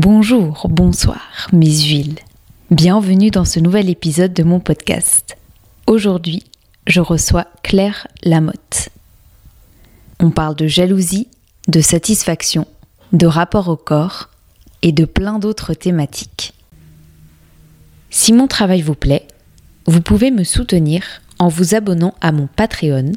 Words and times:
Bonjour, 0.00 0.68
bonsoir, 0.70 1.48
mes 1.52 1.76
huiles. 1.76 2.20
Bienvenue 2.70 3.32
dans 3.32 3.44
ce 3.44 3.58
nouvel 3.58 3.90
épisode 3.90 4.32
de 4.32 4.44
mon 4.44 4.60
podcast. 4.60 5.36
Aujourd'hui, 5.88 6.44
je 6.86 7.00
reçois 7.00 7.48
Claire 7.64 8.06
Lamotte. 8.22 8.90
On 10.20 10.30
parle 10.30 10.54
de 10.54 10.68
jalousie, 10.68 11.26
de 11.66 11.80
satisfaction, 11.80 12.68
de 13.12 13.26
rapport 13.26 13.68
au 13.68 13.74
corps 13.74 14.28
et 14.82 14.92
de 14.92 15.04
plein 15.04 15.40
d'autres 15.40 15.74
thématiques. 15.74 16.54
Si 18.08 18.32
mon 18.32 18.46
travail 18.46 18.82
vous 18.82 18.94
plaît, 18.94 19.26
vous 19.86 20.00
pouvez 20.00 20.30
me 20.30 20.44
soutenir 20.44 21.02
en 21.40 21.48
vous 21.48 21.74
abonnant 21.74 22.14
à 22.20 22.30
mon 22.30 22.46
Patreon, 22.46 23.14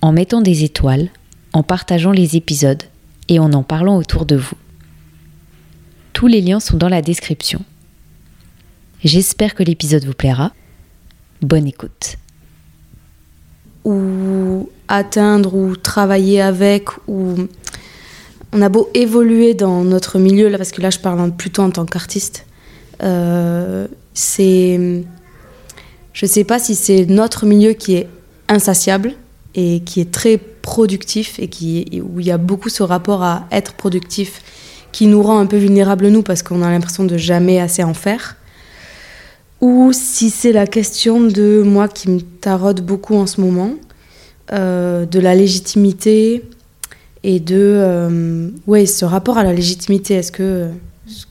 en 0.00 0.12
mettant 0.12 0.40
des 0.40 0.64
étoiles, 0.64 1.10
en 1.52 1.62
partageant 1.62 2.12
les 2.12 2.36
épisodes 2.36 2.84
et 3.28 3.38
en 3.38 3.52
en 3.52 3.62
parlant 3.62 3.98
autour 3.98 4.24
de 4.24 4.36
vous. 4.36 4.56
Tous 6.16 6.28
les 6.28 6.40
liens 6.40 6.60
sont 6.60 6.78
dans 6.78 6.88
la 6.88 7.02
description. 7.02 7.60
J'espère 9.04 9.54
que 9.54 9.62
l'épisode 9.62 10.06
vous 10.06 10.14
plaira. 10.14 10.52
Bonne 11.42 11.66
écoute. 11.66 12.16
Ou 13.84 14.70
atteindre 14.88 15.54
ou 15.54 15.76
travailler 15.76 16.40
avec 16.40 16.88
ou 17.06 17.34
on 18.54 18.62
a 18.62 18.70
beau 18.70 18.88
évoluer 18.94 19.52
dans 19.52 19.84
notre 19.84 20.18
milieu 20.18 20.48
là 20.48 20.56
parce 20.56 20.72
que 20.72 20.80
là 20.80 20.88
je 20.88 21.00
parle 21.00 21.36
plutôt 21.36 21.60
en 21.60 21.70
tant 21.70 21.84
qu'artiste 21.84 22.46
euh, 23.02 23.86
c'est 24.14 25.04
je 26.14 26.24
sais 26.24 26.44
pas 26.44 26.58
si 26.58 26.76
c'est 26.76 27.04
notre 27.04 27.44
milieu 27.44 27.74
qui 27.74 27.96
est 27.96 28.08
insatiable 28.48 29.12
et 29.54 29.80
qui 29.80 30.00
est 30.00 30.10
très 30.10 30.38
productif 30.38 31.38
et 31.40 31.48
qui 31.48 32.00
où 32.02 32.20
il 32.20 32.26
y 32.26 32.30
a 32.30 32.38
beaucoup 32.38 32.70
ce 32.70 32.82
rapport 32.82 33.22
à 33.22 33.46
être 33.52 33.74
productif 33.74 34.40
qui 34.96 35.06
nous 35.08 35.22
rend 35.22 35.38
un 35.38 35.44
peu 35.44 35.58
vulnérables 35.58 36.08
nous 36.08 36.22
parce 36.22 36.42
qu'on 36.42 36.62
a 36.62 36.70
l'impression 36.70 37.04
de 37.04 37.18
jamais 37.18 37.60
assez 37.60 37.84
en 37.84 37.92
faire. 37.92 38.34
Ou 39.60 39.92
si 39.92 40.30
c'est 40.30 40.52
la 40.52 40.66
question 40.66 41.20
de 41.20 41.62
moi 41.62 41.86
qui 41.86 42.08
me 42.08 42.22
taraude 42.22 42.80
beaucoup 42.80 43.14
en 43.14 43.26
ce 43.26 43.42
moment 43.42 43.74
euh, 44.54 45.04
de 45.04 45.20
la 45.20 45.34
légitimité 45.34 46.42
et 47.24 47.40
de 47.40 47.58
euh, 47.60 48.48
ouais 48.66 48.86
ce 48.86 49.04
rapport 49.04 49.36
à 49.36 49.44
la 49.44 49.52
légitimité. 49.52 50.14
Est-ce 50.14 50.32
que 50.32 50.70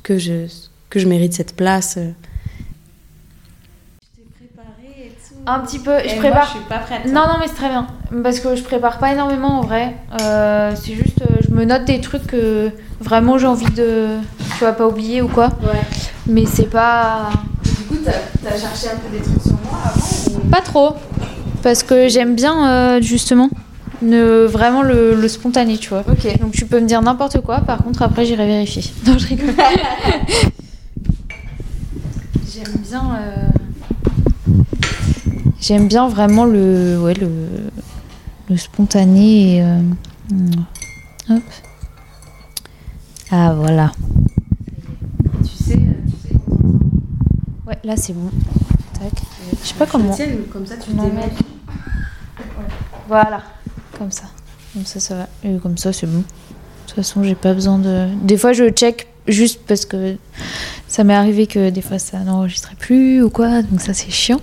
que 0.03 0.19
je 0.19 0.45
que 0.91 0.99
je 0.99 1.07
mérite 1.07 1.33
cette 1.33 1.55
place 1.55 1.95
euh. 1.97 2.11
Un 5.47 5.59
petit 5.59 5.77
peu, 5.79 5.91
je 6.07 6.15
prépare. 6.17 6.45
je 6.45 6.51
suis 6.51 6.59
pas 6.67 6.79
prête. 6.79 7.05
Non, 7.05 7.21
non, 7.27 7.35
mais 7.39 7.47
c'est 7.47 7.53
très 7.55 7.69
bien. 7.69 7.85
Parce 8.23 8.39
que 8.39 8.55
je 8.55 8.63
prépare 8.63 8.97
pas 8.97 9.11
énormément 9.11 9.59
en 9.59 9.61
vrai. 9.61 9.95
Euh, 10.21 10.71
c'est 10.75 10.93
juste, 10.93 11.21
euh, 11.21 11.35
je 11.47 11.53
me 11.53 11.65
note 11.65 11.85
des 11.85 12.01
trucs 12.01 12.25
que 12.25 12.71
vraiment 12.99 13.37
j'ai 13.37 13.45
envie 13.47 13.71
de. 13.71 14.07
Tu 14.57 14.63
vas 14.63 14.73
pas 14.73 14.87
oublier 14.87 15.21
ou 15.21 15.27
quoi. 15.27 15.47
Ouais. 15.61 15.81
Mais 16.27 16.45
c'est 16.45 16.69
pas. 16.69 17.29
Du 17.63 17.71
coup, 17.85 17.97
t'as 18.03 18.49
as 18.49 18.57
cherché 18.59 18.87
un 18.89 18.97
peu 18.97 19.09
des 19.15 19.21
trucs 19.23 19.41
sur 19.41 19.51
moi 19.51 19.79
avant 19.85 20.01
ou... 20.35 20.49
Pas 20.49 20.61
trop. 20.61 20.95
Parce 21.61 21.83
que 21.83 22.07
j'aime 22.09 22.35
bien 22.35 22.67
euh, 22.69 23.01
justement 23.01 23.49
ne, 24.01 24.45
vraiment 24.45 24.81
le, 24.81 25.13
le 25.15 25.27
spontané, 25.27 25.77
tu 25.77 25.89
vois. 25.89 26.03
Ok. 26.09 26.39
Donc 26.39 26.53
tu 26.53 26.65
peux 26.65 26.79
me 26.79 26.87
dire 26.87 27.01
n'importe 27.01 27.41
quoi, 27.41 27.59
par 27.61 27.79
contre 27.83 28.01
après 28.01 28.25
j'irai 28.25 28.47
vérifier. 28.47 28.83
Non, 29.07 29.17
je 29.19 29.27
rigole. 29.27 29.53
J'aime 32.51 32.75
bien. 32.89 33.01
euh, 33.19 33.47
J'aime 35.61 35.87
bien 35.87 36.07
vraiment 36.07 36.45
le, 36.45 36.99
ouais, 37.01 37.13
le, 37.13 37.29
le 38.49 38.57
spontané. 38.57 39.57
Et, 39.57 39.63
euh, 39.63 39.79
hop. 41.29 41.43
Ah 43.31 43.53
voilà. 43.53 43.91
Tu 45.43 45.63
sais, 45.63 45.73
euh, 45.73 45.77
tu 46.05 46.27
sais 46.29 46.35
Ouais, 47.67 47.77
là 47.83 47.97
c'est 47.97 48.13
bon. 48.13 48.29
Tac. 48.93 49.11
Je 49.63 49.67
sais 49.67 49.73
pas 49.75 49.85
comment. 49.87 50.15
Comme 50.51 50.65
ça, 50.67 50.75
tu 50.77 50.93
Non. 50.93 51.11
Voilà. 53.07 53.43
Comme 53.97 54.11
ça. 54.11 54.23
Comme 54.73 54.85
ça, 54.85 54.99
ça 54.99 55.15
va. 55.15 55.27
Et 55.43 55.57
comme 55.57 55.77
ça, 55.77 55.91
c'est 55.93 56.07
bon. 56.07 56.19
De 56.19 56.23
toute 56.87 56.95
façon, 56.95 57.23
j'ai 57.23 57.35
pas 57.35 57.53
besoin 57.53 57.79
de. 57.79 58.07
Des 58.23 58.37
fois, 58.37 58.53
je 58.53 58.69
check 58.69 59.07
juste 59.27 59.61
parce 59.67 59.85
que 59.85 60.17
ça 60.87 61.03
m'est 61.03 61.15
arrivé 61.15 61.47
que 61.47 61.69
des 61.69 61.81
fois 61.81 61.99
ça 61.99 62.19
n'enregistrait 62.19 62.75
plus 62.75 63.23
ou 63.23 63.29
quoi, 63.29 63.63
donc 63.63 63.81
ça 63.81 63.93
c'est 63.93 64.11
chiant. 64.11 64.39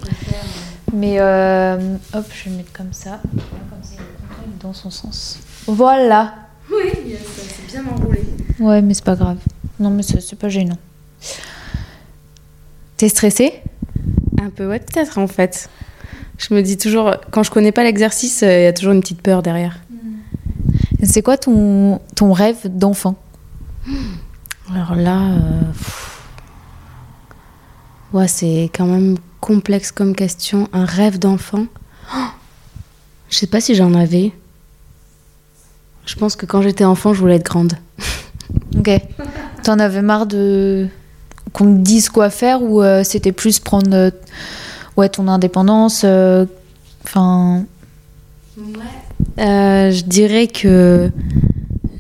Mais 0.93 1.17
euh, 1.19 1.97
hop, 2.13 2.27
je 2.33 2.45
vais 2.45 2.51
le 2.51 2.57
mettre 2.59 2.73
comme 2.73 2.93
ça. 2.93 3.21
Comme 3.23 3.83
ça, 3.83 3.95
il 3.97 4.53
est 4.53 4.63
dans 4.63 4.73
son 4.73 4.91
sens. 4.91 5.39
Voilà. 5.67 6.35
Oui, 6.71 7.17
c'est 7.37 7.67
bien 7.67 7.83
enroulé. 7.87 8.25
Ouais, 8.59 8.83
mais 8.83 8.95
c'est 8.95 9.05
pas 9.05 9.17
grave. 9.17 9.39
Non, 9.81 9.91
mais 9.91 10.03
c'est 10.03 10.39
pas 10.39 10.49
gênant. 10.49 10.79
T'es 12.97 13.09
stressée? 13.09 13.63
Un 14.41 14.51
peu 14.51 14.67
ouais 14.69 14.81
peut-être 14.81 15.19
en 15.19 15.29
fait 15.29 15.71
je 16.37 16.53
me 16.53 16.63
dis 16.63 16.77
toujours 16.77 17.15
quand 17.31 17.45
je 17.45 17.51
connais 17.53 17.71
pas 17.71 17.85
l'exercice 17.85 18.43
euh, 18.43 18.59
il 18.61 18.65
y 18.65 18.67
a 18.67 18.73
toujours 18.73 18.93
une 18.93 19.01
petite 19.01 19.23
peur 19.23 19.41
derrière 19.43 19.79
C'est 21.05 21.23
quoi 21.23 21.37
ton, 21.37 22.01
ton 22.17 22.33
rêve 22.33 22.59
d'enfant? 22.65 23.15
Alors 24.75 24.97
là 24.97 25.21
euh, 25.21 25.61
ouais 28.13 28.27
c'est 28.27 28.71
quand 28.75 28.87
même 28.87 29.17
complexe 29.43 29.91
comme 29.91 30.15
question 30.15 30.69
un 30.73 30.85
rêve 30.87 31.19
d'enfant. 31.19 31.67
Oh 32.15 32.19
je 33.29 33.39
sais 33.39 33.49
pas 33.49 33.61
si 33.61 33.75
j'en 33.75 33.93
avais. 33.95 34.31
Je 36.07 36.15
pense 36.15 36.37
que 36.37 36.47
quand 36.47 36.63
j'étais 36.63 36.85
enfant 36.85 37.13
je 37.13 37.21
voulais 37.21 37.37
être 37.37 37.45
grande. 37.45 37.75
Ok. 38.79 38.91
T'en 39.63 39.79
avais 39.79 40.03
marre 40.03 40.27
de 40.27 40.87
qu'on 41.53 41.65
te 41.65 41.81
dise 41.81 42.09
quoi 42.09 42.29
faire 42.31 42.63
ou 42.63 42.83
euh, 42.83 43.03
c'était 43.05 43.33
plus 43.33 43.61
prendre 43.61 43.95
euh, 43.95 44.11
ouais 44.97 45.09
ton 45.09 45.29
indépendance 45.29 46.03
euh, 46.05 46.45
enfin. 47.05 47.65
Euh, 49.39 49.91
je 49.91 50.05
dirais 50.05 50.49
que 50.49 51.11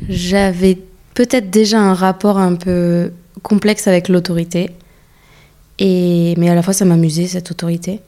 j'avais 0.09 0.79
peut-être 1.15 1.51
déjà 1.51 1.81
un 1.81 1.95
rapport 1.95 2.39
un 2.39 2.55
peu 2.55 3.13
complexe 3.43 3.87
avec 3.87 4.09
l'autorité. 4.09 4.71
Et, 5.79 6.35
mais 6.39 6.49
à 6.49 6.55
la 6.55 6.63
fois, 6.63 6.73
ça 6.73 6.85
m'amusait, 6.85 7.27
cette 7.27 7.51
autorité. 7.51 8.01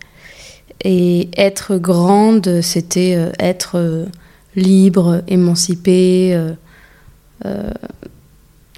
Et 0.82 1.28
être 1.36 1.76
grande, 1.76 2.60
c'était 2.60 3.14
euh, 3.16 3.32
être 3.38 3.78
euh, 3.78 4.06
libre, 4.56 5.22
émancipée, 5.28 6.34
euh, 7.44 7.70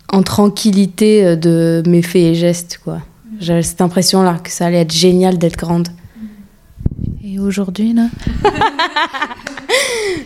en 0.09 0.23
tranquillité 0.23 1.37
de 1.37 1.83
mes 1.87 2.03
faits 2.03 2.23
et 2.23 2.35
gestes. 2.35 2.81
quoi. 2.83 2.99
J'avais 3.41 3.63
cette 3.63 3.81
impression-là 3.81 4.39
que 4.43 4.51
ça 4.51 4.67
allait 4.67 4.81
être 4.81 4.93
génial 4.93 5.37
d'être 5.39 5.57
grande. 5.57 5.89
et 7.25 7.39
aujourd'hui 7.39 7.93
là? 7.93 8.09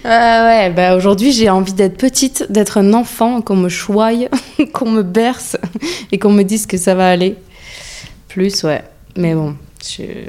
Ouais, 0.02 0.70
bah 0.70 0.96
aujourd'hui 0.96 1.30
j'ai 1.32 1.50
envie 1.50 1.74
d'être 1.74 1.98
petite, 1.98 2.46
d'être 2.50 2.78
un 2.78 2.94
enfant, 2.94 3.42
qu'on 3.42 3.56
me 3.56 3.68
choye, 3.68 4.28
qu'on 4.72 4.90
me 4.90 5.02
berce 5.02 5.58
et 6.10 6.18
qu'on 6.18 6.32
me 6.32 6.42
dise 6.42 6.66
que 6.66 6.78
ça 6.78 6.94
va 6.94 7.08
aller. 7.10 7.36
Plus, 8.30 8.62
ouais. 8.64 8.82
Mais 9.16 9.34
bon, 9.34 9.56
je- 9.82 10.28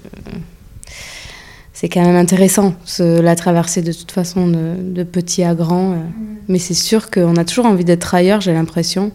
c'est 1.73 1.87
quand 1.89 2.01
même 2.03 2.15
intéressant 2.15 2.73
ce- 2.85 3.19
la 3.21 3.35
traversée 3.35 3.81
de 3.81 3.91
toute 3.93 4.11
façon 4.11 4.47
de, 4.47 4.75
de 4.79 5.03
petit 5.03 5.43
à 5.43 5.53
grand. 5.55 5.93
euh. 5.93 5.97
Mais 6.47 6.59
c'est 6.59 6.73
sûr 6.73 7.09
qu'on 7.11 7.35
a 7.37 7.45
toujours 7.45 7.65
envie 7.65 7.85
d'être 7.85 8.13
ailleurs, 8.13 8.41
j'ai 8.41 8.53
l'impression. 8.53 9.11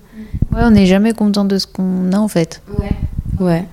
ouais 0.52 0.62
on 0.62 0.70
n'est 0.70 0.86
jamais 0.86 1.12
content 1.12 1.44
de 1.44 1.58
ce 1.58 1.66
qu'on 1.66 2.12
a 2.12 2.18
en 2.18 2.28
fait 2.28 2.62
Ouais. 3.38 3.64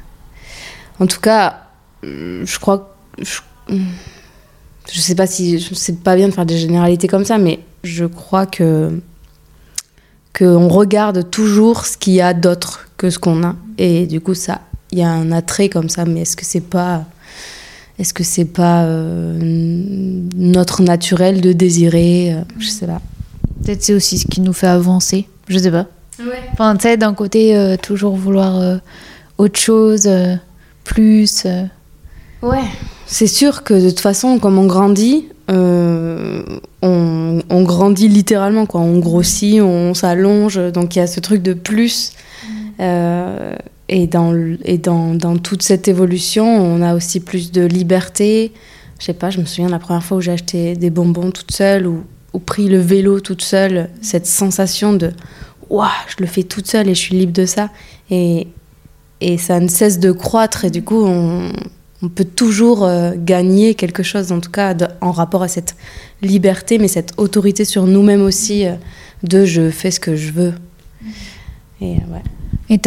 En 0.99 1.07
tout 1.07 1.19
cas, 1.21 1.61
euh, 2.03 2.43
je 2.45 2.59
crois. 2.59 2.95
que- 3.17 3.23
Je, 3.23 3.39
je 4.91 4.99
sais 4.99 5.15
pas 5.15 5.27
si. 5.27 5.59
Sais 5.61 5.93
pas 5.93 6.15
bien 6.15 6.27
de 6.27 6.33
faire 6.33 6.45
des 6.45 6.57
généralités 6.57 7.07
comme 7.07 7.23
ça, 7.25 7.37
mais 7.37 7.59
je 7.83 8.05
crois 8.05 8.45
que. 8.45 8.99
qu'on 10.37 10.67
regarde 10.67 11.29
toujours 11.29 11.85
ce 11.85 11.95
qu'il 11.97 12.13
y 12.13 12.21
a 12.21 12.33
d'autre 12.33 12.87
que 12.97 13.09
ce 13.11 13.19
qu'on 13.19 13.43
a. 13.43 13.55
Et 13.77 14.07
du 14.07 14.19
coup, 14.19 14.33
ça. 14.33 14.61
Il 14.93 14.99
y 14.99 15.03
a 15.03 15.09
un 15.09 15.31
attrait 15.31 15.69
comme 15.69 15.89
ça, 15.89 16.05
mais 16.05 16.21
est-ce 16.21 16.37
que 16.37 16.45
c'est 16.45 16.61
pas. 16.61 17.03
Est-ce 17.97 18.13
que 18.13 18.23
c'est 18.23 18.45
pas 18.45 18.83
euh, 18.83 19.39
notre 20.35 20.83
naturel 20.83 21.41
de 21.41 21.51
désirer 21.51 22.33
euh, 22.33 22.41
Je 22.59 22.67
sais 22.67 22.85
pas. 22.85 23.01
peut-être 23.65 23.81
c'est 23.83 23.93
aussi 23.95 24.19
ce 24.19 24.27
qui 24.27 24.39
nous 24.41 24.53
fait 24.53 24.67
avancer 24.67 25.27
je 25.47 25.57
sais 25.57 25.71
pas 25.71 25.87
Ouais. 26.19 26.41
enfin 26.51 26.75
tu 26.75 26.83
sais 26.83 26.95
d'un 26.97 27.13
côté 27.15 27.55
euh, 27.57 27.75
toujours 27.75 28.15
vouloir 28.15 28.59
euh, 28.59 28.77
autre 29.39 29.59
chose 29.59 30.03
euh, 30.05 30.35
plus 30.83 31.43
euh. 31.47 31.63
Ouais. 32.43 32.63
C'est 33.07 33.27
sûr 33.27 33.63
que 33.63 33.73
de 33.73 33.89
toute 33.89 33.99
façon, 33.99 34.37
comme 34.37 34.57
on 34.59 34.65
grandit, 34.67 35.25
euh, 35.49 36.43
on, 36.81 37.41
on 37.49 37.61
grandit 37.63 38.07
littéralement, 38.09 38.65
quoi. 38.67 38.81
On 38.81 38.99
grossit, 38.99 39.61
on 39.61 39.93
s'allonge, 39.93 40.59
donc 40.71 40.95
il 40.95 40.99
y 40.99 41.01
a 41.01 41.07
ce 41.07 41.19
truc 41.19 41.41
de 41.41 41.53
plus. 41.53 42.13
Euh, 42.79 43.55
et 43.93 44.07
dans, 44.07 44.35
et 44.65 44.79
dans, 44.79 45.13
dans 45.13 45.37
toute 45.37 45.61
cette 45.61 45.87
évolution, 45.87 46.45
on 46.47 46.81
a 46.81 46.95
aussi 46.95 47.19
plus 47.19 47.51
de 47.51 47.61
liberté. 47.61 48.51
Je 48.97 49.05
sais 49.05 49.13
pas, 49.13 49.29
je 49.29 49.39
me 49.39 49.45
souviens 49.45 49.67
de 49.67 49.71
la 49.71 49.77
première 49.77 50.03
fois 50.03 50.17
où 50.17 50.21
j'ai 50.21 50.31
acheté 50.31 50.75
des 50.75 50.89
bonbons 50.89 51.29
toute 51.29 51.51
seule 51.51 51.85
ou, 51.85 52.03
ou 52.33 52.39
pris 52.39 52.69
le 52.69 52.79
vélo 52.79 53.19
toute 53.19 53.43
seule, 53.43 53.89
cette 54.01 54.25
sensation 54.25 54.93
de 54.93 55.11
waouh, 55.69 55.87
je 56.07 56.15
le 56.23 56.25
fais 56.25 56.41
toute 56.41 56.65
seule 56.65 56.89
et 56.89 56.95
je 56.95 56.99
suis 56.99 57.15
libre 57.15 57.33
de 57.33 57.45
ça. 57.45 57.69
Et, 58.09 58.47
et 59.21 59.37
ça 59.37 59.59
ne 59.59 59.67
cesse 59.67 59.99
de 59.99 60.11
croître 60.11 60.65
et 60.65 60.71
du 60.71 60.83
coup, 60.83 61.05
on, 61.05 61.51
on 62.01 62.09
peut 62.09 62.25
toujours 62.25 62.85
euh, 62.85 63.11
gagner 63.15 63.75
quelque 63.75 64.01
chose, 64.01 64.31
en 64.31 64.39
tout 64.39 64.49
cas 64.49 64.75
en 65.01 65.11
rapport 65.11 65.43
à 65.43 65.47
cette 65.47 65.75
liberté, 66.23 66.79
mais 66.79 66.87
cette 66.87 67.13
autorité 67.17 67.63
sur 67.63 67.85
nous-mêmes 67.85 68.23
aussi, 68.23 68.65
euh, 68.65 68.73
de 69.21 69.45
je 69.45 69.69
fais 69.69 69.91
ce 69.91 69.99
que 69.99 70.15
je 70.15 70.31
veux. 70.31 70.53
Et 71.79 71.93
ouais. 71.93 72.23
Et 72.71 72.79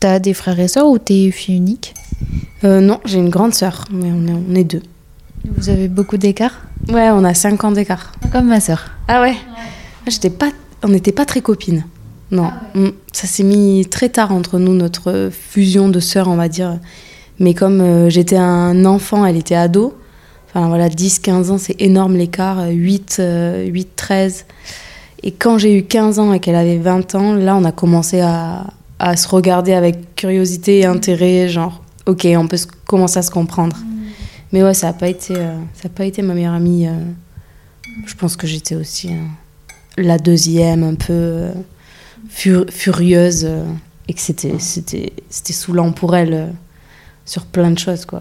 t'as 0.00 0.14
as 0.14 0.18
des 0.18 0.34
frères 0.34 0.58
et 0.58 0.68
sœurs 0.68 0.86
ou 0.88 0.98
t'es 0.98 1.30
fille 1.30 1.56
unique 1.56 1.94
Euh, 2.64 2.80
non, 2.80 3.00
j'ai 3.04 3.18
une 3.18 3.30
grande 3.30 3.54
sœur, 3.54 3.84
mais 3.90 4.10
on 4.12 4.26
est, 4.26 4.36
on 4.50 4.54
est 4.54 4.64
deux. 4.64 4.82
Vous 5.56 5.68
avez 5.70 5.88
beaucoup 5.88 6.16
d'écart 6.18 6.60
Ouais, 6.88 7.08
on 7.10 7.24
a 7.24 7.32
5 7.34 7.62
ans 7.64 7.72
d'écart. 7.72 8.12
Comme 8.32 8.46
ma 8.48 8.60
sœur. 8.60 8.90
Ah 9.08 9.20
ouais, 9.22 9.34
J'étais 10.06 10.30
pas, 10.30 10.48
On 10.82 10.88
n'était 10.88 11.12
pas 11.12 11.24
très 11.24 11.40
copines. 11.40 11.84
Non, 12.30 12.50
Mm. 12.74 12.88
ça 13.12 13.26
s'est 13.26 13.42
mis 13.42 13.86
très 13.90 14.08
tard 14.08 14.32
entre 14.32 14.58
nous, 14.58 14.72
notre 14.74 15.30
fusion 15.32 15.88
de 15.88 15.98
sœurs, 16.00 16.28
on 16.28 16.36
va 16.36 16.48
dire. 16.48 16.78
Mais 17.38 17.54
comme 17.54 17.80
euh, 17.80 18.08
j'étais 18.10 18.36
un 18.36 18.84
enfant, 18.84 19.24
elle 19.26 19.36
était 19.36 19.54
ado. 19.56 19.94
Enfin 20.48 20.68
voilà, 20.68 20.88
10-15 20.88 21.50
ans, 21.50 21.58
c'est 21.58 21.80
énorme 21.80 22.16
l'écart. 22.16 22.68
8, 22.68 23.16
euh, 23.20 23.64
8, 23.66 23.88
13. 23.96 24.44
Et 25.22 25.32
quand 25.32 25.58
j'ai 25.58 25.76
eu 25.76 25.82
15 25.84 26.18
ans 26.18 26.32
et 26.32 26.40
qu'elle 26.40 26.54
avait 26.56 26.78
20 26.78 27.14
ans, 27.14 27.34
là, 27.34 27.56
on 27.56 27.64
a 27.64 27.72
commencé 27.72 28.20
à, 28.20 28.66
à 29.00 29.16
se 29.16 29.26
regarder 29.28 29.72
avec 29.72 30.14
curiosité 30.14 30.80
et 30.80 30.84
intérêt, 30.86 31.48
genre, 31.48 31.82
ok, 32.06 32.26
on 32.36 32.46
peut 32.46 32.56
se- 32.58 32.66
commencer 32.86 33.18
à 33.18 33.22
se 33.22 33.30
comprendre. 33.30 33.76
Mais 34.52 34.62
ouais, 34.62 34.74
ça 34.74 34.88
n'a 34.88 34.92
pas, 34.92 35.08
été, 35.08 35.34
euh, 35.36 35.56
ça 35.74 35.86
a 35.86 35.88
pas 35.88 36.04
été 36.04 36.22
ma 36.22 36.34
meilleure 36.34 36.54
amie. 36.54 36.86
euh. 36.86 36.92
Je 38.06 38.14
pense 38.14 38.36
que 38.36 38.46
j'étais 38.46 38.74
aussi 38.74 39.08
euh, 39.08 39.16
la 39.96 40.18
deuxième, 40.18 40.82
un 40.84 40.94
peu 40.96 41.48
fur- 42.28 42.66
furieuse, 42.70 43.48
et 44.08 44.12
que 44.14 44.20
c'était, 44.20 44.58
c'était, 44.58 45.12
c'était 45.30 45.52
saoulant 45.52 45.92
pour 45.92 46.14
elle 46.14 46.52
sur 47.24 47.46
plein 47.46 47.70
de 47.70 47.78
choses, 47.78 48.04
quoi. 48.04 48.20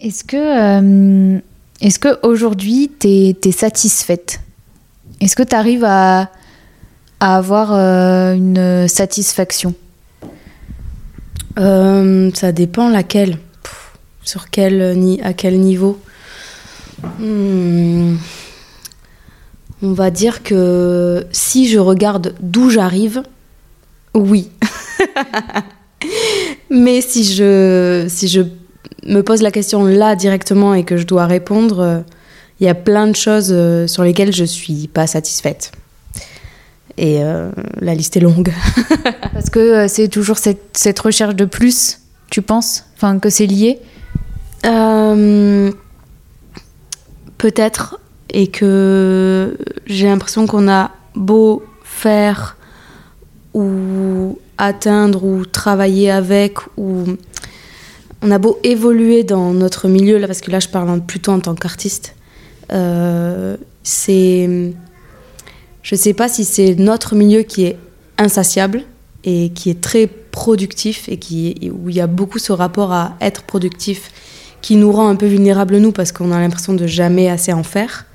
Est-ce 0.00 0.24
que, 0.24 0.36
euh, 0.36 1.38
est-ce 1.80 1.98
que 1.98 2.18
aujourd'hui 2.26 2.88
t'es 2.98 3.36
es 3.44 3.52
satisfaite? 3.52 4.40
Est-ce 5.20 5.36
que 5.36 5.42
tu 5.42 5.54
arrives 5.54 5.84
à, 5.84 6.30
avoir 7.20 7.72
euh, 7.74 8.34
une 8.34 8.88
satisfaction? 8.88 9.74
Euh, 11.58 12.30
ça 12.34 12.52
dépend 12.52 12.88
laquelle. 12.88 13.38
Sur 14.22 14.48
quel, 14.50 14.98
ni- 14.98 15.20
à 15.22 15.32
quel 15.32 15.58
niveau 15.60 15.98
Hmm. 17.18 18.16
On 19.82 19.92
va 19.94 20.10
dire 20.10 20.42
que 20.42 21.26
si 21.32 21.66
je 21.66 21.78
regarde 21.78 22.34
d'où 22.40 22.68
j'arrive, 22.68 23.22
oui. 24.12 24.50
Mais 26.70 27.00
si 27.00 27.24
je 27.24 28.06
me 29.04 29.22
pose 29.22 29.42
la 29.42 29.50
question 29.50 29.84
là 29.84 30.16
directement 30.16 30.74
et 30.74 30.84
que 30.84 30.96
je 30.96 31.06
dois 31.06 31.26
répondre, 31.26 31.80
euh, 31.80 32.00
il 32.60 32.66
y 32.66 32.68
a 32.68 32.74
plein 32.74 33.06
de 33.06 33.16
choses 33.16 33.50
euh, 33.52 33.86
sur 33.86 34.02
lesquelles 34.02 34.34
je 34.34 34.44
suis 34.44 34.88
pas 34.88 35.06
satisfaite. 35.06 35.72
Et 36.98 37.22
euh, 37.22 37.50
la 37.80 37.94
liste 37.94 38.16
est 38.16 38.20
longue. 38.20 38.52
Parce 39.32 39.48
que 39.48 39.88
c'est 39.88 40.08
toujours 40.08 40.38
cette, 40.38 40.76
cette 40.76 40.98
recherche 40.98 41.34
de 41.34 41.46
plus, 41.46 42.00
tu 42.30 42.42
penses? 42.42 42.84
Enfin, 42.96 43.18
que 43.18 43.30
c'est 43.30 43.46
lié? 43.46 43.78
Euh, 44.66 45.70
Peut-être, 47.38 47.98
et 48.28 48.48
que 48.48 49.56
j'ai 49.86 50.06
l'impression 50.06 50.46
qu'on 50.46 50.68
a 50.68 50.90
beau 51.14 51.62
faire 51.82 52.58
ou 53.54 54.38
atteindre 54.58 55.24
ou 55.24 55.46
travailler 55.46 56.10
avec 56.10 56.58
ou 56.76 57.04
on 58.22 58.30
a 58.30 58.38
beau 58.38 58.58
évoluer 58.62 59.24
dans 59.24 59.52
notre 59.52 59.88
milieu 59.88 60.18
là 60.18 60.26
parce 60.26 60.40
que 60.40 60.50
là 60.50 60.60
je 60.60 60.68
parle 60.68 61.00
plutôt 61.00 61.32
en 61.32 61.40
tant 61.40 61.54
qu'artiste 61.54 62.14
euh, 62.72 63.56
c'est 63.82 64.72
je 65.82 65.94
sais 65.94 66.14
pas 66.14 66.28
si 66.28 66.44
c'est 66.44 66.74
notre 66.74 67.14
milieu 67.14 67.42
qui 67.42 67.64
est 67.64 67.78
insatiable 68.18 68.84
et 69.24 69.50
qui 69.50 69.70
est 69.70 69.80
très 69.80 70.06
productif 70.06 71.08
et 71.08 71.16
qui 71.16 71.70
où 71.72 71.88
il 71.88 71.96
y 71.96 72.00
a 72.00 72.06
beaucoup 72.06 72.38
ce 72.38 72.52
rapport 72.52 72.92
à 72.92 73.16
être 73.20 73.42
productif 73.42 74.10
qui 74.60 74.76
nous 74.76 74.92
rend 74.92 75.08
un 75.08 75.16
peu 75.16 75.26
vulnérables 75.26 75.78
nous 75.78 75.92
parce 75.92 76.12
qu'on 76.12 76.32
a 76.32 76.38
l'impression 76.38 76.74
de 76.74 76.86
jamais 76.86 77.28
assez 77.28 77.52
en 77.52 77.62
faire. 77.62 78.06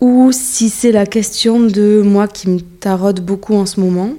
Ou 0.00 0.30
si 0.32 0.70
c'est 0.70 0.92
la 0.92 1.06
question 1.06 1.60
de 1.60 2.02
moi 2.02 2.26
qui 2.26 2.48
me 2.48 2.60
taraude 2.60 3.20
beaucoup 3.20 3.54
en 3.54 3.66
ce 3.66 3.80
moment 3.80 4.14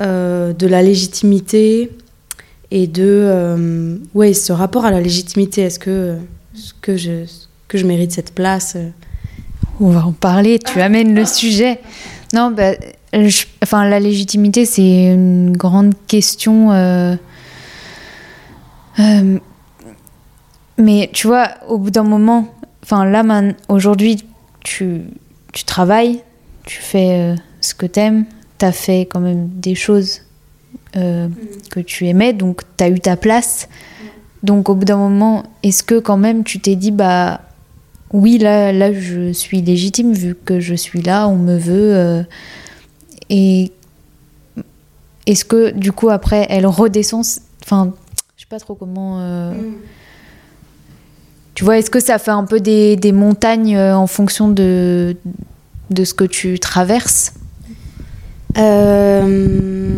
euh, 0.00 0.52
de 0.52 0.66
la 0.66 0.82
légitimité 0.82 1.90
et 2.70 2.86
de 2.86 3.02
euh, 3.06 3.96
ouais 4.14 4.34
ce 4.34 4.52
rapport 4.52 4.84
à 4.84 4.90
la 4.90 5.00
légitimité 5.00 5.62
est-ce 5.62 5.78
que 5.78 6.16
est-ce 6.54 6.74
que 6.80 6.96
je 6.96 7.24
que 7.68 7.78
je 7.78 7.86
mérite 7.86 8.12
cette 8.12 8.34
place 8.34 8.74
euh, 8.76 8.88
On 9.80 9.90
va 9.90 10.04
en 10.06 10.12
parler, 10.12 10.58
tu 10.58 10.80
amènes 10.80 11.14
le 11.14 11.24
sujet. 11.26 11.80
Non, 12.34 12.50
bah, 12.50 12.72
je- 13.12 13.44
enfin, 13.62 13.88
la 13.88 14.00
légitimité, 14.00 14.64
c'est 14.64 15.12
une 15.12 15.56
grande 15.56 15.92
question. 16.06 16.72
euh, 16.72 17.14
euh, 19.00 19.38
mais 20.78 21.10
tu 21.12 21.26
vois, 21.26 21.48
au 21.68 21.78
bout 21.78 21.90
d'un 21.90 22.02
moment, 22.04 22.48
enfin 22.82 23.04
là, 23.04 23.22
man- 23.22 23.54
aujourd'hui, 23.68 24.24
tu, 24.64 25.02
tu 25.52 25.64
travailles, 25.64 26.20
tu 26.64 26.80
fais 26.80 27.34
ce 27.60 27.74
que 27.74 27.86
t'aimes, 27.86 28.24
t'as 28.58 28.72
fait 28.72 29.02
quand 29.02 29.20
même 29.20 29.48
des 29.48 29.74
choses 29.74 30.22
euh, 30.96 31.28
que 31.70 31.80
tu 31.80 32.06
aimais, 32.06 32.32
donc 32.32 32.62
t'as 32.76 32.88
eu 32.88 33.00
ta 33.00 33.16
place. 33.16 33.68
Donc 34.42 34.68
au 34.68 34.74
bout 34.74 34.84
d'un 34.84 34.96
moment, 34.96 35.44
est-ce 35.62 35.82
que 35.82 35.98
quand 35.98 36.16
même 36.16 36.44
tu 36.44 36.60
t'es 36.60 36.76
dit, 36.76 36.90
bah 36.92 37.40
oui, 38.12 38.38
là, 38.38 38.72
là, 38.72 38.92
je 38.92 39.32
suis 39.32 39.60
légitime 39.60 40.12
vu 40.12 40.34
que 40.34 40.60
je 40.60 40.74
suis 40.74 41.02
là, 41.02 41.28
on 41.28 41.36
me 41.36 41.56
veut. 41.58 41.94
euh, 41.94 42.22
et 43.30 43.72
est-ce 45.26 45.44
que 45.44 45.70
du 45.72 45.92
coup 45.92 46.08
après 46.08 46.46
elle 46.48 46.66
redescend 46.66 47.24
Enfin, 47.62 47.92
je 48.36 48.42
sais 48.42 48.46
pas 48.48 48.58
trop 48.58 48.74
comment. 48.74 49.18
euh, 49.20 49.52
Tu 51.54 51.64
vois, 51.64 51.76
est-ce 51.78 51.90
que 51.90 52.00
ça 52.00 52.18
fait 52.18 52.30
un 52.30 52.44
peu 52.44 52.60
des, 52.60 52.96
des 52.96 53.12
montagnes 53.12 53.76
euh, 53.76 53.94
en 53.94 54.06
fonction 54.06 54.48
de, 54.48 55.16
de 55.90 56.04
ce 56.04 56.14
que 56.14 56.24
tu 56.24 56.58
traverses? 56.58 57.34
Euh, 58.56 59.92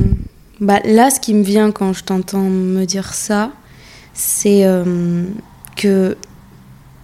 bah, 0.61 0.81
là, 0.85 1.11
ce 1.11 1.21
qui 1.21 1.33
me 1.35 1.43
vient 1.43 1.71
quand 1.71 1.93
je 1.93 2.05
t'entends 2.05 2.51
me 2.51 2.85
dire 2.85 3.15
ça, 3.15 3.51
c'est 4.13 4.67
euh, 4.67 5.25
que 5.77 6.17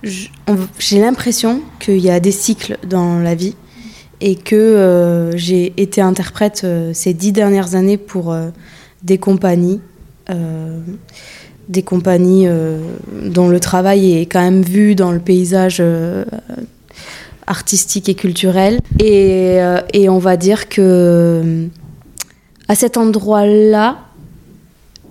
j'ai 0.02 1.00
l'impression 1.00 1.62
qu'il 1.80 1.98
y 1.98 2.10
a 2.10 2.20
des 2.20 2.32
cycles 2.32 2.76
dans 2.86 3.18
la 3.18 3.34
vie 3.34 3.56
et 4.20 4.36
que 4.36 4.54
euh, 4.54 5.36
j'ai 5.36 5.72
été 5.78 6.00
interprète 6.00 6.62
euh, 6.64 6.92
ces 6.92 7.14
dix 7.14 7.32
dernières 7.32 7.74
années 7.74 7.96
pour 7.96 8.36
des 9.02 9.18
compagnies. 9.18 9.80
des 11.68 11.82
compagnies 11.82 12.46
dont 13.24 13.48
le 13.48 13.60
travail 13.60 14.18
est 14.18 14.26
quand 14.26 14.42
même 14.42 14.62
vu 14.62 14.94
dans 14.94 15.12
le 15.12 15.18
paysage 15.18 15.82
artistique 17.46 18.08
et 18.08 18.14
culturel. 18.14 18.80
Et 18.98 20.08
on 20.08 20.18
va 20.18 20.36
dire 20.36 20.68
que 20.68 21.68
à 22.68 22.74
cet 22.74 22.96
endroit-là, 22.96 23.98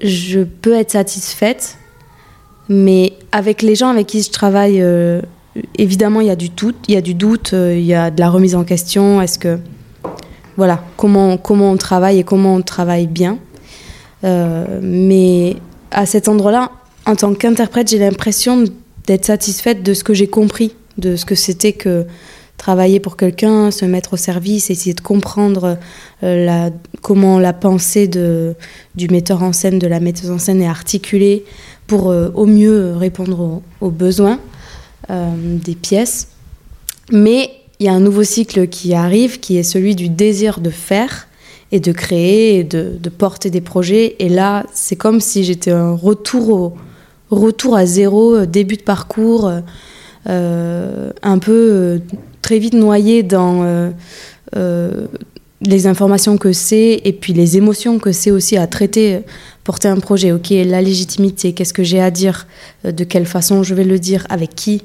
je 0.01 0.41
peux 0.41 0.73
être 0.73 0.91
satisfaite, 0.91 1.77
mais 2.69 3.13
avec 3.31 3.61
les 3.61 3.75
gens 3.75 3.89
avec 3.89 4.07
qui 4.07 4.21
je 4.21 4.31
travaille, 4.31 4.81
euh, 4.81 5.21
évidemment, 5.77 6.21
il 6.21 6.27
y 6.27 6.31
a 6.31 6.35
du 6.35 6.49
doute, 6.49 6.75
il 6.87 6.95
y 6.95 6.97
a 6.97 7.01
du 7.01 7.13
doute, 7.13 7.53
euh, 7.53 7.75
il 7.77 7.85
y 7.85 7.93
a 7.93 8.11
de 8.11 8.19
la 8.19 8.29
remise 8.29 8.55
en 8.55 8.63
question. 8.63 9.21
Est-ce 9.21 9.39
que 9.39 9.59
voilà, 10.57 10.83
comment 10.97 11.37
comment 11.37 11.71
on 11.71 11.77
travaille 11.77 12.19
et 12.19 12.23
comment 12.23 12.55
on 12.55 12.61
travaille 12.61 13.07
bien. 13.07 13.39
Euh, 14.23 14.79
mais 14.81 15.57
à 15.91 16.05
cet 16.05 16.27
endroit-là, 16.27 16.71
en 17.05 17.15
tant 17.15 17.33
qu'interprète, 17.33 17.89
j'ai 17.89 17.99
l'impression 17.99 18.63
d'être 19.05 19.25
satisfaite 19.25 19.83
de 19.83 19.93
ce 19.93 20.03
que 20.03 20.13
j'ai 20.13 20.27
compris, 20.27 20.73
de 20.97 21.15
ce 21.15 21.25
que 21.25 21.35
c'était 21.35 21.73
que 21.73 22.05
travailler 22.57 22.99
pour 22.99 23.17
quelqu'un, 23.17 23.71
se 23.71 23.85
mettre 23.85 24.13
au 24.13 24.17
service, 24.17 24.69
essayer 24.69 24.93
de 24.93 25.01
comprendre 25.01 25.77
euh, 26.23 26.45
la, 26.45 26.69
comment 27.01 27.39
la 27.39 27.53
pensée 27.53 28.07
de, 28.07 28.55
du 28.95 29.07
metteur 29.09 29.43
en 29.43 29.53
scène, 29.53 29.79
de 29.79 29.87
la 29.87 29.99
metteuse 29.99 30.31
en 30.31 30.39
scène 30.39 30.61
est 30.61 30.67
articulée 30.67 31.43
pour 31.87 32.09
euh, 32.09 32.29
au 32.33 32.45
mieux 32.45 32.93
répondre 32.95 33.61
aux, 33.81 33.89
besoins 33.89 34.39
euh, 35.09 35.29
des 35.37 35.75
pièces. 35.75 36.29
Mais 37.11 37.51
il 37.79 37.85
y 37.85 37.89
a 37.89 37.93
un 37.93 37.99
nouveau 37.99 38.23
cycle 38.23 38.67
qui 38.67 38.93
arrive, 38.93 39.39
qui 39.39 39.57
est 39.57 39.63
celui 39.63 39.95
du 39.95 40.09
désir 40.09 40.59
de 40.61 40.69
faire 40.69 41.27
et 41.71 41.79
de 41.79 41.91
créer 41.91 42.59
et 42.59 42.63
de, 42.63 43.09
porter 43.09 43.49
des 43.49 43.61
projets. 43.61 44.15
Et 44.19 44.29
là, 44.29 44.65
c'est 44.73 44.95
comme 44.95 45.19
si 45.19 45.43
j'étais 45.43 45.71
un 45.71 45.91
retour 45.91 46.49
au, 46.49 46.73
retour 47.29 47.75
à 47.75 47.85
zéro, 47.85 48.45
début 48.45 48.77
de 48.77 48.83
parcours, 48.83 49.51
un 50.25 51.39
peu 51.39 51.99
très 52.45 52.59
vite 52.59 52.75
noyé 52.75 53.23
dans 53.23 53.63
euh, 53.63 53.89
euh, 54.55 55.07
les 55.61 55.87
informations 55.87 56.37
que 56.37 56.53
c'est 56.53 57.01
et 57.03 57.11
puis 57.11 57.33
les 57.33 57.57
émotions 57.57 57.97
que 57.97 58.11
c'est 58.11 58.29
aussi 58.29 58.55
à 58.55 58.67
traiter, 58.67 59.21
porter 59.63 59.87
un 59.87 59.97
projet. 59.97 60.31
Ok, 60.31 60.51
la 60.51 60.79
légitimité, 60.83 61.53
qu'est-ce 61.53 61.73
que 61.73 61.81
j'ai 61.83 61.99
à 61.99 62.11
dire, 62.11 62.45
euh, 62.85 62.91
de 62.91 63.03
quelle 63.03 63.25
façon 63.25 63.63
je 63.63 63.73
vais 63.73 63.83
le 63.83 63.97
dire, 63.97 64.27
avec 64.29 64.53
qui, 64.53 64.83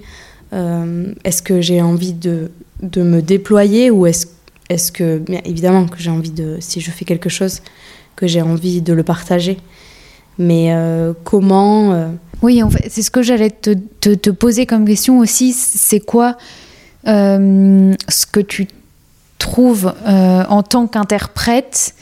est-ce 0.53 1.43
que 1.43 1.61
j'ai 1.61 1.81
envie 1.83 2.15
de, 2.15 2.51
de 2.83 3.03
me 3.03 3.21
déployer 3.21 3.91
ou 3.91 4.07
est-ce 4.07 4.27
est 4.71 4.91
que, 4.91 5.19
bien 5.19 5.41
évidemment, 5.45 5.87
que 5.87 5.99
j'ai 6.01 6.11
envie 6.11 6.33
de, 6.33 6.57
si 6.61 6.81
je 6.81 6.91
fais 6.91 7.05
quelque 7.05 7.29
chose, 7.29 7.61
que 8.17 8.27
j'ai 8.27 8.41
envie 8.43 8.81
de 8.81 8.93
le 8.93 9.03
partager. 9.05 9.59
Mais 10.39 10.75
comment 11.23 12.11
Oui, 12.43 12.63
en 12.65 12.71
fait, 12.71 12.87
c'est 12.91 13.03
ce 13.03 13.13
que 13.13 13.23
j'allais 13.23 13.51
te, 13.51 13.75
te- 14.01 14.31
poser 14.31 14.67
comme 14.67 14.87
question 14.87 15.19
aussi. 15.21 15.53
C'est 15.53 16.01
quoi 16.01 16.37
ce 17.05 18.27
que 18.27 18.41
tu 18.41 18.69
trouves 19.39 19.95
euh, 20.07 20.45
en 20.49 20.63
tant 20.63 20.87
qu'interprète 20.87 21.95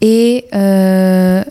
et 0.00 0.46
euh, 0.54 1.42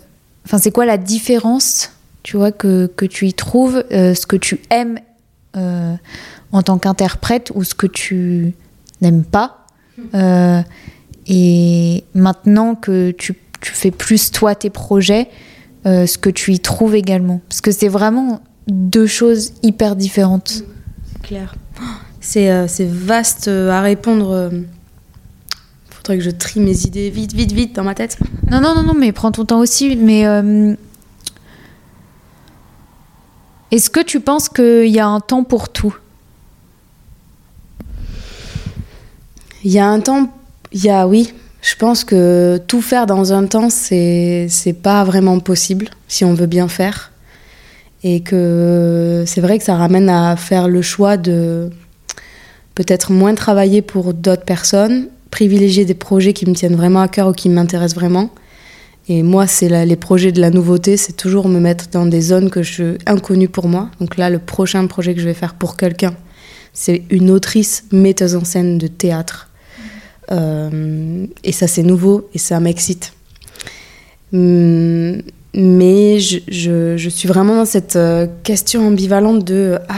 enfin 0.45 0.57
c'est 0.57 0.71
quoi 0.71 0.85
la 0.85 0.97
différence, 0.97 1.91
tu 2.24 2.38
vois, 2.38 2.51
que, 2.51 2.88
que 2.95 3.05
tu 3.05 3.27
y 3.27 3.33
trouves, 3.33 3.83
euh, 3.91 4.13
ce 4.13 4.25
que 4.25 4.35
tu 4.35 4.62
aimes 4.69 5.00
euh, 5.57 5.95
en 6.51 6.62
tant 6.62 6.77
qu'interprète 6.77 7.51
ou 7.55 7.63
ce 7.63 7.75
que 7.75 7.88
tu 7.88 8.55
n'aimes 9.01 9.24
pas. 9.24 9.67
Euh, 10.13 10.62
et 11.27 12.03
maintenant 12.13 12.75
que 12.75 13.12
tu, 13.12 13.35
tu 13.62 13.71
fais 13.71 13.91
plus 13.91 14.31
toi 14.31 14.55
tes 14.55 14.69
projets, 14.69 15.29
euh, 15.85 16.05
ce 16.05 16.17
que 16.17 16.29
tu 16.29 16.53
y 16.53 16.59
trouves 16.59 16.95
également. 16.95 17.41
Parce 17.47 17.62
que 17.62 17.71
c'est 17.71 17.88
vraiment 17.88 18.41
deux 18.67 19.07
choses 19.07 19.53
hyper 19.63 19.95
différentes. 19.95 20.63
clair. 21.24 21.55
C'est 22.27 22.50
euh, 22.50 22.65
vaste 22.79 23.50
euh, 23.50 23.70
à 23.70 23.82
répondre. 23.82 24.32
euh. 24.32 24.50
Faudrait 25.91 26.17
que 26.17 26.24
je 26.24 26.32
trie 26.32 26.60
mes 26.60 26.86
idées 26.86 27.12
vite, 27.12 27.34
vite, 27.34 27.51
vite 27.51 27.75
dans 27.75 27.84
ma 27.84 27.94
tête. 27.94 28.17
Non, 28.50 28.60
non, 28.62 28.74
non, 28.74 28.82
non, 28.82 28.96
mais 28.96 29.12
prends 29.12 29.32
ton 29.32 29.46
temps 29.46 29.60
aussi. 29.60 29.96
Mais 29.96 30.25
euh, 30.25 30.74
est-ce 33.70 33.91
que 33.91 34.00
tu 34.00 34.20
penses 34.22 34.50
qu'il 34.50 34.88
y 34.88 35.00
a 35.00 35.05
un 35.08 35.20
temps 35.20 35.44
pour 35.44 35.70
tout? 35.70 35.96
Il 39.63 39.72
y 39.72 39.77
a 39.77 39.88
un 39.88 40.00
temps, 40.00 40.34
il 40.72 40.84
y 40.84 40.89
a 40.89 41.08
oui. 41.08 41.32
Je 41.62 41.75
pense 41.75 42.03
que 42.03 42.60
tout 42.67 42.82
faire 42.82 43.05
dans 43.05 43.34
un 43.34 43.46
temps, 43.46 43.70
c'est 43.70 44.50
pas 44.82 45.03
vraiment 45.03 45.39
possible 45.39 45.89
si 46.08 46.25
on 46.25 46.34
veut 46.34 46.48
bien 46.48 46.67
faire. 46.67 47.12
Et 48.03 48.22
que 48.22 49.24
c'est 49.27 49.41
vrai 49.41 49.60
que 49.60 49.63
ça 49.63 49.75
ramène 49.75 50.10
à 50.10 50.36
faire 50.36 50.67
le 50.67 50.82
choix 50.82 51.17
de 51.17 51.70
peut-être 52.75 53.12
moins 53.12 53.34
travailler 53.36 53.82
pour 53.82 54.13
d'autres 54.13 54.44
personnes, 54.46 55.08
privilégier 55.32 55.86
des 55.86 55.94
projets 55.94 56.34
qui 56.34 56.46
me 56.48 56.53
tiennent 56.53 56.75
vraiment 56.75 57.01
à 57.01 57.08
cœur 57.08 57.29
ou 57.29 57.32
qui 57.32 57.50
m'intéressent 57.50 57.96
vraiment. 57.96 58.29
Et 59.08 59.22
moi, 59.24 59.46
c'est 59.48 59.86
les 59.86 59.96
projets 59.96 60.32
de 60.32 60.41
la 60.41 60.50
nouveauté, 60.50 60.98
c'est 60.98 61.13
toujours 61.13 61.48
me 61.48 61.60
mettre 61.60 61.89
dans 61.91 62.05
des 62.08 62.22
zones 62.22 62.50
que 62.50 62.63
je 62.63 62.98
inconnues 63.05 63.50
pour 63.50 63.67
moi. 63.67 63.89
Donc 64.00 64.17
là, 64.17 64.29
le 64.29 64.39
prochain 64.39 64.86
projet 64.88 65.13
que 65.13 65.20
je 65.22 65.25
vais 65.25 65.34
faire 65.36 65.53
pour 65.53 65.77
quelqu'un, 65.77 66.15
c'est 66.74 67.03
une 67.12 67.29
autrice 67.29 67.84
metteuse 67.91 68.36
en 68.36 68.44
scène 68.44 68.77
de 68.79 68.88
théâtre. 68.88 69.50
Euh, 70.32 71.27
et 71.44 71.51
ça, 71.51 71.67
c'est 71.67 71.84
nouveau 71.84 72.27
et 72.34 72.39
ça 72.39 72.60
m'excite. 72.60 73.13
Hum, 74.34 75.22
Mais 75.53 76.20
je, 76.20 76.39
je- 76.50 76.98
je 76.98 77.10
suis 77.10 77.27
vraiment 77.29 77.55
dans 77.58 77.65
cette 77.65 77.96
euh, 77.96 78.27
question 78.44 78.88
ambivalente 78.88 79.46
de 79.46 79.77
ah, 79.88 79.94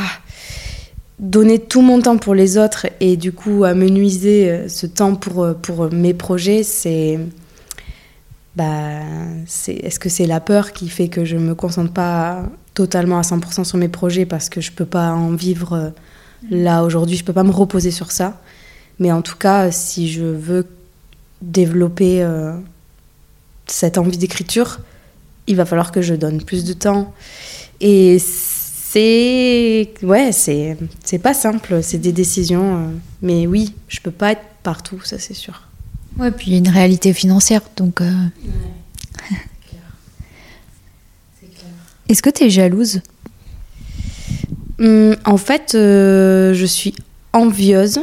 donner 1.19 1.59
tout 1.59 1.81
mon 1.81 2.01
temps 2.01 2.17
pour 2.17 2.35
les 2.35 2.57
autres 2.57 2.87
et 2.99 3.17
du 3.17 3.31
coup 3.31 3.63
amenuiser 3.63 4.51
euh, 4.51 4.69
ce 4.69 4.85
temps 4.85 5.15
pour, 5.15 5.43
euh, 5.43 5.53
pour 5.53 5.91
mes 5.91 6.13
projets, 6.13 6.63
c'est. 6.63 7.19
Bah, 8.55 9.01
c'est 9.45 9.73
est-ce 9.73 9.99
que 9.99 10.09
c'est 10.09 10.25
la 10.25 10.39
peur 10.39 10.73
qui 10.73 10.89
fait 10.89 11.09
que 11.09 11.25
je 11.25 11.37
me 11.37 11.53
concentre 11.53 11.93
pas 11.93 12.43
totalement 12.77 13.17
à 13.17 13.21
100% 13.21 13.63
sur 13.63 13.77
mes 13.79 13.87
projets 13.87 14.27
parce 14.27 14.49
que 14.49 14.61
je 14.61 14.71
peux 14.71 14.85
pas 14.85 15.11
en 15.11 15.31
vivre 15.31 15.73
euh, 15.73 15.89
là 16.51 16.83
aujourd'hui, 16.83 17.17
je 17.17 17.23
peux 17.23 17.33
pas 17.33 17.43
me 17.43 17.51
reposer 17.51 17.89
sur 17.89 18.11
ça. 18.11 18.39
Mais 18.99 19.11
en 19.11 19.23
tout 19.23 19.35
cas, 19.35 19.71
si 19.71 20.11
je 20.11 20.23
veux 20.23 20.67
développer 21.41 22.21
euh, 22.21 22.53
cette 23.65 23.97
envie 23.97 24.17
d'écriture, 24.17 24.79
il 25.47 25.55
va 25.55 25.65
falloir 25.65 25.91
que 25.91 26.01
je 26.01 26.13
donne 26.13 26.43
plus 26.43 26.65
de 26.65 26.73
temps. 26.73 27.13
Et 27.79 28.19
c'est. 28.97 29.93
Ouais, 30.03 30.31
c'est 30.31 30.77
c'est 31.03 31.19
pas 31.19 31.33
simple, 31.33 31.81
c'est 31.83 31.99
des 31.99 32.11
décisions. 32.11 32.77
euh, 32.77 32.87
mais 33.21 33.45
oui, 33.47 33.73
je 33.87 33.99
peux 33.99 34.11
pas 34.11 34.31
être 34.31 34.41
partout, 34.63 34.99
ça 35.03 35.19
c'est 35.19 35.33
sûr. 35.33 35.63
Ouais, 36.17 36.31
puis 36.31 36.47
il 36.47 36.53
y 36.53 36.55
a 36.55 36.59
une 36.59 36.69
réalité 36.69 37.13
financière. 37.13 37.61
Donc, 37.75 38.01
euh, 38.01 38.09
est-ce 42.09 42.21
que 42.23 42.29
tu 42.31 42.45
es 42.45 42.49
jalouse? 42.49 43.01
Hum, 44.79 45.15
en 45.25 45.37
fait, 45.37 45.75
euh, 45.75 46.53
je 46.53 46.65
suis 46.65 46.95
envieuse, 47.33 47.99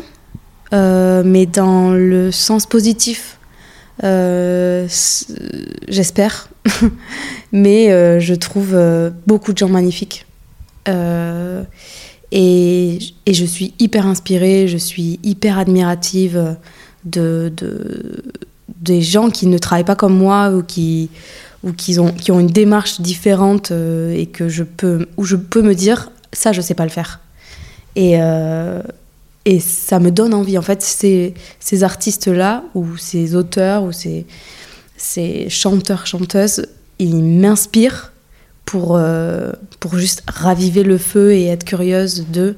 euh, 0.73 1.23
mais 1.25 1.47
dans 1.47 1.91
le 1.91 2.31
sens 2.31 2.67
positif. 2.67 3.39
Euh, 4.03 4.87
J'espère. 5.89 6.49
mais 7.53 7.93
euh, 7.93 8.19
je 8.21 8.35
trouve 8.35 8.75
euh, 8.75 9.11
beaucoup 9.27 9.53
de 9.53 9.59
gens 9.59 9.69
magnifiques. 9.69 10.27
Euh, 10.89 11.63
et, 12.33 12.99
et 13.27 13.35
je 13.35 13.45
suis 13.45 13.75
hyper 13.79 14.07
inspirée, 14.07 14.67
je 14.69 14.77
suis 14.77 15.21
hyper 15.23 15.59
admirative 15.59 16.57
de, 17.05 17.53
de- 17.57 18.23
des 18.81 19.03
gens 19.03 19.31
qui 19.31 19.47
ne 19.47 19.59
travaillent 19.59 19.85
pas 19.85 19.97
comme 19.97 20.17
moi 20.17 20.51
ou 20.51 20.63
qui, 20.63 21.11
ou 21.63 21.73
qui, 21.73 21.99
ont, 21.99 22.13
qui 22.13 22.33
ont 22.33 22.41
une 22.41 22.49
démarche 22.49 23.01
différente 23.01 23.71
euh, 23.71 24.15
et 24.15 24.27
que 24.27 24.49
je 24.49 24.65
peux, 24.65 25.07
où 25.17 25.25
je 25.25 25.37
peux 25.37 25.63
me 25.63 25.75
dire 25.75 26.11
ça, 26.33 26.53
je 26.53 26.61
sais 26.61 26.75
pas 26.75 26.85
le 26.85 26.91
faire. 26.91 27.21
Et, 27.97 28.15
euh, 28.21 28.83
et 29.45 29.61
ça 29.61 30.01
me 30.01 30.11
donne 30.11 30.35
envie. 30.35 30.59
En 30.59 30.63
fait, 30.63 30.83
ces, 30.83 31.35
ces 31.61 31.85
artistes-là, 31.85 32.65
ou 32.75 32.97
ces 32.97 33.37
auteurs, 33.37 33.85
ou 33.85 33.93
ces, 33.93 34.27
ces 34.97 35.49
chanteurs, 35.49 36.07
chanteuses, 36.07 36.67
ils 36.99 37.23
m'inspirent 37.23 38.13
pour, 38.65 38.97
euh, 38.97 39.53
pour 39.81 39.97
juste 39.97 40.23
raviver 40.27 40.83
le 40.83 40.99
feu 40.99 41.33
et 41.33 41.47
être 41.47 41.65
curieuse 41.65 42.27
d'eux. 42.29 42.57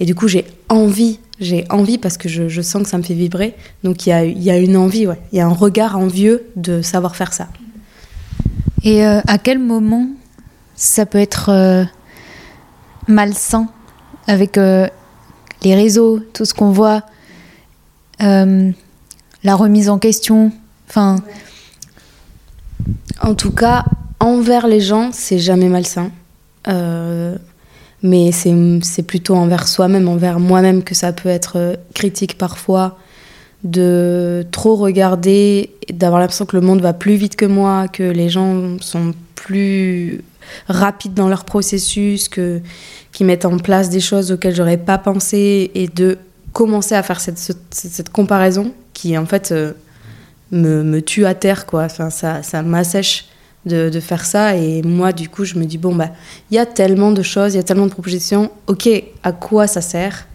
Et 0.00 0.04
du 0.04 0.14
coup, 0.14 0.28
j'ai 0.28 0.44
envie, 0.68 1.20
j'ai 1.40 1.64
envie 1.70 1.98
parce 1.98 2.16
que 2.16 2.28
je, 2.28 2.48
je 2.48 2.62
sens 2.62 2.82
que 2.82 2.88
ça 2.88 2.98
me 2.98 3.02
fait 3.02 3.14
vibrer. 3.14 3.54
Donc, 3.82 4.06
il 4.06 4.10
y 4.10 4.12
a, 4.12 4.24
y 4.24 4.50
a 4.50 4.58
une 4.58 4.76
envie, 4.76 5.06
ouais. 5.06 5.18
Il 5.32 5.38
y 5.38 5.40
a 5.40 5.46
un 5.46 5.54
regard 5.54 5.96
envieux 5.96 6.46
de 6.56 6.82
savoir 6.82 7.16
faire 7.16 7.32
ça. 7.32 7.48
Et 8.82 9.06
euh, 9.06 9.20
à 9.26 9.38
quel 9.38 9.58
moment 9.58 10.08
ça 10.74 11.06
peut 11.06 11.18
être 11.18 11.48
euh, 11.48 11.84
malsain 13.08 13.68
avec 14.26 14.56
les 14.56 15.74
réseaux, 15.74 16.20
tout 16.32 16.44
ce 16.44 16.52
qu'on 16.52 16.72
voit, 16.72 17.02
la 18.18 19.54
remise 19.54 19.88
en 19.88 19.98
question? 19.98 20.50
Enfin, 20.88 21.22
En 23.22 23.34
tout 23.34 23.52
cas, 23.52 23.84
envers 24.20 24.66
les 24.66 24.80
gens, 24.80 25.10
c'est 25.12 25.38
jamais 25.38 25.68
malsain. 25.68 26.10
Euh, 26.68 27.36
mais 28.02 28.30
c'est 28.32 29.02
plutôt 29.02 29.34
envers 29.34 29.66
soi-même, 29.68 30.08
envers 30.08 30.38
moi-même 30.38 30.82
que 30.82 30.94
ça 30.94 31.12
peut 31.12 31.28
être 31.28 31.54
euh, 31.56 31.76
critique 31.94 32.38
parfois, 32.38 32.98
de 33.64 34.46
trop 34.52 34.76
regarder, 34.76 35.70
d'avoir 35.92 36.20
l'impression 36.20 36.46
que 36.46 36.56
le 36.56 36.62
monde 36.62 36.80
va 36.80 36.92
plus 36.92 37.16
vite 37.16 37.36
que 37.36 37.46
moi, 37.46 37.88
que 37.88 38.02
les 38.02 38.28
gens 38.28 38.78
sont 38.80 39.14
plus 39.34 40.20
rapides 40.68 41.14
dans 41.14 41.28
leur 41.28 41.44
processus, 41.44 42.28
que 42.28 42.60
qui 43.12 43.24
mettent 43.24 43.46
en 43.46 43.56
place 43.56 43.88
des 43.88 44.00
choses 44.00 44.30
auxquelles 44.30 44.54
j'aurais 44.54 44.76
pas 44.76 44.98
pensé, 44.98 45.70
et 45.74 45.88
de 45.88 46.18
commencer 46.52 46.94
à 46.94 47.02
faire 47.02 47.20
cette, 47.20 47.38
cette, 47.38 47.58
cette 47.70 48.10
comparaison 48.10 48.72
qui 48.92 49.16
en 49.16 49.26
fait 49.26 49.52
euh, 49.52 49.72
me, 50.52 50.82
me 50.82 51.00
tue 51.02 51.26
à 51.26 51.34
terre, 51.34 51.66
quoi. 51.66 51.84
Enfin, 51.84 52.10
ça, 52.10 52.42
ça 52.42 52.62
m'assèche 52.62 53.26
de, 53.66 54.00
faire 54.00 54.24
ça. 54.24 54.56
Et 54.56 54.82
moi, 54.82 55.12
du 55.12 55.28
coup, 55.28 55.44
je 55.44 55.56
me 55.56 55.64
dis, 55.64 55.78
bon, 55.78 55.94
bah, 55.94 56.10
il 56.50 56.54
y 56.54 56.58
a 56.58 56.66
tellement 56.66 57.12
de 57.12 57.22
choses, 57.22 57.54
il 57.54 57.56
y 57.56 57.60
a 57.60 57.62
tellement 57.62 57.86
de 57.86 57.92
propositions. 57.92 58.50
Ok, 58.66 58.88
à 59.22 59.32
quoi 59.32 59.66
ça 59.66 59.80
sert 59.80 60.26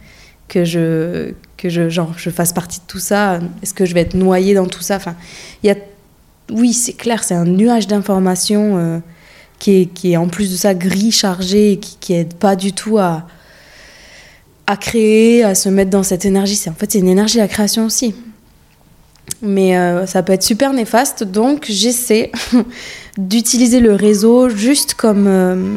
que 0.47 0.65
je, 0.65 1.33
que 1.57 1.69
je, 1.69 1.89
genre, 1.89 2.13
je 2.17 2.29
fasse 2.29 2.53
partie 2.53 2.79
de 2.79 2.85
tout 2.87 2.99
ça? 2.99 3.39
Est-ce 3.63 3.73
que 3.73 3.85
je 3.85 3.93
vais 3.93 4.01
être 4.01 4.15
noyée 4.15 4.53
dans 4.53 4.67
tout 4.67 4.81
ça? 4.81 4.97
Enfin, 4.97 5.15
y 5.63 5.69
a... 5.69 5.75
Oui, 6.51 6.73
c'est 6.73 6.93
clair, 6.93 7.23
c'est 7.23 7.33
un 7.33 7.45
nuage 7.45 7.87
d'informations 7.87 8.77
euh, 8.77 8.99
qui, 9.57 9.81
est, 9.81 9.85
qui 9.85 10.11
est 10.11 10.17
en 10.17 10.27
plus 10.27 10.51
de 10.51 10.57
ça 10.57 10.73
gris, 10.73 11.11
chargé, 11.11 11.79
qui, 11.81 11.97
qui 11.99 12.13
aide 12.13 12.33
pas 12.33 12.57
du 12.57 12.73
tout 12.73 12.97
à, 12.97 13.25
à 14.67 14.75
créer, 14.75 15.43
à 15.45 15.55
se 15.55 15.69
mettre 15.69 15.89
dans 15.89 16.03
cette 16.03 16.25
énergie. 16.25 16.57
C'est 16.57 16.69
en 16.69 16.73
fait 16.73 16.91
c'est 16.91 16.99
une 16.99 17.07
énergie 17.07 17.37
la 17.37 17.47
création 17.47 17.85
aussi. 17.85 18.13
Mais 19.41 19.75
euh, 19.75 20.05
ça 20.05 20.21
peut 20.21 20.33
être 20.33 20.43
super 20.43 20.71
néfaste, 20.71 21.23
donc 21.23 21.65
j'essaie 21.67 22.31
d'utiliser 23.17 23.79
le 23.79 23.95
réseau 23.95 24.49
juste 24.49 24.93
comme, 24.93 25.25
euh, 25.27 25.75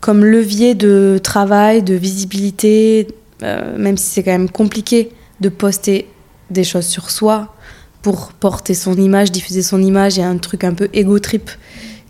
comme 0.00 0.24
levier 0.24 0.74
de 0.74 1.18
travail, 1.20 1.82
de 1.82 1.94
visibilité, 1.94 3.08
euh, 3.42 3.76
même 3.76 3.96
si 3.96 4.06
c'est 4.06 4.22
quand 4.22 4.30
même 4.30 4.50
compliqué 4.50 5.10
de 5.40 5.48
poster 5.48 6.08
des 6.50 6.62
choses 6.62 6.86
sur 6.86 7.10
soi 7.10 7.56
pour 8.02 8.32
porter 8.32 8.74
son 8.74 8.94
image, 8.94 9.32
diffuser 9.32 9.62
son 9.62 9.82
image. 9.82 10.16
Il 10.16 10.20
y 10.20 10.22
a 10.22 10.28
un 10.28 10.38
truc 10.38 10.62
un 10.62 10.74
peu 10.74 10.88
ego 10.92 11.18
trip 11.18 11.50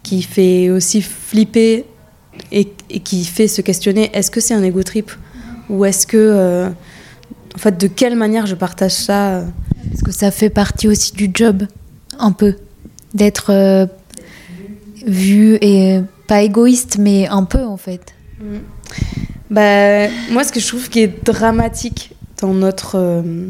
qui 0.02 0.20
fait 0.20 0.68
aussi 0.68 1.00
flipper 1.00 1.86
et, 2.52 2.68
et 2.90 3.00
qui 3.00 3.24
fait 3.24 3.48
se 3.48 3.62
questionner 3.62 4.10
est-ce 4.12 4.30
que 4.30 4.40
c'est 4.40 4.54
un 4.54 4.62
ego 4.62 4.82
trip? 4.82 5.10
Ou 5.70 5.86
est-ce 5.86 6.06
que 6.06 6.68
en 7.54 7.58
fait 7.58 7.78
de 7.80 7.86
quelle 7.86 8.16
manière 8.16 8.44
je 8.44 8.56
partage 8.56 8.92
ça? 8.92 9.44
Parce 9.94 10.02
que 10.02 10.10
ça 10.10 10.32
fait 10.32 10.50
partie 10.50 10.88
aussi 10.88 11.12
du 11.12 11.30
job, 11.32 11.68
un 12.18 12.32
peu, 12.32 12.56
d'être 13.14 13.50
euh, 13.50 13.86
vu 15.06 15.56
et 15.60 16.00
pas 16.26 16.42
égoïste, 16.42 16.98
mais 16.98 17.28
un 17.28 17.44
peu 17.44 17.62
en 17.62 17.76
fait. 17.76 18.12
Bah, 19.50 20.08
moi, 20.32 20.42
ce 20.42 20.50
que 20.50 20.58
je 20.58 20.66
trouve 20.66 20.88
qui 20.88 20.98
est 20.98 21.24
dramatique 21.24 22.10
dans 22.40 22.52
notre. 22.52 22.96
euh, 22.96 23.46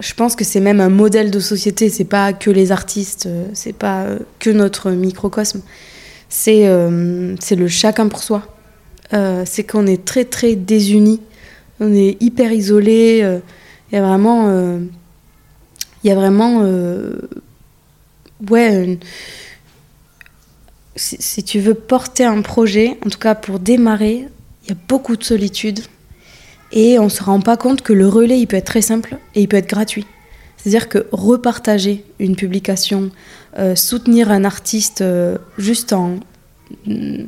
je 0.00 0.12
pense 0.14 0.34
que 0.34 0.42
c'est 0.42 0.58
même 0.58 0.80
un 0.80 0.88
modèle 0.88 1.30
de 1.30 1.38
société, 1.38 1.88
c'est 1.88 2.02
pas 2.04 2.32
que 2.32 2.50
les 2.50 2.72
artistes, 2.72 3.26
euh, 3.26 3.46
c'est 3.52 3.72
pas 3.72 4.06
que 4.40 4.50
notre 4.50 4.90
microcosme. 4.90 5.60
C'est 6.28 6.66
euh, 6.66 7.36
le 7.48 7.68
chacun 7.68 8.08
pour 8.08 8.24
soi. 8.24 8.42
C'est 9.44 9.62
qu'on 9.62 9.86
est 9.86 10.04
très 10.04 10.24
très 10.24 10.56
désunis, 10.56 11.20
on 11.78 11.94
est 11.94 12.20
hyper 12.20 12.50
isolés. 12.50 13.20
euh, 13.22 13.38
Il 13.92 13.94
y 13.94 13.98
a 13.98 14.02
vraiment. 14.04 14.80
Il 16.04 16.08
y 16.08 16.10
a 16.10 16.14
vraiment. 16.14 16.60
euh, 16.62 17.16
ouais. 18.50 18.98
si, 20.96 21.42
tu 21.42 21.60
veux 21.60 21.74
porter 21.74 22.24
un 22.24 22.42
projet, 22.42 22.98
en 23.04 23.08
tout 23.10 23.18
cas 23.18 23.34
pour 23.34 23.58
démarrer, 23.58 24.28
il 24.64 24.68
y 24.68 24.72
a 24.72 24.76
beaucoup 24.88 25.16
de 25.16 25.24
solitude. 25.24 25.80
Et 26.72 26.98
on 26.98 27.04
ne 27.04 27.08
se 27.08 27.22
rend 27.22 27.40
pas 27.40 27.56
compte 27.56 27.82
que 27.82 27.92
le 27.92 28.08
relais, 28.08 28.38
il 28.38 28.46
peut 28.46 28.56
être 28.56 28.66
très 28.66 28.82
simple 28.82 29.16
et 29.34 29.42
il 29.42 29.48
peut 29.48 29.56
être 29.56 29.68
gratuit. 29.68 30.06
C'est-à-dire 30.56 30.88
que 30.88 31.06
repartager 31.12 32.04
une 32.18 32.36
publication, 32.36 33.10
euh, 33.58 33.76
soutenir 33.76 34.30
un 34.30 34.44
artiste 34.44 35.00
euh, 35.02 35.36
juste 35.58 35.92
en 35.92 36.18
mm, 36.86 37.24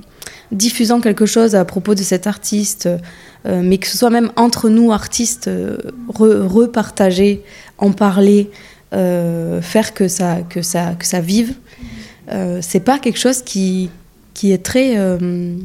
diffusant 0.52 1.00
quelque 1.00 1.26
chose 1.26 1.54
à 1.54 1.64
propos 1.64 1.94
de 1.94 2.02
cet 2.02 2.26
artiste, 2.26 2.88
mais 3.44 3.78
que 3.78 3.86
ce 3.86 3.96
soit 3.96 4.10
même 4.10 4.32
entre 4.34 4.68
nous 4.68 4.90
artistes, 4.90 5.48
re- 6.08 6.46
repartager, 6.48 7.44
en 7.78 7.92
parler, 7.92 8.50
euh, 8.94 9.60
faire 9.62 9.94
que 9.94 10.08
ça, 10.08 10.38
que 10.48 10.62
ça, 10.62 10.94
que 10.98 11.04
ça 11.06 11.20
vive, 11.20 11.54
euh, 12.32 12.58
c'est 12.62 12.80
pas 12.80 12.98
quelque 12.98 13.18
chose 13.18 13.42
qui, 13.42 13.90
qui 14.34 14.52
est 14.52 14.62
très, 14.64 14.96
euh, 14.96 15.56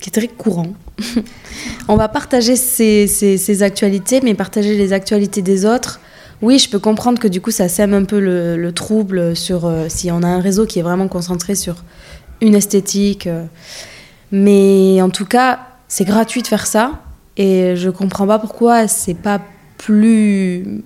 qui 0.00 0.08
est 0.10 0.12
très 0.12 0.28
courant. 0.28 0.72
On 1.88 1.96
va 1.96 2.08
partager 2.08 2.56
ses, 2.56 3.06
ses- 3.06 3.36
ses 3.38 3.62
actualités, 3.62 4.20
mais 4.22 4.34
partager 4.34 4.76
les 4.76 4.92
actualités 4.92 5.42
des 5.42 5.64
autres. 5.66 6.00
Oui, 6.42 6.58
je 6.58 6.68
peux 6.68 6.78
comprendre 6.78 7.18
que 7.18 7.28
du 7.28 7.40
coup, 7.40 7.50
ça 7.50 7.68
sème 7.68 7.94
un 7.94 8.04
peu 8.04 8.20
le, 8.20 8.56
le 8.56 8.72
trouble 8.72 9.34
sur 9.36 9.64
euh, 9.66 9.86
si 9.88 10.10
on 10.10 10.22
a 10.22 10.26
un 10.28 10.40
réseau 10.40 10.66
qui 10.66 10.78
est 10.78 10.82
vraiment 10.82 11.08
concentré 11.08 11.54
sur 11.54 11.76
une 12.42 12.54
esthétique. 12.54 13.28
mais 14.32 15.00
en 15.00 15.10
tout 15.10 15.24
cas, 15.24 15.60
c'est 15.88 16.04
gratuit 16.04 16.42
de 16.42 16.46
faire 16.46 16.66
ça. 16.66 17.00
Et 17.36 17.74
je 17.76 17.90
comprends 17.90 18.26
pas 18.26 18.38
pourquoi 18.38 18.88
c'est 18.88 19.14
pas 19.14 19.40
plus, 19.78 20.82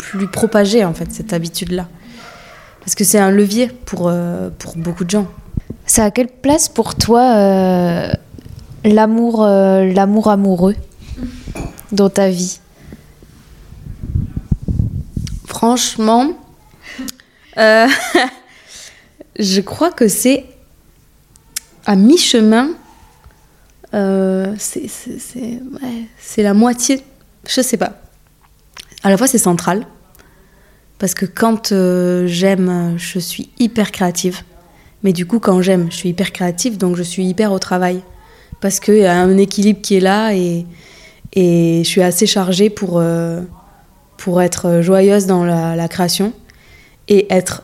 plus 0.00 0.26
propagé, 0.26 0.84
en 0.84 0.94
fait, 0.94 1.12
cette 1.12 1.32
habitude-là. 1.32 1.86
Parce 2.80 2.94
que 2.94 3.04
c'est 3.04 3.18
un 3.18 3.30
levier 3.30 3.68
pour, 3.68 4.08
euh, 4.08 4.50
pour 4.58 4.76
beaucoup 4.76 5.04
de 5.04 5.10
gens. 5.10 5.28
Ça 5.86 6.04
a 6.04 6.10
quelle 6.10 6.28
place 6.28 6.68
pour 6.68 6.94
toi 6.94 7.36
euh, 7.36 8.12
l'amour, 8.84 9.44
euh, 9.44 9.92
l'amour 9.92 10.28
amoureux 10.28 10.76
dans 11.92 12.08
ta 12.08 12.30
vie? 12.30 12.60
Franchement, 15.46 16.32
je 17.56 19.60
crois 19.60 19.90
que 19.90 20.08
c'est 20.08 20.46
à 21.84 21.96
mi-chemin. 21.96 22.70
c'est 23.92 24.88
ouais, 25.44 26.06
c'est 26.18 26.42
la 26.42 26.54
moitié. 26.54 27.02
Je 27.46 27.60
sais 27.60 27.76
pas. 27.76 28.00
À 29.02 29.10
la 29.10 29.16
fois, 29.16 29.26
c'est 29.26 29.38
central. 29.38 29.86
Parce 30.98 31.14
que 31.14 31.24
quand 31.24 31.72
euh, 31.72 32.26
j'aime, 32.26 32.94
je 32.98 33.18
suis 33.18 33.50
hyper 33.58 33.90
créative. 33.90 34.42
Mais 35.02 35.12
du 35.14 35.26
coup, 35.26 35.38
quand 35.40 35.62
j'aime, 35.62 35.90
je 35.90 35.96
suis 35.96 36.10
hyper 36.10 36.30
créative, 36.30 36.76
donc 36.76 36.96
je 36.96 37.02
suis 37.02 37.24
hyper 37.24 37.52
au 37.52 37.58
travail. 37.58 38.02
Parce 38.60 38.80
qu'il 38.80 38.96
y 38.96 39.06
a 39.06 39.18
un 39.18 39.38
équilibre 39.38 39.80
qui 39.80 39.96
est 39.96 40.00
là 40.00 40.34
et, 40.34 40.66
et 41.32 41.80
je 41.82 41.88
suis 41.88 42.02
assez 42.02 42.26
chargée 42.26 42.68
pour, 42.68 42.98
euh, 42.98 43.40
pour 44.18 44.42
être 44.42 44.82
joyeuse 44.82 45.24
dans 45.24 45.44
la, 45.44 45.88
création 45.88 46.34
et 47.08 47.32
être 47.32 47.62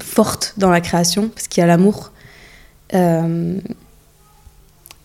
forte 0.00 0.54
dans 0.56 0.70
la 0.70 0.80
création, 0.80 1.28
parce 1.28 1.48
qu'il 1.48 1.60
y 1.60 1.64
a 1.64 1.66
l'amour. 1.66 2.12
Euh, 2.94 3.58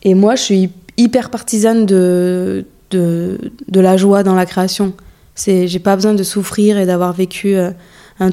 et 0.03 0.13
moi, 0.13 0.35
je 0.35 0.41
suis 0.43 0.71
hyper 0.95 1.29
partisane 1.29 1.85
de, 1.85 2.65
de 2.91 3.39
la 3.73 3.97
joie 3.97 4.23
dans 4.23 4.35
la 4.35 4.45
création. 4.45 4.93
C'est, 5.37 5.67
j'ai 5.67 5.79
pas 5.79 5.95
besoin 5.95 6.13
de 6.13 6.23
souffrir 6.23 6.77
et 6.77 6.85
d'avoir 6.85 7.13
vécu 7.13 7.55
euh, 7.55 7.71
un, 8.19 8.31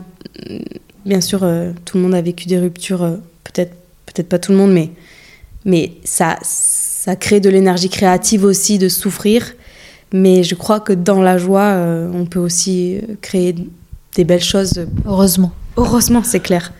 bien 1.05 1.21
sûr, 1.21 1.41
euh, 1.43 1.73
tout 1.85 1.99
le 1.99 2.03
monde 2.03 2.15
a 2.15 2.23
vécu 2.23 2.49
des 2.49 2.59
ruptures, 2.59 3.03
euh, 3.03 3.17
peut-être, 3.45 3.75
peut-être 4.07 4.29
pas 4.29 4.39
tout 4.39 4.53
le 4.53 4.59
monde, 4.59 4.73
mais, 4.73 4.91
mais 5.65 5.93
ça, 6.05 6.39
ça 6.43 7.15
crée 7.15 7.41
de 7.41 7.51
l'énergie 7.51 7.91
créative 7.91 8.45
aussi 8.45 8.79
de 8.79 8.89
souffrir. 8.89 9.55
Mais 10.13 10.43
je 10.43 10.55
crois 10.55 10.81
que 10.81 10.93
dans 10.93 11.23
la 11.23 11.39
joie, 11.39 11.77
on 12.13 12.25
peut 12.25 12.39
aussi 12.39 13.01
créer 13.21 13.55
des 14.15 14.23
belles 14.23 14.45
choses. 14.45 14.87
Heureusement. 15.07 15.51
Heureusement, 15.77 16.23
c'est 16.23 16.39
clair. 16.39 16.73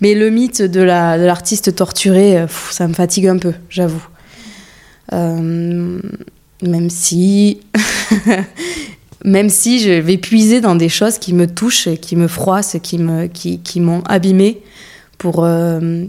Mais 0.00 0.14
le 0.14 0.30
mythe 0.30 0.62
de, 0.62 0.80
la, 0.80 1.18
de 1.18 1.24
l'artiste 1.24 1.74
torturé, 1.74 2.42
pff, 2.42 2.68
ça 2.70 2.86
me 2.86 2.94
fatigue 2.94 3.26
un 3.26 3.38
peu, 3.38 3.54
j'avoue. 3.68 4.06
Euh, 5.12 6.00
même 6.62 6.90
si. 6.90 7.60
même 9.24 9.50
si 9.50 9.80
je 9.80 9.90
vais 9.90 10.16
puiser 10.16 10.60
dans 10.60 10.74
des 10.74 10.88
choses 10.88 11.18
qui 11.18 11.34
me 11.34 11.46
touchent, 11.46 11.88
qui 12.00 12.16
me 12.16 12.28
froissent, 12.28 12.76
qui, 12.82 12.98
me, 12.98 13.26
qui, 13.26 13.60
qui 13.60 13.80
m'ont 13.80 14.02
abîmée 14.02 14.62
pour, 15.18 15.44
euh, 15.44 16.04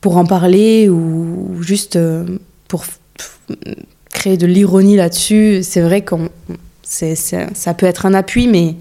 pour 0.00 0.16
en 0.16 0.26
parler 0.26 0.88
ou 0.88 1.62
juste 1.62 1.96
euh, 1.96 2.38
pour 2.68 2.84
créer 4.10 4.36
de 4.36 4.46
l'ironie 4.46 4.96
là-dessus. 4.96 5.60
C'est 5.62 5.80
vrai 5.80 6.04
qu'on 6.04 6.28
c'est, 6.82 7.14
ça 7.14 7.74
peut 7.74 7.86
être 7.86 8.04
un 8.04 8.12
appui, 8.12 8.46
mais, 8.46 8.76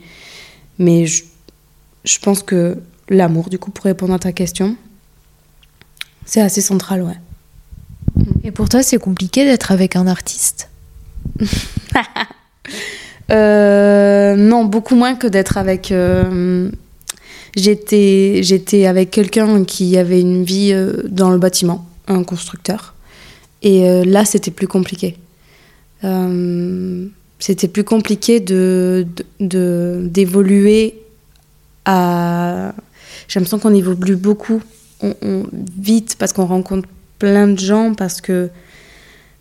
mais 0.79 1.05
je, 1.05 1.23
je 2.03 2.19
pense 2.19 2.43
que 2.43 2.77
l'amour, 3.09 3.49
du 3.49 3.57
coup, 3.57 3.71
pour 3.71 3.85
répondre 3.85 4.13
à 4.13 4.19
ta 4.19 4.33
question, 4.33 4.75
c'est 6.25 6.41
assez 6.41 6.61
central, 6.61 7.03
ouais. 7.03 7.17
Et 8.43 8.51
pour 8.51 8.67
toi, 8.67 8.83
c'est 8.83 8.97
compliqué 8.97 9.45
d'être 9.45 9.71
avec 9.71 9.95
un 9.95 10.07
artiste? 10.07 10.69
non, 13.29 14.65
beaucoup 14.65 14.95
moins 14.95 15.15
que 15.15 15.27
d'être 15.27 15.57
avec. 15.57 15.91
euh, 15.91 16.69
j'étais, 17.55 18.39
j'étais 18.43 18.85
avec 18.85 19.11
quelqu'un 19.11 19.63
qui 19.63 19.97
avait 19.97 20.21
une 20.21 20.43
vie 20.43 20.71
euh, 20.73 21.03
dans 21.09 21.29
le 21.31 21.37
bâtiment, 21.37 21.85
un 22.07 22.23
constructeur. 22.23 22.93
Et 23.61 23.87
euh, 23.87 24.03
là, 24.05 24.25
c'était 24.25 24.51
plus 24.51 24.67
compliqué. 24.67 25.17
Euh, 26.03 27.05
c'était 27.39 27.67
plus 27.67 27.83
compliqué 27.83 28.39
de, 28.39 29.05
d'évoluer 29.39 30.95
à. 31.85 32.73
J'ai 33.27 33.39
l'impression 33.39 33.59
qu'on 33.59 33.73
évolue 33.73 34.15
beaucoup 34.15 34.61
on- 35.01 35.45
vite 35.79 36.15
parce 36.19 36.33
qu'on 36.33 36.45
rencontre 36.45 36.87
plein 37.19 37.47
de 37.47 37.59
gens, 37.59 37.93
parce 37.93 38.19
que 38.21 38.49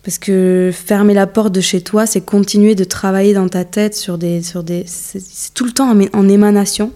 parce 0.03 0.17
que 0.17 0.71
fermer 0.73 1.13
la 1.13 1.27
porte 1.27 1.53
de 1.53 1.61
chez 1.61 1.81
toi, 1.81 2.05
c'est 2.05 2.21
continuer 2.21 2.73
de 2.75 2.83
travailler 2.83 3.33
dans 3.33 3.47
ta 3.47 3.65
tête 3.65 3.95
sur 3.95 4.17
des. 4.17 4.41
Sur 4.41 4.63
des 4.63 4.83
c'est, 4.87 5.53
tout 5.53 5.65
le 5.65 5.71
temps 5.71 5.93
en 6.13 6.29
émanation. 6.29 6.91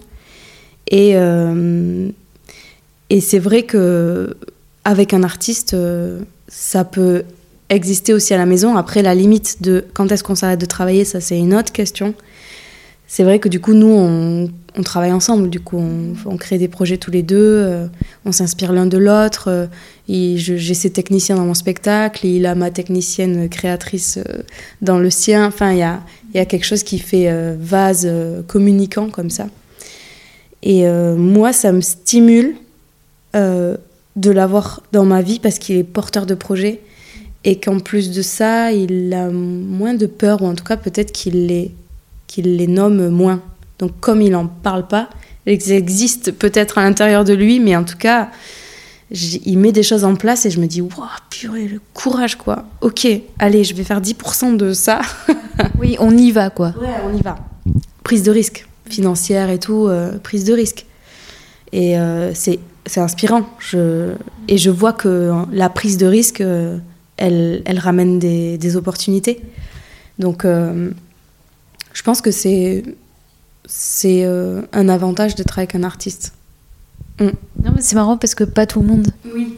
Et, 0.88 1.12
euh, 1.14 2.08
et 3.10 3.20
c'est 3.20 3.38
vrai 3.38 3.62
que 3.62 4.36
avec 4.84 5.14
un 5.14 5.22
artiste, 5.22 5.74
euh, 5.74 6.20
ça 6.48 6.84
peut 6.84 7.24
exister 7.68 8.12
aussi 8.12 8.34
à 8.34 8.38
la 8.38 8.46
maison. 8.46 8.76
Après, 8.76 9.02
la 9.02 9.14
limite 9.14 9.62
de 9.62 9.84
quand 9.94 10.10
est-ce 10.12 10.22
qu'on 10.22 10.34
s'arrête 10.34 10.60
de 10.60 10.66
travailler, 10.66 11.04
ça 11.04 11.20
c'est 11.20 11.38
une 11.38 11.54
autre 11.54 11.72
question. 11.72 12.14
C'est 13.08 13.22
vrai 13.22 13.38
que 13.38 13.48
du 13.48 13.60
coup, 13.60 13.72
nous, 13.72 13.86
on, 13.86 14.50
on 14.76 14.82
travaille 14.82 15.12
ensemble. 15.12 15.48
Du 15.48 15.60
coup, 15.60 15.82
on, 16.26 16.36
crée 16.36 16.58
des 16.58 16.68
projets 16.68 16.98
tous 16.98 17.10
les 17.10 17.22
deux. 17.22 17.36
euh, 17.38 17.86
on 18.24 18.32
s'inspire 18.32 18.72
l'un 18.72 18.86
de 18.86 18.98
l'autre. 18.98 19.48
euh, 19.48 19.66
j'ai 20.08 20.74
ses 20.74 20.90
techniciens 20.90 21.36
dans 21.36 21.44
mon 21.44 21.54
spectacle, 21.54 22.26
il 22.26 22.46
a 22.46 22.54
ma 22.54 22.70
technicienne 22.70 23.48
créatrice 23.48 24.18
euh, 24.18 24.42
dans 24.82 24.98
le 24.98 25.10
sien. 25.10 25.46
Enfin, 25.46 25.72
il 25.72 25.78
y 25.78 25.82
a, 25.82 26.44
quelque 26.44 26.64
chose 26.64 26.82
qui 26.82 26.98
fait 26.98 27.56
vase 27.58 28.06
communicant 28.46 29.08
comme 29.08 29.30
ça. 29.30 29.46
Et 30.62 30.84
moi, 31.16 31.54
ça 31.54 31.72
me 31.72 31.80
stimule 31.80 32.56
de 33.32 34.30
l'avoir 34.30 34.82
dans 34.92 35.06
ma 35.06 35.22
vie 35.22 35.38
parce 35.38 35.58
qu'il 35.58 35.76
est 35.76 35.84
porteur 35.84 36.26
de 36.26 36.34
projets 36.34 36.80
et 37.44 37.58
qu'en 37.58 37.78
plus 37.78 38.10
de 38.10 38.20
ça, 38.20 38.70
il 38.72 39.14
a 39.14 39.30
moins 39.30 39.94
de 39.94 40.04
peur, 40.04 40.42
ou 40.42 40.46
en 40.46 40.54
tout 40.54 40.64
cas 40.64 40.76
peut-être 40.76 41.12
qu'il 41.12 41.46
les 41.46 42.66
nomme 42.66 43.08
moins. 43.08 43.40
Donc 43.78 43.92
comme 44.00 44.22
il 44.22 44.30
n'en 44.30 44.46
parle 44.46 44.86
pas, 44.86 45.08
ils 45.46 45.72
existent 45.72 46.32
peut-être 46.36 46.78
à 46.78 46.82
l'intérieur 46.82 47.24
de 47.24 47.32
lui, 47.32 47.60
mais 47.60 47.76
en 47.76 47.84
tout 47.84 47.96
cas, 47.96 48.30
il 49.10 49.58
met 49.58 49.72
des 49.72 49.82
choses 49.82 50.04
en 50.04 50.16
place 50.16 50.46
et 50.46 50.50
je 50.50 50.60
me 50.60 50.66
dis, 50.66 50.80
waouh, 50.80 51.06
purée, 51.30 51.68
le 51.68 51.80
courage 51.94 52.36
quoi. 52.36 52.64
Ok, 52.80 53.06
allez, 53.38 53.64
je 53.64 53.74
vais 53.74 53.84
faire 53.84 54.00
10% 54.00 54.56
de 54.56 54.72
ça. 54.72 55.00
oui, 55.78 55.96
on 56.00 56.16
y 56.16 56.32
va 56.32 56.50
quoi. 56.50 56.74
Ouais, 56.80 56.88
on 57.08 57.16
y 57.16 57.22
va. 57.22 57.36
Prise 58.02 58.22
de 58.22 58.30
risque 58.30 58.66
financière 58.88 59.50
et 59.50 59.58
tout, 59.58 59.86
euh, 59.88 60.18
prise 60.18 60.44
de 60.44 60.54
risque. 60.54 60.86
Et 61.72 61.98
euh, 61.98 62.32
c'est 62.34 62.60
inspirant. 62.96 63.44
Je, 63.58 64.14
et 64.48 64.58
je 64.58 64.70
vois 64.70 64.92
que 64.92 65.32
la 65.52 65.68
prise 65.68 65.98
de 65.98 66.06
risque, 66.06 66.40
euh, 66.40 66.78
elle, 67.16 67.62
elle, 67.64 67.78
ramène 67.78 68.18
des, 68.18 68.58
des, 68.58 68.76
opportunités. 68.76 69.40
Donc, 70.18 70.44
je 70.44 72.02
pense 72.04 72.20
que 72.20 72.30
c'est 72.30 72.84
c'est 73.66 74.24
un 74.24 74.88
avantage 74.88 75.34
travailler 75.34 75.68
avec 75.68 75.74
un 75.74 75.82
artiste. 75.82 76.32
Mm. 77.20 77.24
Non, 77.64 77.72
mais 77.74 77.80
c'est 77.80 77.96
marrant 77.96 78.16
parce 78.16 78.34
que 78.34 78.44
pas 78.44 78.66
tout 78.66 78.80
le 78.80 78.86
monde. 78.86 79.08
Oui. 79.34 79.56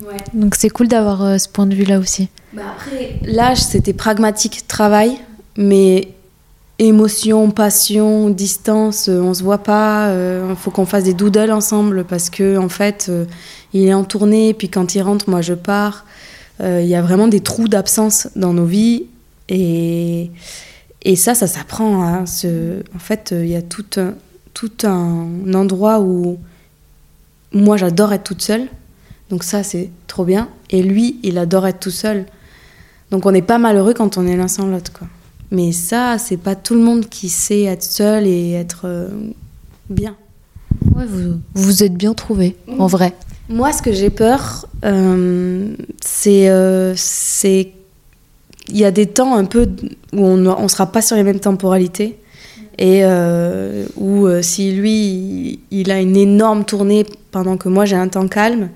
Ouais. 0.00 0.16
Donc 0.32 0.54
c'est 0.54 0.70
cool 0.70 0.88
d'avoir 0.88 1.40
ce 1.40 1.48
point 1.48 1.66
de 1.66 1.74
vue-là 1.74 1.98
aussi. 1.98 2.28
Bah 2.52 2.62
après, 2.76 3.18
l'âge, 3.24 3.58
c'était 3.58 3.92
pragmatique, 3.92 4.66
travail, 4.68 5.18
mais 5.56 6.08
émotion, 6.78 7.50
passion, 7.50 8.30
distance, 8.30 9.08
euh, 9.08 9.20
on 9.20 9.34
se 9.34 9.42
voit 9.42 9.58
pas. 9.58 10.08
Il 10.08 10.16
euh, 10.16 10.56
faut 10.56 10.70
qu'on 10.70 10.86
fasse 10.86 11.04
des 11.04 11.14
doodles 11.14 11.50
ensemble 11.50 12.04
parce 12.04 12.30
que 12.30 12.56
en 12.56 12.68
fait, 12.68 13.06
euh, 13.08 13.24
il 13.72 13.86
est 13.86 13.94
en 13.94 14.04
tournée. 14.04 14.54
Puis 14.54 14.68
quand 14.68 14.94
il 14.94 15.02
rentre, 15.02 15.28
moi 15.28 15.42
je 15.42 15.54
pars. 15.54 16.04
Il 16.60 16.86
y 16.86 16.96
a 16.96 17.02
vraiment 17.02 17.28
des 17.28 17.38
trous 17.38 17.68
d'absence 17.68 18.26
dans 18.34 18.52
nos 18.52 18.64
vies 18.64 19.04
et 19.48 20.32
et 21.02 21.16
ça, 21.16 21.34
ça 21.34 21.46
s'apprend. 21.46 22.04
Hein, 22.04 22.24
en 22.24 22.98
fait, 22.98 23.34
il 23.36 23.48
y 23.48 23.56
a 23.56 23.62
tout 23.62 23.86
un, 23.96 24.14
tout 24.54 24.72
un 24.84 25.54
endroit 25.54 26.00
où 26.00 26.38
moi 27.52 27.76
j'adore 27.76 28.12
être 28.12 28.24
toute 28.24 28.42
seule. 28.42 28.68
Donc 29.30 29.44
ça, 29.44 29.62
c'est 29.62 29.90
trop 30.06 30.24
bien. 30.24 30.48
Et 30.70 30.82
lui, 30.82 31.18
il 31.22 31.38
adore 31.38 31.66
être 31.66 31.80
tout 31.80 31.90
seul. 31.90 32.26
Donc 33.10 33.26
on 33.26 33.32
n'est 33.32 33.42
pas 33.42 33.58
malheureux 33.58 33.94
quand 33.94 34.18
on 34.18 34.26
est 34.26 34.36
l'un 34.36 34.48
sans 34.48 34.66
l'autre, 34.66 34.92
quoi. 34.92 35.06
Mais 35.50 35.72
ça, 35.72 36.18
c'est 36.18 36.36
pas 36.36 36.54
tout 36.54 36.74
le 36.74 36.80
monde 36.80 37.08
qui 37.08 37.28
sait 37.28 37.62
être 37.62 37.82
seul 37.82 38.26
et 38.26 38.52
être 38.52 38.82
euh, 38.84 39.08
bien. 39.88 40.14
Ouais, 40.94 41.06
vous 41.06 41.40
vous 41.54 41.82
êtes 41.82 41.94
bien 41.94 42.12
trouvé, 42.12 42.56
en 42.78 42.86
vrai. 42.86 43.14
Moi, 43.48 43.72
ce 43.72 43.80
que 43.80 43.92
j'ai 43.92 44.10
peur, 44.10 44.68
euh, 44.84 45.74
c'est 46.02 46.50
euh, 46.50 46.94
y 48.76 48.84
a 48.84 48.90
des 48.90 49.06
temps 49.06 49.34
un 49.34 49.44
peu 49.44 49.68
où 50.12 50.24
on 50.24 50.36
ne 50.36 50.68
sera 50.68 50.86
pas 50.86 51.02
sur 51.02 51.16
les 51.16 51.22
mêmes 51.22 51.40
temporalités 51.40 52.18
et 52.78 53.02
où 53.96 54.28
si 54.40 54.72
lui 54.72 55.60
il 55.70 55.90
a 55.90 56.00
une 56.00 56.16
énorme 56.16 56.64
tournée 56.64 57.04
pendant 57.30 57.56
que 57.56 57.68
moi 57.68 57.84
j'ai 57.84 57.96
un 57.96 58.08
temps 58.08 58.28
calme, 58.28 58.68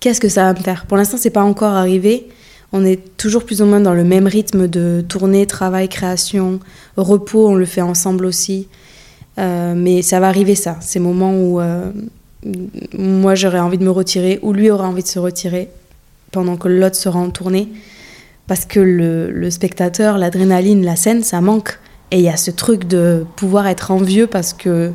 qu'est-ce 0.00 0.20
que 0.20 0.28
ça 0.28 0.44
va 0.44 0.58
me 0.58 0.62
faire? 0.62 0.86
Pour 0.86 0.96
l'instant, 0.96 1.16
c'est 1.18 1.30
pas 1.30 1.42
encore 1.42 1.74
arrivé, 1.74 2.28
on 2.72 2.84
est 2.84 3.16
toujours 3.16 3.44
plus 3.44 3.62
ou 3.62 3.66
moins 3.66 3.80
dans 3.80 3.94
le 3.94 4.04
même 4.04 4.26
rythme 4.26 4.68
de 4.68 5.04
tournée, 5.06 5.46
travail, 5.46 5.88
création, 5.88 6.60
repos, 6.96 7.48
on 7.48 7.54
le 7.54 7.64
fait 7.64 7.82
ensemble 7.82 8.24
aussi. 8.26 8.68
Euh, 9.38 9.74
mais 9.76 10.02
ça 10.02 10.18
va 10.18 10.28
arriver 10.28 10.54
ça, 10.54 10.78
ces 10.80 10.98
moments 10.98 11.34
où 11.34 11.60
euh, 11.60 11.90
moi 12.96 13.34
j'aurais 13.34 13.60
envie 13.60 13.78
de 13.78 13.84
me 13.84 13.90
retirer, 13.90 14.38
ou 14.42 14.52
lui 14.52 14.70
aura 14.70 14.88
envie 14.88 15.02
de 15.02 15.08
se 15.08 15.18
retirer 15.18 15.68
pendant 16.32 16.56
que 16.56 16.68
l'autre 16.68 16.96
sera 16.96 17.18
en 17.18 17.30
tournée. 17.30 17.68
Parce 18.46 18.64
que 18.64 18.80
le, 18.80 19.50
spectateur, 19.50 20.18
l'adrénaline, 20.18 20.84
la 20.84 20.96
scène, 20.96 21.22
ça 21.22 21.40
manque. 21.40 21.78
Et 22.10 22.18
il 22.18 22.22
y 22.22 22.28
a 22.28 22.36
ce 22.36 22.50
truc 22.50 22.84
de 22.84 23.26
pouvoir 23.36 23.66
être 23.66 23.90
envieux 23.90 24.26
parce 24.26 24.52
que 24.52 24.92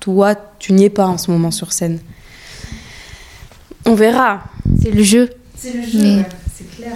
toi, 0.00 0.34
tu 0.58 0.74
n'y 0.74 0.84
es 0.84 0.90
pas 0.90 1.06
en 1.06 1.16
ce 1.16 1.30
moment 1.30 1.50
sur 1.50 1.72
scène. 1.72 2.00
On 3.86 3.94
verra. 3.94 4.44
C'est 4.82 4.90
le 4.90 5.02
jeu. 5.02 5.30
C'est 5.56 5.72
le 5.72 5.82
jeu 5.82 6.24
c'est 6.54 6.70
clair. 6.76 6.92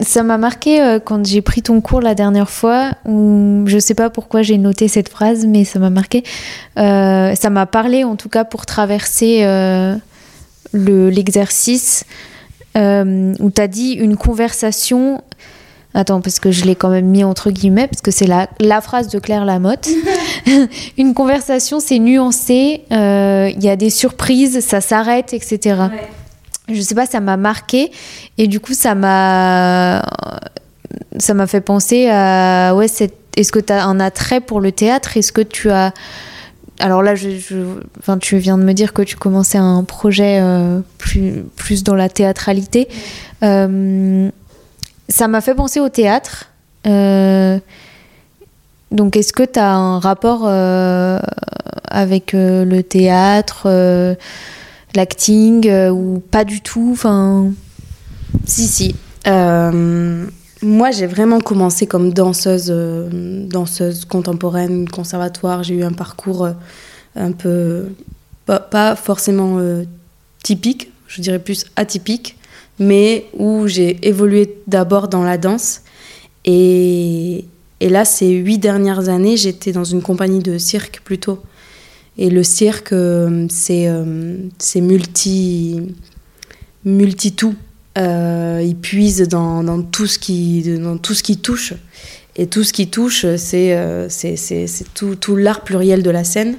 Ça 0.00 0.22
m'a 0.22 0.38
marqué 0.38 0.82
euh, 0.82 0.98
quand 0.98 1.24
j'ai 1.26 1.42
pris 1.42 1.62
ton 1.62 1.80
cours 1.80 2.00
la 2.00 2.14
dernière 2.14 2.48
fois, 2.48 2.92
où 3.04 3.64
je 3.66 3.78
sais 3.78 3.94
pas 3.94 4.10
pourquoi 4.10 4.42
j'ai 4.42 4.58
noté 4.58 4.88
cette 4.88 5.08
phrase, 5.08 5.46
mais 5.46 5.64
ça 5.64 5.78
m'a 5.78 5.90
marqué. 5.90 6.24
Euh, 6.78 7.34
ça 7.34 7.50
m'a 7.50 7.66
parlé 7.66 8.02
en 8.02 8.16
tout 8.16 8.30
cas 8.30 8.44
pour 8.44 8.66
traverser 8.66 9.44
euh, 9.44 9.94
l'exercice 10.74 12.04
où 12.74 13.50
tu 13.50 13.60
as 13.60 13.68
dit 13.68 13.92
une 13.92 14.16
conversation 14.16 15.22
Attends, 15.94 16.22
parce 16.22 16.40
que 16.40 16.50
je 16.50 16.64
l'ai 16.64 16.74
quand 16.74 16.88
même 16.88 17.06
mis 17.06 17.22
entre 17.22 17.50
guillemets, 17.50 17.86
parce 17.86 18.00
que 18.00 18.10
c'est 18.10 18.26
la, 18.26 18.48
la 18.60 18.80
phrase 18.80 19.08
de 19.08 19.18
Claire 19.18 19.44
Lamotte. 19.44 19.90
une 20.98 21.12
conversation, 21.12 21.80
c'est 21.80 21.98
nuancé, 21.98 22.84
euh, 22.92 23.50
il 23.54 23.62
y 23.62 23.68
a 23.68 23.76
des 23.76 23.90
surprises, 23.90 24.60
ça 24.60 24.80
s'arrête, 24.80 25.34
etc. 25.34 25.58
Ouais. 25.92 26.74
Je 26.74 26.80
sais 26.80 26.94
pas, 26.94 27.04
ça 27.04 27.20
m'a 27.20 27.36
marqué. 27.36 27.90
Et 28.38 28.46
du 28.46 28.58
coup, 28.60 28.72
ça 28.72 28.94
m'a. 28.94 30.02
Ça 31.18 31.34
m'a 31.34 31.46
fait 31.46 31.60
penser 31.60 32.08
à. 32.10 32.74
Ouais, 32.74 32.86
est-ce 33.36 33.52
que 33.52 33.58
tu 33.58 33.72
as 33.72 33.84
un 33.84 34.00
attrait 34.00 34.40
pour 34.40 34.60
le 34.60 34.72
théâtre? 34.72 35.16
Est-ce 35.18 35.32
que 35.32 35.42
tu 35.42 35.70
as. 35.70 35.92
Alors 36.82 37.00
là, 37.00 37.14
tu 37.14 38.36
viens 38.38 38.58
de 38.58 38.64
me 38.64 38.72
dire 38.72 38.92
que 38.92 39.02
tu 39.02 39.16
commençais 39.16 39.56
un 39.56 39.84
projet 39.84 40.40
euh, 40.42 40.80
plus, 40.98 41.84
dans 41.84 41.94
la 41.94 42.08
théâtralité. 42.08 42.88
Euh, 43.44 44.28
ça 45.08 45.28
m'a 45.28 45.40
fait 45.40 45.54
penser 45.54 45.78
au 45.78 45.88
théâtre. 45.88 46.50
Euh, 46.88 47.60
donc, 48.90 49.14
est-ce 49.16 49.32
que 49.32 49.44
tu 49.44 49.60
as 49.60 49.72
un 49.72 50.00
rapport 50.00 50.48
avec 51.88 52.32
le 52.32 52.80
théâtre, 52.80 54.16
l'acting, 54.96 55.70
ou 55.88 56.20
pas 56.32 56.42
du 56.42 56.62
tout? 56.62 56.98
Si, 58.44 58.66
si. 58.66 58.96
Moi, 60.62 60.90
j'ai 60.90 61.06
vraiment 61.06 61.40
commencé 61.40 61.86
comme 61.86 62.12
danseuse, 62.12 62.70
danseuse 62.70 64.04
contemporaine, 64.04 64.88
conservatoire. 64.88 65.62
J'ai 65.62 65.74
eu 65.74 65.82
un 65.82 65.92
parcours 65.92 66.48
un 67.16 67.32
peu, 67.32 67.88
pas, 68.46 68.96
forcément 68.96 69.60
typique, 70.42 70.90
je 71.08 71.20
dirais 71.20 71.38
plus 71.38 71.66
atypique 71.76 72.36
mais 72.78 73.26
où 73.36 73.66
j'ai 73.68 74.06
évolué 74.06 74.56
d'abord 74.66 75.08
dans 75.08 75.22
la 75.22 75.38
danse. 75.38 75.82
Et, 76.44 77.44
là, 77.80 78.04
ces 78.04 78.30
huit 78.30 78.58
dernières 78.58 79.08
années, 79.08 79.36
j'étais 79.36 79.72
dans 79.72 79.84
une 79.84 80.02
compagnie 80.02 80.40
de 80.40 80.58
cirque 80.58 81.00
plutôt. 81.04 81.38
Et 82.18 82.28
le 82.28 82.42
cirque, 82.42 82.92
euh, 82.92 83.46
c'est 83.48 83.88
euh, 83.88 84.36
c'est 84.58 84.80
multi, 84.82 85.80
multi 86.84 87.32
tout. 87.32 87.54
Euh, 87.98 88.62
il 88.64 88.76
puise 88.76 89.28
dans, 89.28 89.82
tout 89.82 90.06
ce 90.06 90.18
qui, 90.18 90.62
dans 90.78 90.98
tout 90.98 91.14
ce 91.14 91.22
qui 91.22 91.38
touche. 91.38 91.74
Et 92.36 92.46
tout 92.46 92.64
ce 92.64 92.72
qui 92.72 92.88
touche, 92.88 93.26
c'est 93.36 94.08
c'est 94.08 94.94
tout, 94.94 95.16
tout 95.16 95.36
l'art 95.36 95.62
pluriel 95.62 96.02
de 96.02 96.10
la 96.10 96.24
scène. 96.24 96.56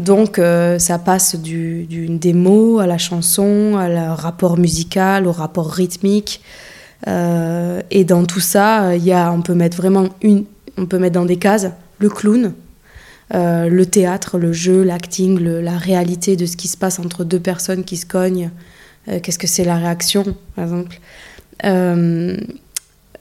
Donc 0.00 0.38
euh, 0.38 0.78
ça 0.78 0.98
passe 0.98 1.36
du, 1.36 1.84
du, 1.84 2.08
des 2.08 2.34
à 2.80 2.86
la 2.86 2.96
chanson, 2.96 3.76
à 3.76 3.88
la 3.88 4.14
rapport 4.14 4.56
musical, 4.56 5.26
au 5.26 5.32
rapport 5.32 5.70
rythmique. 5.70 6.40
Euh, 7.06 7.82
et 7.90 8.04
dans 8.04 8.24
tout 8.24 8.40
ça, 8.40 8.96
y 8.96 9.12
a, 9.12 9.30
on 9.30 9.42
peut 9.42 9.54
mettre 9.54 9.76
vraiment 9.76 10.08
une, 10.22 10.44
on 10.78 10.86
peut 10.86 10.98
mettre 10.98 11.14
dans 11.14 11.26
des 11.26 11.36
cases 11.36 11.68
le 11.98 12.08
clown, 12.08 12.54
euh, 13.34 13.68
le 13.68 13.86
théâtre, 13.86 14.38
le 14.38 14.54
jeu, 14.54 14.82
l'acting, 14.82 15.38
la 15.38 15.76
réalité 15.76 16.34
de 16.34 16.46
ce 16.46 16.56
qui 16.56 16.68
se 16.68 16.78
passe 16.78 16.98
entre 16.98 17.22
deux 17.22 17.40
personnes 17.40 17.84
qui 17.84 17.98
se 17.98 18.06
cognent. 18.06 18.50
Qu'est-ce 19.06 19.38
que 19.38 19.46
c'est 19.46 19.64
la 19.64 19.76
réaction, 19.76 20.36
par 20.54 20.64
exemple 20.64 20.98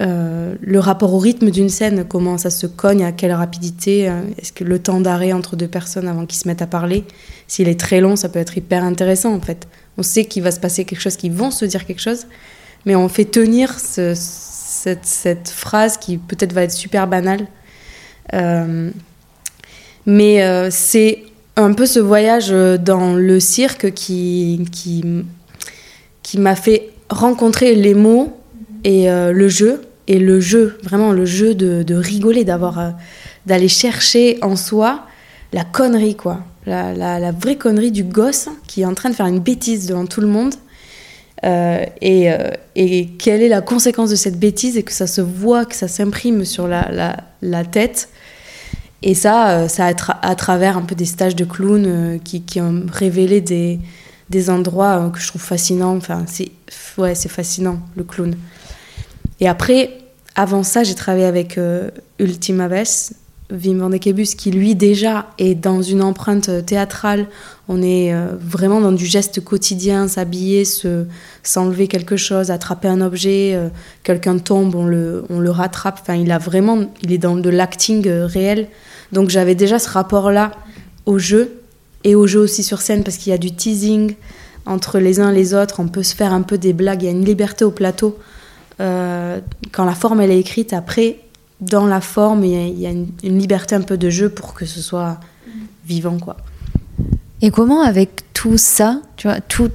euh, 0.01 0.55
le 0.61 0.79
rapport 0.79 1.13
au 1.13 1.17
rythme 1.17 1.51
d'une 1.51 1.67
scène, 1.67 2.05
comment 2.07 2.37
ça 2.37 2.49
se 2.49 2.67
cogne, 2.67 3.03
à 3.03 3.11
quelle 3.11 3.33
rapidité, 3.33 4.07
euh, 4.07 4.21
est-ce 4.37 4.53
que 4.53 4.63
le 4.63 4.79
temps 4.79 5.01
d'arrêt 5.01 5.33
entre 5.33 5.57
deux 5.57 5.67
personnes 5.67 6.07
avant 6.07 6.25
qu'ils 6.25 6.39
se 6.39 6.47
mettent 6.47 6.61
à 6.61 6.67
parler, 6.67 7.03
s'il 7.47 7.67
est 7.67 7.77
très 7.77 7.99
long, 7.99 8.15
ça 8.15 8.29
peut 8.29 8.39
être 8.39 8.57
hyper 8.57 8.83
intéressant 8.85 9.33
en 9.33 9.41
fait. 9.41 9.67
On 9.97 10.03
sait 10.03 10.23
qu'il 10.23 10.41
va 10.41 10.51
se 10.51 10.59
passer 10.61 10.85
quelque 10.85 11.01
chose, 11.01 11.17
qu'ils 11.17 11.33
vont 11.33 11.51
se 11.51 11.65
dire 11.65 11.85
quelque 11.85 12.01
chose, 12.01 12.27
mais 12.85 12.95
on 12.95 13.09
fait 13.09 13.25
tenir 13.25 13.77
cette, 13.77 15.49
phrase 15.49 15.97
qui 15.97 16.17
peut-être 16.17 16.53
va 16.53 16.63
être 16.63 16.71
super 16.71 17.05
banale. 17.07 17.45
Euh, 18.33 18.91
mais 20.05 20.71
c'est 20.71 21.23
un 21.57 21.73
peu 21.73 21.85
ce 21.85 21.99
voyage 21.99 22.49
dans 22.49 23.13
le 23.15 23.39
cirque 23.41 23.91
qui, 23.93 24.65
qui, 24.71 25.03
qui 26.29 26.39
m'a 26.39 26.55
fait 26.55 26.89
rencontrer 27.09 27.75
les 27.75 27.93
mots 27.93 28.37
et 28.83 29.07
le 29.09 29.47
jeu 29.47 29.81
et 30.09 30.17
le 30.17 30.39
jeu, 30.41 30.77
vraiment 30.83 31.11
le 31.13 31.23
jeu 31.23 31.53
de, 31.53 31.95
rigoler, 31.95 32.43
d'avoir, 32.43 32.79
euh, 32.79 32.89
d'aller 33.45 33.67
chercher 33.67 34.39
en 34.41 34.55
soi 34.55 35.05
la 35.53 35.63
connerie, 35.63 36.15
quoi. 36.15 36.39
La, 36.65 37.31
vraie 37.31 37.55
connerie 37.55 37.91
du 37.91 38.03
gosse 38.03 38.49
qui 38.67 38.81
est 38.81 38.85
en 38.85 38.93
train 38.93 39.09
de 39.09 39.15
faire 39.15 39.25
une 39.27 39.39
bêtise 39.39 39.87
devant 39.87 40.05
tout 40.05 40.21
le 40.21 40.27
monde. 40.27 40.53
Euh, 41.45 41.85
et, 42.01 42.31
euh, 42.31 42.51
quelle 43.17 43.41
est 43.41 43.47
la 43.47 43.61
conséquence 43.61 44.09
de 44.09 44.15
cette 44.15 44.37
bêtise 44.37 44.77
et 44.77 44.83
que 44.83 44.91
ça 44.91 45.07
se 45.07 45.21
voit, 45.21 45.65
que 45.65 45.75
ça 45.75 45.87
s'imprime 45.87 46.43
sur 46.43 46.67
la, 46.67 47.63
tête. 47.71 48.09
Et 49.01 49.13
ça, 49.13 49.51
euh, 49.51 49.67
ça 49.67 49.85
à, 49.85 49.93
tra- 49.93 50.19
à 50.21 50.35
travers 50.35 50.75
un 50.77 50.81
peu 50.81 50.95
des 50.95 51.05
stages 51.05 51.35
de 51.35 51.45
clown 51.45 51.85
euh, 51.85 52.17
qui, 52.23 52.41
qui 52.41 52.59
ont 52.61 52.85
révélé 52.91 53.41
des, 53.41 53.79
des 54.29 54.49
endroits 54.49 54.97
euh, 54.97 55.09
que 55.09 55.19
je 55.19 55.27
trouve 55.27 55.41
fascinants. 55.41 55.95
Enfin, 55.95 56.25
c'est 56.27 56.51
ouais, 56.97 57.15
c'est 57.15 57.29
fascinant, 57.29 57.79
le 57.95 58.03
clown. 58.03 58.35
Et 59.39 59.47
après, 59.47 59.97
avant 60.35 60.63
ça, 60.63 60.83
j'ai 60.83 60.95
travaillé 60.95 61.25
avec 61.25 61.57
euh, 61.57 61.89
Ultima 62.19 62.67
Ves, 62.67 63.13
Wim 63.51 63.79
van 63.79 63.89
de 63.89 63.97
Kebus, 63.97 64.35
qui 64.37 64.51
lui 64.51 64.75
déjà 64.75 65.27
est 65.39 65.55
dans 65.55 65.81
une 65.81 66.03
empreinte 66.03 66.49
euh, 66.49 66.61
théâtrale. 66.61 67.27
On 67.67 67.81
est 67.81 68.13
euh, 68.13 68.27
vraiment 68.39 68.79
dans 68.79 68.91
du 68.91 69.05
geste 69.05 69.43
quotidien, 69.43 70.07
s'habiller, 70.07 70.65
se, 70.65 71.05
s'enlever 71.41 71.87
quelque 71.87 72.15
chose, 72.15 72.51
attraper 72.51 72.87
un 72.87 73.01
objet, 73.01 73.53
euh, 73.55 73.69
quelqu'un 74.03 74.37
tombe, 74.37 74.75
on 74.75 74.85
le, 74.85 75.25
on 75.29 75.39
le 75.39 75.49
rattrape. 75.49 75.99
Enfin, 76.01 76.15
il 76.15 76.31
a 76.31 76.37
vraiment, 76.37 76.85
il 77.01 77.11
est 77.11 77.17
dans 77.17 77.35
de 77.35 77.49
l'acting 77.49 78.07
réel. 78.07 78.67
Donc 79.11 79.29
j'avais 79.29 79.55
déjà 79.55 79.79
ce 79.79 79.89
rapport-là 79.89 80.51
au 81.07 81.17
jeu 81.17 81.58
et 82.03 82.15
au 82.15 82.27
jeu 82.27 82.39
aussi 82.39 82.63
sur 82.63 82.81
scène 82.81 83.03
parce 83.03 83.17
qu'il 83.17 83.31
y 83.31 83.33
a 83.33 83.37
du 83.37 83.51
teasing 83.51 84.15
entre 84.65 84.99
les 84.99 85.19
uns 85.19 85.31
et 85.31 85.35
les 85.35 85.53
autres. 85.53 85.79
On 85.79 85.87
peut 85.87 86.03
se 86.03 86.15
faire 86.15 86.33
un 86.33 86.41
peu 86.41 86.57
des 86.57 86.73
blagues. 86.73 87.03
Il 87.03 87.05
y 87.05 87.09
a 87.09 87.11
une 87.11 87.25
liberté 87.25 87.65
au 87.65 87.71
plateau. 87.71 88.17
Euh, 88.79 89.39
quand 89.71 89.85
la 89.85 89.95
forme 89.95 90.21
elle 90.21 90.31
est 90.31 90.39
écrite, 90.39 90.73
après, 90.73 91.19
dans 91.59 91.85
la 91.85 92.01
forme, 92.01 92.45
il 92.45 92.79
y 92.79 92.85
a, 92.85 92.91
une, 92.91 93.07
liberté 93.23 93.75
un 93.75 93.81
peu 93.81 93.97
de 93.97 94.09
jeu 94.09 94.29
pour 94.29 94.53
que 94.53 94.65
ce 94.65 94.81
soit 94.81 95.19
vivant, 95.85 96.17
quoi. 96.17 96.37
Et 97.41 97.51
comment 97.51 97.81
avec 97.81 98.23
tout 98.33 98.57
ça, 98.57 99.01
tu 99.17 99.27
vois, 99.27 99.39
tout, 99.41 99.71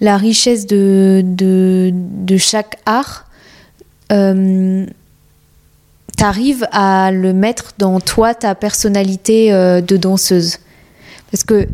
la 0.00 0.16
richesse 0.16 0.66
de, 0.66 1.22
de, 1.24 1.90
de 1.92 2.36
chaque 2.36 2.78
art, 2.86 3.26
euh, 4.12 4.86
t'arrives 6.16 6.66
à 6.72 7.10
le 7.12 7.32
mettre 7.32 7.72
dans 7.78 8.00
toi, 8.00 8.34
ta 8.34 8.54
personnalité 8.54 9.52
euh, 9.52 9.80
de 9.80 9.96
danseuse. 9.96 10.58
Parce 11.30 11.44
que 11.44 11.66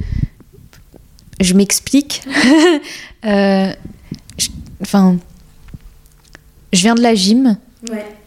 je 1.41 1.55
m'explique. 1.55 2.23
Euh, 3.25 3.73
je- 4.37 4.49
Enfin, 4.81 5.17
je 6.73 6.81
viens 6.81 6.97
de 6.97 7.01
la 7.03 7.15
gym 7.15 7.57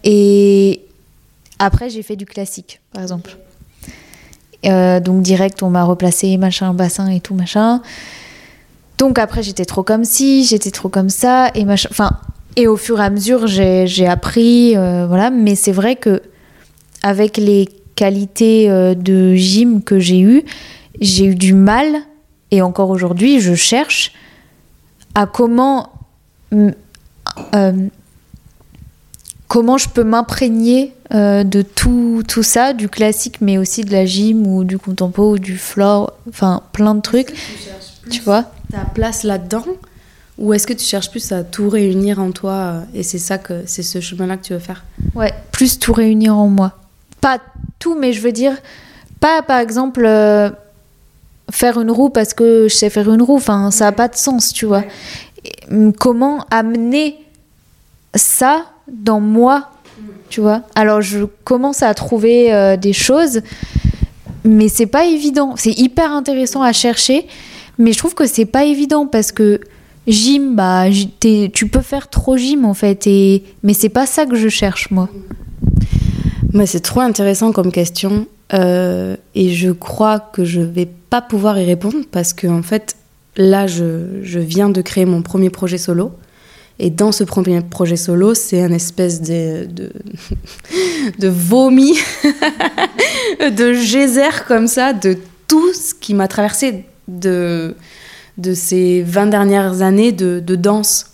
et 0.06 0.82
après 1.60 1.90
j'ai 1.90 2.02
fait 2.02 2.16
du 2.16 2.26
classique, 2.26 2.80
par 2.94 3.02
exemple. 3.04 3.38
Euh, 4.66 5.02
donc 5.02 5.22
direct, 5.22 5.62
on 5.64 5.70
m'a 5.70 5.84
replacé 5.84 6.38
machin, 6.38 6.74
bassin 6.74 7.10
et 7.10 7.20
tout 7.20 7.34
machin. 7.36 7.82
Donc 8.98 9.20
après, 9.20 9.44
j'étais 9.44 9.66
trop 9.66 9.84
comme 9.84 10.06
ci, 10.06 10.46
j'étais 10.46 10.72
trop 10.72 10.88
comme 10.88 11.10
ça 11.10 11.52
et 11.56 11.66
machin. 11.66 11.90
Enfin, 11.92 12.12
et 12.56 12.68
au 12.68 12.78
fur 12.78 13.00
et 13.00 13.04
à 13.04 13.10
mesure, 13.10 13.48
j'ai 13.48 14.08
appris, 14.08 14.76
euh, 14.78 15.06
voilà. 15.08 15.30
Mais 15.30 15.56
c'est 15.56 15.72
vrai 15.72 15.96
que 15.96 16.22
avec 17.04 17.38
les 17.38 17.70
qualités 17.96 18.70
euh, 18.70 18.94
de 18.96 19.36
gym 19.36 19.82
que 19.82 20.00
j'ai 20.00 20.20
eues, 20.20 20.44
j'ai 21.00 21.26
eu 21.26 21.36
du 21.36 21.54
mal 21.54 21.96
et 22.52 22.62
encore 22.62 22.90
aujourd'hui, 22.90 23.40
je 23.40 23.54
cherche 23.54 24.14
à 25.14 25.26
comment 25.26 25.92
mm, 26.52 26.70
euh, 27.56 27.88
comment 29.48 29.78
je 29.78 29.90
peux 29.90 30.04
m'imprégner 30.04 30.94
euh, 31.14 31.44
de 31.44 31.62
tout, 31.62 32.24
tout 32.28 32.44
ça, 32.44 32.74
du 32.74 32.90
classique, 32.90 33.40
mais 33.42 33.58
aussi 33.58 33.84
de 33.84 33.92
la 33.92 34.06
gym 34.06 34.48
ou 34.48 34.64
du 34.64 34.78
contempo 34.78 35.34
ou 35.34 35.40
du 35.40 35.58
floor, 35.58 36.14
enfin 36.30 36.64
plein 36.74 36.96
de 36.96 37.02
trucs, 37.02 37.34
tu 38.10 38.22
vois? 38.22 38.46
Ta 38.72 38.86
place 38.94 39.24
là-dedans? 39.24 39.66
Ou 40.38 40.54
est-ce 40.54 40.68
que 40.68 40.74
tu 40.74 40.84
cherches 40.84 41.10
plus 41.10 41.32
à 41.32 41.44
tout 41.44 41.70
réunir 41.70 42.20
en 42.20 42.32
toi 42.32 42.54
euh, 42.54 42.82
et 42.94 43.04
c'est 43.04 43.20
ça 43.20 43.38
que 43.38 43.64
c'est 43.66 43.84
ce 43.84 44.02
chemin-là 44.02 44.38
que 44.38 44.44
tu 44.44 44.54
veux 44.54 44.60
faire? 44.60 44.84
Ouais, 45.14 45.34
plus 45.52 45.80
tout 45.80 45.94
réunir 45.94 46.38
en 46.38 46.48
moi. 46.48 46.74
Pas 47.22 47.40
tout, 47.80 47.96
mais 47.96 48.12
je 48.12 48.22
veux 48.22 48.34
dire, 48.34 48.54
pas 49.22 49.42
par 49.42 49.60
exemple 49.60 50.04
euh, 50.06 50.50
faire 51.50 51.80
une 51.80 51.92
roue 51.92 52.10
parce 52.10 52.34
que 52.34 52.68
je 52.68 52.76
sais 52.76 52.90
faire 52.90 53.12
une 53.14 53.22
roue, 53.22 53.38
enfin 53.38 53.72
ça 53.72 53.86
n'a 53.86 53.92
pas 53.94 54.10
de 54.10 54.16
sens, 54.16 54.52
tu 54.52 54.66
vois. 54.66 54.84
Et, 55.44 55.54
comment 55.98 56.46
amener 56.52 57.18
ça 58.14 58.66
dans 58.92 59.22
moi, 59.22 59.72
tu 60.30 60.42
vois? 60.42 60.64
Alors 60.76 61.02
je 61.02 61.24
commence 61.46 61.82
à 61.82 61.94
trouver 61.94 62.54
euh, 62.54 62.76
des 62.76 62.94
choses, 62.94 63.42
mais 64.44 64.68
c'est 64.68 64.86
pas 64.86 65.06
évident. 65.06 65.56
C'est 65.56 65.80
hyper 65.80 66.12
intéressant 66.12 66.62
à 66.62 66.74
chercher, 66.74 67.26
mais 67.78 67.94
je 67.94 67.98
trouve 67.98 68.16
que 68.16 68.28
c'est 68.28 68.46
pas 68.46 68.66
évident 68.66 69.08
parce 69.08 69.32
que 69.32 69.62
gym, 70.08 70.56
bah, 70.56 70.86
tu 71.54 71.68
peux 71.68 71.82
faire 71.82 72.10
trop 72.10 72.38
gym 72.38 72.66
en 72.66 72.74
fait, 72.74 73.08
mais 73.64 73.74
c'est 73.74 73.90
pas 73.90 74.06
ça 74.06 74.26
que 74.26 74.36
je 74.36 74.50
cherche 74.50 74.92
moi. 74.92 75.10
Mais 76.54 76.66
c'est 76.66 76.80
trop 76.80 77.02
intéressant 77.02 77.52
comme 77.52 77.72
question 77.72 78.28
euh, 78.54 79.18
et 79.34 79.54
je 79.54 79.72
crois 79.72 80.20
que 80.20 80.46
je 80.46 80.62
vais 80.62 80.86
pas 80.86 81.22
pouvoir 81.22 81.58
y 81.60 81.66
répondre 81.66 82.06
parce 82.12 82.34
que 82.34 82.48
en 82.48 82.62
fait 82.62 82.96
là 83.36 83.66
je, 83.66 84.22
je 84.22 84.40
viens 84.40 84.70
de 84.70 84.82
créer 84.82 85.06
mon 85.06 85.24
premier 85.24 85.50
projet 85.50 85.80
solo 85.80 86.12
et 86.78 86.92
dans 86.92 87.12
ce 87.12 87.24
premier 87.24 87.62
projet 87.62 87.96
solo 87.96 88.36
c'est 88.36 88.62
un 88.62 88.72
espèce 88.72 89.22
de, 89.22 89.66
de, 89.66 89.92
de 91.20 91.28
vomi 91.28 91.98
de 93.40 93.74
geyser 93.74 94.44
comme 94.48 94.68
ça 94.68 94.94
de 94.94 95.18
tout 95.48 95.74
ce 95.74 95.96
qui 95.96 96.14
m'a 96.14 96.28
traversé 96.28 96.86
de, 97.08 97.76
de 98.38 98.54
ces 98.54 99.02
20 99.04 99.28
dernières 99.28 99.82
années 99.82 100.12
de, 100.12 100.40
danse 100.56 101.12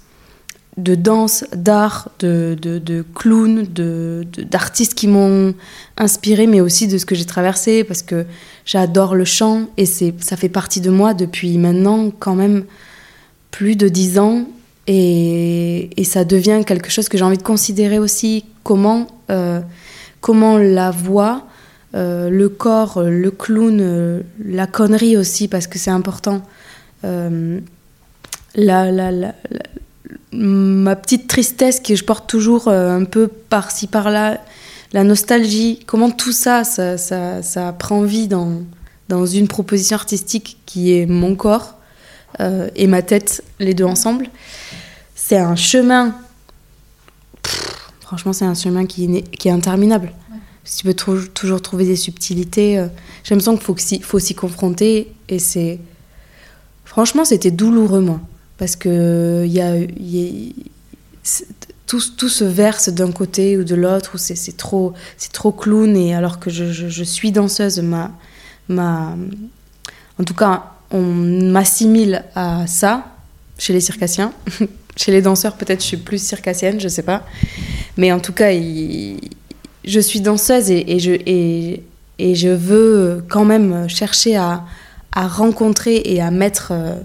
de 0.78 0.96
danse, 0.96 1.46
d'art, 1.54 2.10
de, 2.20 2.56
de, 2.60 2.80
de 2.80 4.26
d'artistes 4.44 4.94
qui 4.96 5.08
m'ont 5.08 5.54
inspiré, 5.98 6.48
mais 6.48 6.62
aussi 6.62 6.88
de 6.88 6.98
ce 6.98 7.06
que 7.06 7.14
j'ai 7.14 7.26
traversé, 7.26 7.84
parce 7.84 8.02
que 8.02 8.26
j'adore 8.66 9.16
le 9.16 9.26
chant 9.26 9.68
et 9.78 9.86
ça 9.86 10.38
fait 10.38 10.50
partie 10.50 10.82
de 10.82 10.90
moi 10.90 11.14
depuis 11.14 11.58
maintenant 11.58 12.10
quand 12.18 12.36
même 12.36 12.64
plus 13.52 13.76
de 13.76 13.88
dix 13.88 14.18
ans. 14.18 14.46
Et, 14.88 15.90
et 16.00 16.04
ça 16.04 16.26
devient 16.26 16.64
quelque 16.66 16.90
chose 16.90 17.08
que 17.08 17.18
j'ai 17.18 17.24
envie 17.24 17.38
de 17.38 17.44
considérer 17.44 18.00
aussi, 18.00 18.46
comment, 18.64 19.08
euh, 19.30 19.62
comment 20.22 20.58
la 20.58 20.90
voix, 20.90 21.46
euh, 21.94 22.30
le 22.30 22.50
corps, 22.50 23.04
le 23.04 23.30
clown, 23.32 23.78
euh, 23.80 24.22
la 24.44 24.66
connerie 24.66 25.18
aussi, 25.18 25.48
parce 25.48 25.68
que 25.68 25.78
c'est 25.78 25.92
important. 25.92 26.42
Euh, 27.04 27.60
la, 28.56 28.92
la, 28.92 29.12
la, 29.12 29.34
ma 30.32 30.96
petite 30.96 31.28
tristesse 31.28 31.80
que 31.80 31.96
je 31.96 32.04
porte 32.04 32.30
toujours 32.30 32.68
euh, 32.68 32.96
un 32.96 33.06
peu 33.06 33.28
par-ci 33.28 33.88
par-là, 33.88 34.42
la 34.94 35.04
nostalgie, 35.04 35.80
comment 35.86 36.12
tout 36.12 36.34
ça, 36.34 36.64
ça, 36.64 36.98
ça, 36.98 37.42
ça 37.42 37.72
prend 37.74 38.02
vie 38.02 38.28
dans, 38.28 38.62
dans 39.10 39.26
une 39.26 39.48
proposition 39.48 39.96
artistique 39.96 40.58
qui 40.66 40.94
est 40.94 41.06
mon 41.06 41.36
corps 41.36 41.76
euh, 42.40 42.70
et 42.76 42.88
ma 42.88 43.02
tête, 43.02 43.44
les 43.60 43.74
deux 43.74 43.86
ensemble. 43.86 44.30
C'est 45.16 45.38
un 45.38 45.56
chemin, 45.56 46.16
franchement, 48.02 48.34
c'est 48.34 48.46
un 48.46 48.54
chemin 48.54 48.86
qui, 48.86 49.24
qui 49.24 49.48
est 49.48 49.52
interminable. 49.52 50.12
Si 50.64 50.78
tu 50.78 50.84
peux 50.86 50.94
toujours 51.34 51.62
trouver 51.62 51.86
des 51.86 51.96
subtilités, 51.96 52.86
j'ai 53.24 53.34
l'impression 53.34 53.58
qu'il 53.58 54.02
faut, 54.04 54.08
faut 54.08 54.20
s'y 54.20 54.36
confronter 54.36 55.12
et 55.28 55.40
c'est. 55.40 55.80
Franchement, 56.92 57.24
c'était 57.24 57.52
douloureux, 57.52 58.02
moi. 58.02 58.20
Parce 58.58 58.76
que 58.76 59.44
il 59.46 59.52
y 59.54 59.62
a, 59.62 59.76
tout, 61.88 62.02
tout 62.18 62.28
se 62.28 62.44
verse 62.44 62.90
d'un 62.90 63.14
côté 63.14 63.56
ou 63.58 63.64
de 63.64 63.76
l'autre, 63.76 64.12
ou 64.16 64.18
c'est 64.18 64.58
trop, 64.58 64.92
trop 65.32 65.54
clown, 65.54 65.96
et 65.96 66.14
alors 66.14 66.38
que 66.42 66.50
je, 66.50 66.66
je- 66.66 67.04
suis 67.06 67.32
danseuse, 67.32 67.80
ma, 67.80 68.12
ma, 68.68 69.16
en 70.20 70.24
tout 70.26 70.34
cas, 70.34 70.66
on 70.92 71.02
m'assimile 71.02 72.26
à 72.36 72.68
ça 72.68 73.06
chez 73.58 73.72
les 73.72 73.80
circassiens. 73.80 74.34
chez 74.98 75.14
les 75.14 75.22
danseurs, 75.22 75.56
peut-être 75.56 75.80
je 75.80 75.86
suis 75.88 75.98
plus 75.98 76.22
circassienne, 76.22 76.78
je 76.82 76.90
sais 76.90 77.04
pas. 77.04 77.26
Mais 77.96 78.12
en 78.12 78.20
tout 78.20 78.34
cas, 78.34 78.52
je 78.52 80.00
suis 80.02 80.20
danseuse 80.20 80.70
et 80.70 81.00
je, 81.00 81.12
et, 81.26 81.84
et 82.20 82.36
je 82.36 82.50
veux 82.50 83.24
quand 83.30 83.46
même 83.46 83.88
chercher 83.88 84.36
à, 84.36 84.66
à 85.14 85.28
rencontrer 85.28 86.02
et 86.06 86.22
à 86.22 86.32
mettre 86.32 86.70
euh, 86.72 86.96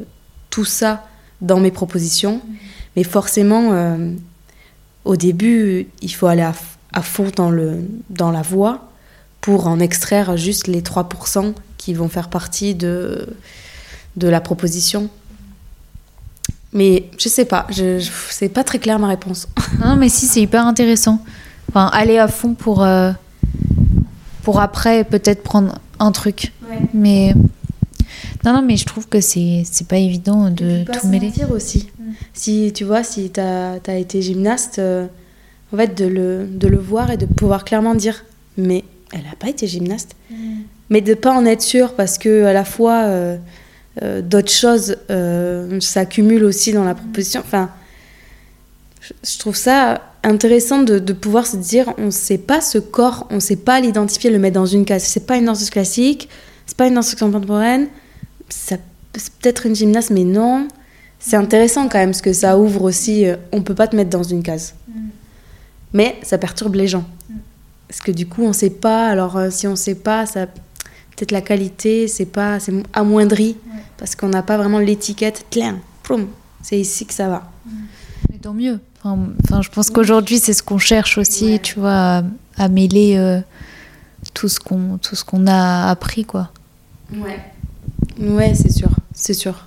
tout 0.50 0.64
ça 0.64 1.06
dans 1.40 1.60
mes 1.60 1.70
propositions. 1.70 2.40
Mais 2.96 3.02
forcément, 3.04 3.72
euh, 3.72 4.12
au 5.04 5.16
début, 5.16 5.88
il 6.02 6.08
faut 6.14 6.26
aller 6.26 6.42
à 6.92 7.02
fond 7.02 7.30
dans, 7.36 7.50
le, 7.50 7.80
dans 8.10 8.30
la 8.30 8.42
voix 8.42 8.90
pour 9.40 9.66
en 9.66 9.78
extraire 9.80 10.36
juste 10.36 10.66
les 10.66 10.80
3% 10.82 11.52
qui 11.76 11.94
vont 11.94 12.08
faire 12.08 12.28
partie 12.30 12.74
de, 12.74 13.28
de 14.16 14.28
la 14.28 14.40
proposition. 14.40 15.08
Mais 16.72 17.08
je 17.18 17.28
sais 17.28 17.44
pas, 17.44 17.66
je, 17.70 17.98
je- 17.98 18.10
c'est 18.30 18.48
pas 18.48 18.64
très 18.64 18.78
clair 18.78 18.98
ma 18.98 19.08
réponse. 19.08 19.48
Non, 19.84 19.96
mais 19.96 20.08
si, 20.08 20.26
c'est 20.26 20.40
hyper 20.40 20.66
intéressant. 20.66 21.22
Enfin, 21.68 21.86
aller 21.92 22.18
à 22.18 22.28
fond 22.28 22.54
pour, 22.54 22.82
euh, 22.82 23.12
pour 24.42 24.60
après 24.60 25.04
peut-être 25.04 25.42
prendre 25.42 25.74
un 25.98 26.12
truc. 26.12 26.52
Mais 26.94 27.34
non, 28.44 28.52
non, 28.52 28.62
mais 28.62 28.76
je 28.76 28.84
trouve 28.84 29.08
que 29.08 29.20
c'est 29.20 29.64
pas 29.88 29.98
évident 29.98 30.50
de 30.50 30.84
Pas 30.84 30.98
tout 30.98 31.06
mêler. 31.08 31.26
mentir 31.26 31.50
aussi. 31.50 31.88
Si 32.32 32.72
tu 32.74 32.84
vois, 32.84 33.02
si 33.02 33.30
tu 33.30 33.40
as, 33.40 33.80
été 33.88 34.22
gymnaste, 34.22 34.78
euh, 34.78 35.06
en 35.72 35.76
fait, 35.76 35.96
de 35.96 36.06
le, 36.06 36.46
de 36.46 36.68
le 36.68 36.78
voir 36.78 37.10
et 37.10 37.16
de 37.16 37.26
pouvoir 37.26 37.64
clairement 37.64 37.94
dire, 37.94 38.24
mais 38.56 38.84
elle 39.12 39.22
n'a 39.22 39.36
pas 39.38 39.48
été 39.48 39.66
gymnaste. 39.66 40.16
Mais 40.88 41.00
de 41.00 41.14
pas 41.14 41.32
en 41.32 41.44
être 41.44 41.62
sûr 41.62 41.94
parce 41.94 42.16
que 42.16 42.44
à 42.44 42.52
la 42.52 42.64
fois 42.64 43.02
euh, 43.04 43.36
euh, 44.02 44.22
d'autres 44.22 44.52
choses 44.52 44.96
s'accumulent 45.80 46.44
aussi 46.44 46.72
dans 46.72 46.84
la 46.84 46.94
proposition. 46.94 47.40
Enfin, 47.40 47.70
je, 49.00 49.12
je 49.28 49.38
trouve 49.38 49.56
ça 49.56 50.00
intéressant 50.22 50.82
de, 50.82 50.98
de 50.98 51.12
pouvoir 51.12 51.46
se 51.46 51.56
dire, 51.56 51.92
on 51.98 52.06
ne 52.06 52.10
sait 52.10 52.38
pas 52.38 52.60
ce 52.60 52.78
corps, 52.78 53.26
on 53.30 53.36
ne 53.36 53.40
sait 53.40 53.56
pas 53.56 53.80
l'identifier, 53.80 54.30
le 54.30 54.38
mettre 54.38 54.54
dans 54.54 54.66
une 54.66 54.84
case. 54.84 55.04
C'est 55.04 55.26
pas 55.26 55.36
une 55.36 55.46
danseuse 55.46 55.70
classique, 55.70 56.28
c'est 56.66 56.76
pas 56.76 56.86
une 56.86 56.94
danseuse 56.94 57.14
contemporaine, 57.14 57.88
ça- 58.48 58.76
c'est 59.16 59.32
peut-être 59.34 59.66
une 59.66 59.74
gymnaste, 59.74 60.10
mais 60.10 60.24
non. 60.24 60.68
C'est 61.18 61.36
intéressant 61.36 61.88
quand 61.88 61.98
même, 61.98 62.10
parce 62.10 62.20
que 62.22 62.32
ça 62.32 62.58
ouvre 62.58 62.82
aussi. 62.82 63.26
euh, 63.26 63.36
on 63.52 63.62
peut 63.62 63.74
pas 63.74 63.88
te 63.88 63.96
mettre 63.96 64.10
dans 64.10 64.22
une 64.22 64.42
case. 64.42 64.74
Mais 65.92 66.16
ça 66.22 66.36
perturbe 66.38 66.74
les 66.74 66.86
gens. 66.88 67.04
Parce 67.88 68.00
que 68.00 68.10
du 68.10 68.26
coup, 68.26 68.42
on 68.44 68.52
sait 68.52 68.70
pas. 68.70 69.08
Alors, 69.08 69.36
euh, 69.36 69.50
si 69.50 69.66
on 69.66 69.76
sait 69.76 69.94
pas, 69.94 70.26
ça 70.26 70.46
peut-être 70.46 71.32
la 71.32 71.40
qualité, 71.40 72.08
c'est 72.08 72.26
pas, 72.26 72.60
c'est 72.60 72.72
amoindri, 72.92 73.56
parce 73.96 74.14
qu'on 74.14 74.28
n'a 74.28 74.42
pas 74.42 74.58
vraiment 74.58 74.78
l'étiquette. 74.78 75.46
Ploum, 76.02 76.26
c'est 76.62 76.78
ici 76.78 77.06
que 77.06 77.14
ça 77.14 77.28
va. 77.28 77.50
Mais 78.30 78.38
tant 78.38 78.52
mieux. 78.52 78.80
Enfin, 79.02 79.18
enfin, 79.44 79.62
je 79.62 79.70
pense 79.70 79.88
qu'aujourd'hui, 79.88 80.38
c'est 80.38 80.52
ce 80.52 80.62
qu'on 80.62 80.78
cherche 80.78 81.16
aussi, 81.16 81.52
Ouais. 81.52 81.58
tu 81.60 81.78
vois, 81.80 82.18
à, 82.18 82.22
à 82.58 82.68
mêler 82.68 83.16
euh, 83.16 83.40
tout 84.34 84.48
ce 84.48 84.60
qu'on 84.60 84.98
tout 84.98 85.14
ce 85.16 85.24
qu'on 85.24 85.46
a 85.46 85.88
appris, 85.88 86.24
quoi. 86.26 86.50
Ouais. 87.14 87.38
Ouais, 88.18 88.54
c'est 88.54 88.72
sûr, 88.72 88.90
c'est 89.14 89.34
sûr. 89.34 89.66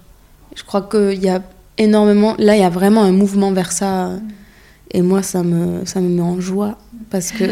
Je 0.56 0.64
crois 0.64 0.82
qu'il 0.82 1.24
y 1.24 1.30
a 1.30 1.44
énormément. 1.78 2.36
Là, 2.40 2.56
il 2.56 2.62
y 2.62 2.64
a 2.64 2.70
vraiment 2.70 3.04
un 3.04 3.12
mouvement 3.12 3.52
vers 3.52 3.72
ça. 3.72 4.12
Et 4.92 5.02
moi, 5.02 5.22
ça 5.22 5.44
me, 5.44 5.86
ça 5.86 6.02
me 6.02 6.10
met 6.10 6.22
en 6.22 6.40
joie. 6.42 6.78
Parce 7.12 7.32
que, 7.32 7.44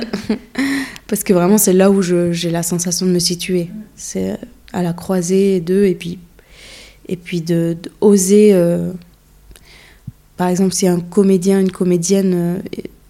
parce 1.07 1.23
que 1.23 1.33
vraiment, 1.33 1.57
c'est 1.57 1.73
là 1.73 1.91
où 1.91 2.01
je- 2.01 2.31
j'ai 2.31 2.49
la 2.49 2.63
sensation 2.63 3.05
de 3.05 3.11
me 3.11 3.19
situer. 3.19 3.69
C'est 3.95 4.37
à 4.73 4.81
la 4.81 4.93
croisée 4.93 5.59
d'eux. 5.59 5.85
Et 5.85 5.93
puis, 5.95 6.17
et 7.07 7.15
puis 7.15 7.41
de, 7.41 7.77
de 7.81 7.91
oser. 8.01 8.53
euh, 8.53 8.91
par 10.35 10.47
exemple, 10.49 10.73
si 10.73 10.87
un 10.87 10.99
comédien, 10.99 11.59
une 11.59 11.71
comédienne 11.71 12.33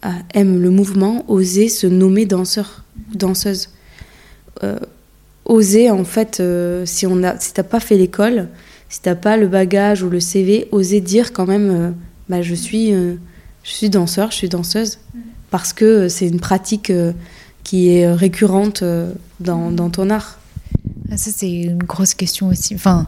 euh, 0.05 0.09
aime 0.33 0.61
le 0.61 0.69
mouvement, 0.69 1.25
oser 1.29 1.67
se 1.69 1.87
nommer 1.87 2.25
danseur 2.25 2.83
danseuse. 3.13 3.69
Euh, 4.63 4.77
oser 5.47 5.89
en 5.89 6.03
fait 6.03 6.39
euh, 6.39 6.85
si 6.85 7.07
on 7.07 7.23
a 7.23 7.39
si 7.39 7.53
t'as 7.53 7.63
pas 7.63 7.79
fait 7.79 7.97
l'école 7.97 8.49
si 8.89 9.01
t'as 9.01 9.15
pas 9.15 9.35
le 9.37 9.47
bagage 9.47 10.03
ou 10.03 10.09
le 10.09 10.19
CV 10.19 10.67
oser 10.71 11.01
dire 11.01 11.33
quand 11.33 11.47
même 11.47 11.69
euh, 11.71 11.91
bah 12.29 12.41
je 12.41 12.53
suis 12.53 12.93
euh, 12.93 13.15
je 13.63 13.71
suis 13.71 13.89
danseur 13.89 14.29
je 14.31 14.35
suis 14.35 14.49
danseuse 14.49 14.99
parce 15.49 15.73
que 15.73 16.09
c'est 16.09 16.27
une 16.27 16.39
pratique 16.39 16.91
qui 17.67 17.89
est 17.89 18.09
récurrente 18.09 18.81
euh, 18.81 19.11
dans, 19.41 19.71
dans 19.71 19.89
ton 19.89 20.09
art 20.09 20.39
Ah, 21.11 21.17
Ça, 21.17 21.31
c'est 21.35 21.51
une 21.51 21.83
grosse 21.83 22.13
question 22.13 22.47
aussi. 22.47 22.75
Enfin, 22.75 23.07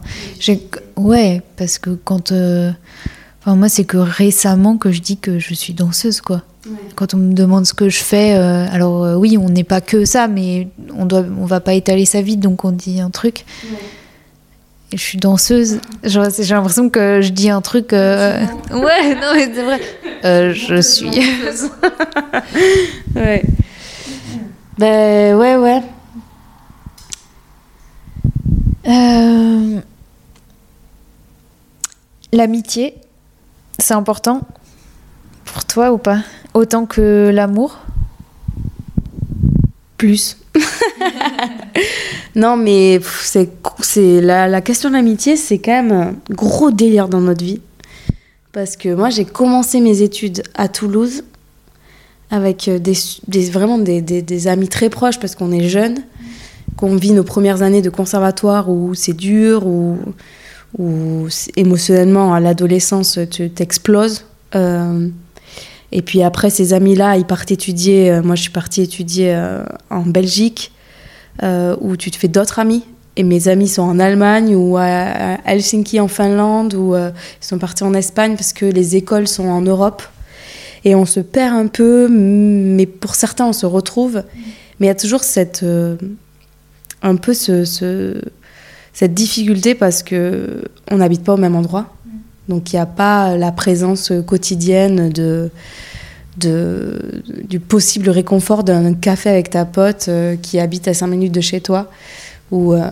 ouais, 0.96 1.40
parce 1.56 1.78
que 1.78 1.90
quand. 1.90 2.30
Enfin, 3.40 3.56
moi, 3.56 3.70
c'est 3.70 3.84
que 3.84 3.96
récemment 3.96 4.76
que 4.76 4.92
je 4.92 5.00
dis 5.00 5.16
que 5.16 5.38
je 5.38 5.54
suis 5.54 5.72
danseuse, 5.72 6.20
quoi. 6.20 6.42
Quand 6.94 7.14
on 7.14 7.16
me 7.16 7.32
demande 7.32 7.64
ce 7.66 7.72
que 7.72 7.88
je 7.88 8.02
fais, 8.02 8.34
euh, 8.36 8.66
alors 8.70 9.04
euh, 9.04 9.14
oui, 9.16 9.38
on 9.38 9.48
n'est 9.48 9.64
pas 9.64 9.80
que 9.80 10.04
ça, 10.04 10.28
mais 10.28 10.68
on 10.94 11.06
doit, 11.06 11.24
on 11.38 11.46
va 11.46 11.60
pas 11.60 11.72
étaler 11.74 12.04
sa 12.04 12.20
vie, 12.20 12.36
donc 12.36 12.64
on 12.64 12.72
dit 12.72 13.00
un 13.00 13.10
truc. 13.10 13.46
Et 14.92 14.96
je 14.96 15.02
suis 15.02 15.18
danseuse. 15.18 15.80
J'ai 16.04 16.54
l'impression 16.54 16.90
que 16.90 17.20
je 17.22 17.30
dis 17.30 17.48
un 17.48 17.60
truc. 17.62 17.92
euh, 17.92 18.44
Ouais, 18.72 19.14
non, 19.14 19.32
mais 19.34 19.50
c'est 19.54 19.62
vrai. 19.62 19.80
Je 20.52 20.80
suis. 20.82 21.08
ouais 23.16 23.42
ben 24.78 25.36
ouais 25.36 25.56
ouais 25.56 25.82
L'amitié, 32.32 32.94
c'est 33.78 33.94
important 33.94 34.42
pour 35.44 35.64
toi 35.64 35.92
ou 35.92 35.98
pas? 35.98 36.18
Autant 36.54 36.86
que 36.86 37.30
l'amour. 37.32 37.78
Plus. 39.96 40.36
Non 42.36 42.56
mais 42.56 43.00
c'est 43.82 44.20
la, 44.20 44.46
la 44.46 44.60
question 44.60 44.88
de 44.88 44.94
l'amitié 44.94 45.34
c'est 45.34 45.58
quand 45.58 45.82
même 45.82 45.90
un 45.92 46.14
gros 46.32 46.70
délire 46.70 47.08
dans 47.08 47.20
notre 47.20 47.44
vie. 47.44 47.60
Parce 48.52 48.76
que 48.76 48.94
moi 48.94 49.10
j'ai 49.10 49.24
commencé 49.24 49.80
mes 49.80 50.02
études 50.02 50.44
à 50.54 50.68
Toulouse 50.68 51.24
avec 52.30 52.68
euh, 52.68 52.78
des, 52.78 52.94
vraiment 53.50 53.78
des, 53.78 54.00
des- 54.00 54.46
amis 54.46 54.68
très 54.68 54.90
proches 54.90 55.18
parce 55.18 55.34
qu'on 55.34 55.50
est 55.50 55.68
jeunes 55.68 55.98
qu'on 56.76 56.94
vit 56.94 57.12
nos 57.12 57.24
premières 57.24 57.62
années 57.62 57.82
de 57.82 57.90
conservatoire 57.90 58.70
où 58.70 58.94
c'est 58.94 59.12
dur 59.16 59.66
où, 59.66 59.98
où 60.78 61.26
émotionnellement 61.56 62.32
à 62.32 62.38
l'adolescence 62.38 63.18
tu 63.28 63.50
t'exploses. 63.50 64.24
Euh, 64.54 65.08
et 65.92 66.02
puis 66.02 66.22
après, 66.22 66.50
ces 66.50 66.72
amis-là, 66.72 67.16
ils 67.16 67.24
partent 67.24 67.50
étudier. 67.50 68.10
euh, 68.10 68.22
moi, 68.22 68.36
je 68.36 68.42
suis 68.42 68.50
partie 68.50 68.82
étudier 68.82 69.34
euh, 69.34 69.64
en 69.90 70.02
Belgique, 70.02 70.72
euh, 71.42 71.74
où 71.80 71.96
tu 71.96 72.10
te 72.10 72.16
fais 72.16 72.28
d'autres 72.28 72.58
amis. 72.58 72.84
Et 73.16 73.22
mes 73.24 73.48
amis 73.48 73.68
sont 73.68 73.82
en 73.82 73.98
Allemagne 73.98 74.54
ou 74.54 74.76
à, 74.78 75.38
Helsinki 75.44 75.98
en 76.00 76.08
Finlande, 76.08 76.74
ou 76.74 76.94
ils 76.96 77.12
sont 77.40 77.58
partis 77.58 77.82
en 77.82 77.92
Espagne 77.92 78.34
parce 78.36 78.52
que 78.52 78.64
les 78.64 78.94
écoles 78.96 79.26
sont 79.26 79.48
en 79.48 79.60
Europe. 79.60 80.02
Et 80.84 80.94
on 80.94 81.04
se 81.04 81.20
perd 81.20 81.54
un 81.54 81.66
peu, 81.66 82.08
mais 82.08 82.86
pour 82.86 83.14
certains, 83.14 83.46
on 83.46 83.52
se 83.52 83.66
retrouve. 83.66 84.22
Mais 84.78 84.86
il 84.86 84.88
y 84.88 84.92
a 84.92 84.94
toujours 84.94 85.24
cette, 85.24 85.64
un 87.02 87.16
peu 87.16 87.34
ce- 87.34 88.14
cette 88.92 89.12
difficulté 89.12 89.74
parce 89.74 90.02
que 90.02 90.62
on 90.90 90.98
n'habite 90.98 91.24
pas 91.24 91.34
au 91.34 91.36
même 91.36 91.56
endroit. 91.56 91.92
Donc 92.48 92.72
il 92.72 92.76
n'y 92.76 92.80
a 92.80 92.86
pas 92.86 93.36
la 93.36 93.52
présence 93.52 94.12
quotidienne 94.26 95.10
de, 95.10 95.50
du 96.36 97.60
possible 97.60 98.10
réconfort 98.10 98.64
d'un 98.64 98.94
café 98.94 99.28
avec 99.30 99.50
ta 99.50 99.64
pote 99.64 100.06
euh, 100.08 100.36
qui 100.36 100.58
habite 100.58 100.88
à 100.88 100.94
5 100.94 101.06
minutes 101.06 101.32
de 101.32 101.40
chez 101.40 101.60
toi. 101.60 101.90
Ou, 102.50 102.74
euh, 102.74 102.90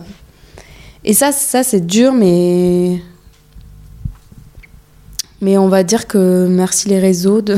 Et 1.03 1.13
ça, 1.13 1.31
ça 1.31 1.63
c'est 1.63 1.85
dur, 1.85 2.13
mais... 2.13 2.99
Mais 5.41 5.57
on 5.57 5.69
va 5.69 5.83
dire 5.83 6.05
que 6.05 6.47
merci 6.49 6.89
les 6.89 6.99
réseaux. 6.99 7.41
De... 7.41 7.55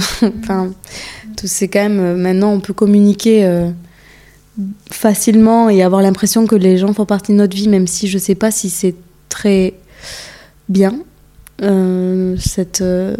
c'est 1.43 1.67
quand 1.67 1.81
même... 1.81 1.99
euh, 1.99 2.15
Maintenant, 2.15 2.51
on 2.53 2.59
peut 2.59 2.73
communiquer 2.73 3.71
facilement 4.91 5.69
et 5.69 5.81
avoir 5.81 6.01
l'impression 6.01 6.45
que 6.45 6.55
les 6.55 6.77
gens 6.77 6.93
font 6.93 7.05
partie 7.05 7.31
de 7.31 7.37
notre 7.37 7.55
vie, 7.55 7.67
même 7.67 7.87
si 7.87 8.07
je 8.07 8.17
sais 8.17 8.35
pas 8.35 8.51
si 8.51 8.69
c'est 8.69 8.95
très 9.29 9.73
bien. 10.69 10.99
Euh, 11.61 12.35
cette, 12.39 12.81
euh, 12.81 13.15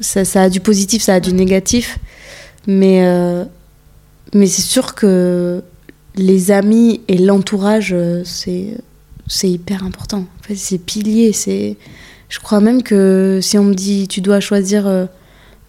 ça, 0.00 0.42
a 0.42 0.48
du 0.50 0.60
positif, 0.60 1.02
ça 1.02 1.14
a 1.14 1.20
du 1.20 1.32
négatif. 1.32 1.98
Mais, 2.66 3.06
euh, 3.06 3.44
mais 4.34 4.46
c'est 4.46 4.62
sûr 4.62 4.94
que 4.94 5.62
les 6.16 6.50
amis 6.50 7.00
et 7.08 7.18
l'entourage, 7.18 7.94
c'est, 8.24 8.76
c'est 9.26 9.50
hyper 9.50 9.84
important. 9.84 10.26
C'est 10.54 10.78
pilier. 10.78 11.32
C'est, 11.32 11.76
je 12.28 12.38
crois 12.40 12.60
même 12.60 12.82
que 12.82 13.40
si 13.42 13.58
on 13.58 13.64
me 13.64 13.74
dit 13.74 14.08
tu 14.08 14.20
dois 14.20 14.40
choisir 14.40 15.08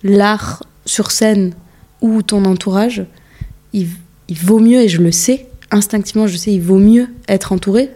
l'art 0.03 0.63
sur 0.85 1.11
scène 1.11 1.53
ou 2.01 2.21
ton 2.21 2.45
entourage, 2.45 3.05
il, 3.73 3.87
il 4.27 4.37
vaut 4.37 4.59
mieux, 4.59 4.81
et 4.81 4.87
je 4.87 5.01
le 5.01 5.11
sais, 5.11 5.47
instinctivement, 5.71 6.27
je 6.27 6.37
sais, 6.37 6.53
il 6.53 6.61
vaut 6.61 6.79
mieux 6.79 7.07
être 7.27 7.51
entouré, 7.51 7.89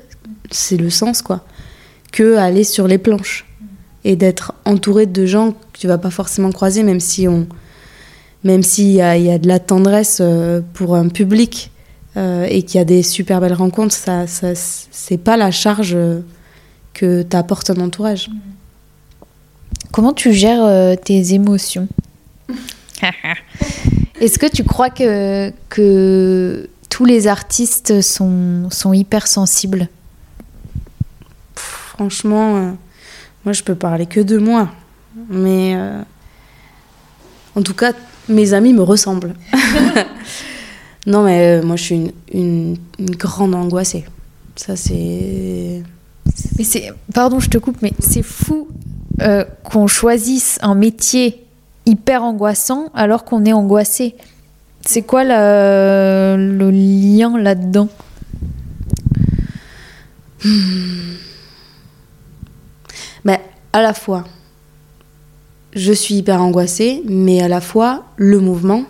c'est 0.49 0.77
le 0.77 0.89
sens, 0.89 1.21
quoi, 1.21 1.45
que 2.11 2.35
aller 2.35 2.63
sur 2.63 2.87
les 2.87 2.97
planches 2.97 3.50
et 4.03 4.15
d'être 4.15 4.53
entouré 4.65 5.05
de 5.05 5.25
gens 5.25 5.51
que 5.51 5.79
tu 5.79 5.87
vas 5.87 5.97
pas 5.97 6.09
forcément 6.09 6.51
croiser, 6.51 6.83
même 6.83 6.99
si 6.99 7.27
on, 7.27 7.47
même 8.43 8.63
s'il 8.63 8.91
y 8.91 9.01
a, 9.01 9.17
y 9.17 9.29
a 9.31 9.37
de 9.37 9.47
la 9.47 9.59
tendresse 9.59 10.19
euh, 10.21 10.61
pour 10.73 10.95
un 10.95 11.07
public 11.07 11.71
euh, 12.17 12.45
et 12.49 12.63
qu'il 12.63 12.77
y 12.79 12.81
a 12.81 12.85
des 12.85 13.03
super 13.03 13.39
belles 13.39 13.53
rencontres, 13.53 13.95
ça, 13.95 14.27
ça 14.27 14.53
c'est 14.55 15.17
pas 15.17 15.37
la 15.37 15.51
charge 15.51 15.93
euh, 15.93 16.21
que 16.93 17.21
t'apporte 17.21 17.69
un 17.69 17.79
entourage. 17.79 18.29
Comment 19.91 20.13
tu 20.13 20.33
gères 20.33 20.63
euh, 20.63 20.95
tes 20.95 21.33
émotions? 21.33 21.87
Est-ce 24.21 24.37
que 24.37 24.45
tu 24.45 24.63
crois 24.63 24.89
que, 24.89 25.51
que 25.69 26.69
tous 26.89 27.05
les 27.05 27.27
artistes 27.27 28.01
sont, 28.01 28.69
sont 28.69 28.93
hypersensibles? 28.93 29.87
Franchement, 31.55 32.57
euh, 32.57 32.71
moi 33.45 33.53
je 33.53 33.63
peux 33.63 33.75
parler 33.75 34.05
que 34.05 34.19
de 34.19 34.37
moi, 34.37 34.69
mais 35.29 35.73
euh, 35.75 36.01
en 37.55 37.61
tout 37.61 37.73
cas, 37.73 37.93
mes 38.29 38.53
amis 38.53 38.73
me 38.73 38.83
ressemblent. 38.83 39.33
Non, 41.07 41.23
mais 41.23 41.59
euh, 41.59 41.63
moi, 41.65 41.77
je 41.77 41.81
suis 41.83 41.95
une, 41.95 42.11
une, 42.31 42.77
une 42.99 43.15
grande 43.15 43.55
angoissée. 43.55 44.05
Ça, 44.55 44.75
c'est. 44.75 45.81
Mais 46.59 46.63
c'est, 46.63 46.93
pardon, 47.11 47.39
je 47.39 47.49
te 47.49 47.57
coupe, 47.57 47.77
mais 47.81 47.91
c'est 47.97 48.21
fou 48.21 48.67
euh, 49.21 49.43
qu'on 49.63 49.87
choisisse 49.87 50.59
un 50.61 50.75
métier 50.75 51.43
hyper 51.87 52.21
angoissant 52.21 52.91
alors 52.93 53.25
qu'on 53.25 53.45
est 53.45 53.51
angoissé. 53.53 54.13
C'est 54.85 55.01
quoi 55.01 55.23
la- 55.23 56.37
le 56.37 56.69
lien 56.69 57.35
là-dedans? 57.35 57.89
Mais 63.25 63.39
à 63.73 63.81
la 63.81 63.93
fois, 63.93 64.25
je 65.73 65.93
suis 65.93 66.15
hyper 66.15 66.41
angoissée, 66.41 67.01
mais 67.05 67.41
à 67.41 67.47
la 67.47 67.61
fois, 67.61 68.03
le 68.17 68.39
mouvement, 68.39 68.83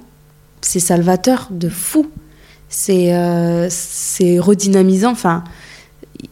c'est 0.62 0.80
salvateur 0.80 1.48
de 1.52 1.70
fou. 1.70 2.10
C'est 2.70 3.14
euh, 3.14 3.68
redynamisant. 4.40 5.12
Enfin, 5.12 5.44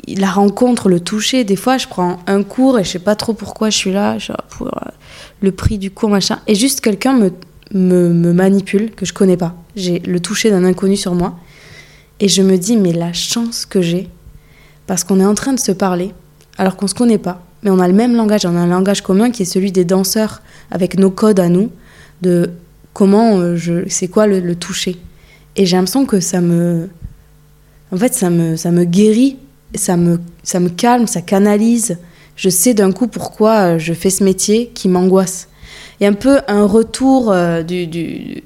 la 0.08 0.32
rencontre, 0.32 0.90
le 0.90 1.00
toucher, 1.00 1.44
des 1.44 1.56
fois, 1.56 1.78
je 1.78 1.88
prends 1.88 2.20
un 2.28 2.44
cours 2.44 2.80
et 2.80 2.84
je 2.84 2.92
sais 2.92 3.00
pas 3.00 3.16
trop 3.16 3.34
pourquoi 3.34 3.70
je 3.70 3.78
suis 3.78 3.92
là, 3.92 4.18
euh, 4.62 4.68
le 5.42 5.52
prix 5.52 5.78
du 5.78 5.92
cours, 5.92 6.10
machin. 6.10 6.40
Et 6.48 6.56
juste 6.56 6.82
quelqu'un 6.82 7.14
me, 7.14 7.32
me, 7.74 8.10
me 8.10 8.34
manipule, 8.34 8.92
que 8.92 9.06
je 9.06 9.14
connais 9.14 9.38
pas. 9.38 9.56
J'ai 9.76 10.00
le 10.00 10.20
toucher 10.20 10.50
d'un 10.50 10.64
inconnu 10.64 10.96
sur 10.96 11.14
moi. 11.14 11.38
Et 12.20 12.28
je 12.28 12.42
me 12.42 12.58
dis, 12.58 12.78
mais 12.78 12.92
la 12.92 13.14
chance 13.14 13.66
que 13.66 13.82
j'ai, 13.82 14.10
parce 14.88 15.04
qu'on 15.04 15.20
est 15.20 15.26
en 15.26 15.36
train 15.36 15.54
de 15.54 15.60
se 15.60 15.72
parler, 15.72 16.12
alors 16.58 16.76
qu'on 16.76 16.88
se 16.88 16.96
connaît 16.96 17.18
pas, 17.18 17.42
mais 17.64 17.70
on 17.70 17.80
a 17.80 17.88
le 17.88 17.94
même 17.94 18.16
langage, 18.16 18.46
on 18.46 18.56
a 18.56 18.60
un 18.60 18.68
langage 18.68 19.02
commun 19.02 19.32
qui 19.32 19.44
est 19.44 19.46
celui 19.46 19.72
des 19.72 19.86
danseurs, 19.86 20.42
avec 20.72 20.98
nos 20.98 21.12
codes 21.12 21.40
à 21.40 21.50
nous, 21.50 21.72
de 22.22 22.52
comment 22.94 23.38
euh, 23.38 23.56
je, 23.56 23.88
c'est 23.88 24.08
quoi 24.08 24.28
le, 24.28 24.56
toucher. 24.56 24.98
Et 25.56 25.66
j'ai 25.66 25.76
l'impression 25.76 26.06
que 26.06 26.20
ça 26.20 26.42
me, 26.42 26.90
en 27.92 27.98
fait, 27.98 28.14
ça 28.14 28.30
me, 28.30 28.56
ça 28.56 28.72
me 28.72 28.86
guérit, 28.86 29.38
ça 29.76 29.98
me, 29.98 30.20
ça 30.44 30.60
me 30.60 30.70
calme, 30.70 31.08
ça 31.08 31.22
canalise. 31.22 31.98
Je 32.36 32.50
sais 32.50 32.74
d'un 32.74 32.92
coup 32.92 33.08
pourquoi 33.08 33.76
euh, 33.76 33.80
je 33.80 33.94
fais 33.94 34.10
ce 34.10 34.24
métier 34.24 34.72
qui 34.74 34.88
m'angoisse. 34.88 35.50
Il 36.00 36.04
y 36.04 36.08
a 36.08 36.10
un 36.10 36.14
peu 36.14 36.40
un 36.48 36.66
retour 36.66 37.32
euh, 37.32 37.62
du, 37.62 37.88
du, 37.88 38.44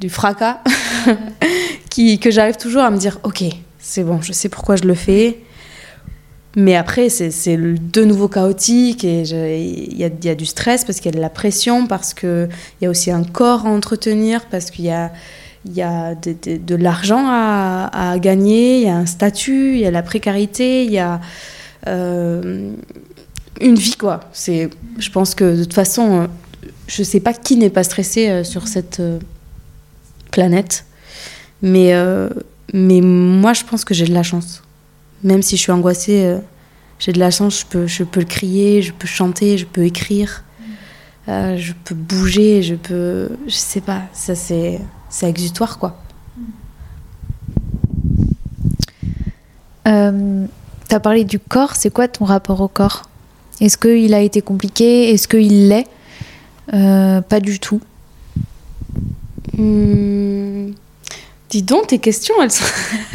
du 0.00 0.08
fracas 0.08 0.60
qui, 1.90 2.18
que 2.18 2.32
j'arrive 2.32 2.56
toujours 2.56 2.82
à 2.82 2.90
me 2.90 2.96
dire, 2.96 3.20
ok, 3.22 3.44
c'est 3.78 4.02
bon, 4.02 4.20
je 4.20 4.32
sais 4.32 4.48
pourquoi 4.48 4.74
je 4.74 4.84
le 4.84 4.94
fais. 4.94 5.38
Mais 6.56 6.76
après, 6.76 7.08
c'est 7.08 7.56
de 7.56 8.04
nouveau 8.04 8.28
chaotique 8.28 9.04
et 9.04 9.22
il 9.22 9.96
y 9.96 10.04
a, 10.04 10.34
du 10.34 10.46
stress 10.46 10.84
parce 10.84 10.98
qu'il 10.98 11.06
y 11.06 11.14
a 11.14 11.16
de 11.16 11.22
la 11.22 11.30
pression, 11.30 11.86
parce 11.86 12.14
qu'il 12.14 12.48
y 12.80 12.86
a 12.86 12.90
aussi 12.90 13.10
un 13.10 13.24
corps 13.24 13.66
à 13.66 13.70
entretenir, 13.70 14.46
parce 14.46 14.70
qu'il 14.70 14.84
y 14.84 14.90
a, 14.90 15.10
y 15.66 15.82
a 15.82 16.14
de, 16.14 16.74
l'argent 16.76 17.24
à, 17.26 18.16
gagner, 18.18 18.78
il 18.78 18.84
y 18.84 18.88
a 18.88 18.96
un 18.96 19.06
statut, 19.06 19.72
il 19.74 19.80
y 19.80 19.86
a 19.86 19.90
la 19.90 20.02
précarité, 20.02 20.84
il 20.84 20.92
y 20.92 20.98
a 20.98 21.20
euh, 21.88 22.70
une 23.60 23.74
vie, 23.74 23.96
quoi. 23.96 24.20
Je 24.34 25.10
pense 25.10 25.34
que 25.34 25.56
de 25.56 25.64
toute 25.64 25.74
façon, 25.74 26.28
je 26.86 27.02
sais 27.02 27.20
pas 27.20 27.32
qui 27.32 27.56
n'est 27.56 27.70
pas 27.70 27.82
stressé 27.82 28.28
euh, 28.28 28.44
sur 28.44 28.68
cette 28.68 29.00
euh, 29.00 29.18
planète, 30.30 30.84
mais, 31.62 31.94
mais 32.74 33.00
moi, 33.00 33.54
je 33.54 33.64
pense 33.64 33.84
que 33.84 33.94
j'ai 33.94 34.04
de 34.04 34.12
la 34.12 34.22
chance. 34.22 34.63
Même 35.24 35.42
si 35.42 35.56
je 35.56 35.62
suis 35.62 35.72
angoissée, 35.72 36.24
euh, 36.24 36.38
j'ai 36.98 37.12
de 37.12 37.18
la 37.18 37.30
chance, 37.30 37.60
je 37.60 37.66
peux, 37.66 37.86
je 37.86 38.04
peux 38.04 38.20
le 38.20 38.26
crier, 38.26 38.82
je 38.82 38.92
peux 38.92 39.06
chanter, 39.08 39.56
je 39.58 39.64
peux 39.64 39.84
écrire, 39.84 40.44
euh, 41.28 41.56
je 41.56 41.72
peux 41.84 41.94
bouger, 41.94 42.62
je 42.62 42.74
peux. 42.74 43.30
Je 43.46 43.54
sais 43.54 43.80
pas, 43.80 44.02
ça 44.12 44.34
c'est, 44.34 44.80
c'est 45.08 45.28
exutoire 45.28 45.78
quoi. 45.78 45.98
Euh, 49.88 50.46
T'as 50.88 51.00
parlé 51.00 51.24
du 51.24 51.38
corps, 51.38 51.74
c'est 51.74 51.90
quoi 51.90 52.06
ton 52.08 52.26
rapport 52.26 52.60
au 52.60 52.68
corps? 52.68 53.08
Est-ce 53.60 53.78
qu'il 53.78 54.12
a 54.12 54.20
été 54.20 54.42
compliqué? 54.42 55.10
Est-ce 55.10 55.26
qu'il 55.26 55.68
l'est? 55.68 55.86
Euh, 56.74 57.22
Pas 57.22 57.40
du 57.40 57.58
tout. 57.58 57.80
Hmm. 59.56 60.72
Dis 61.48 61.62
donc, 61.62 61.86
tes 61.86 61.98
questions, 61.98 62.34
elles 62.42 62.50
sont. 62.50 62.64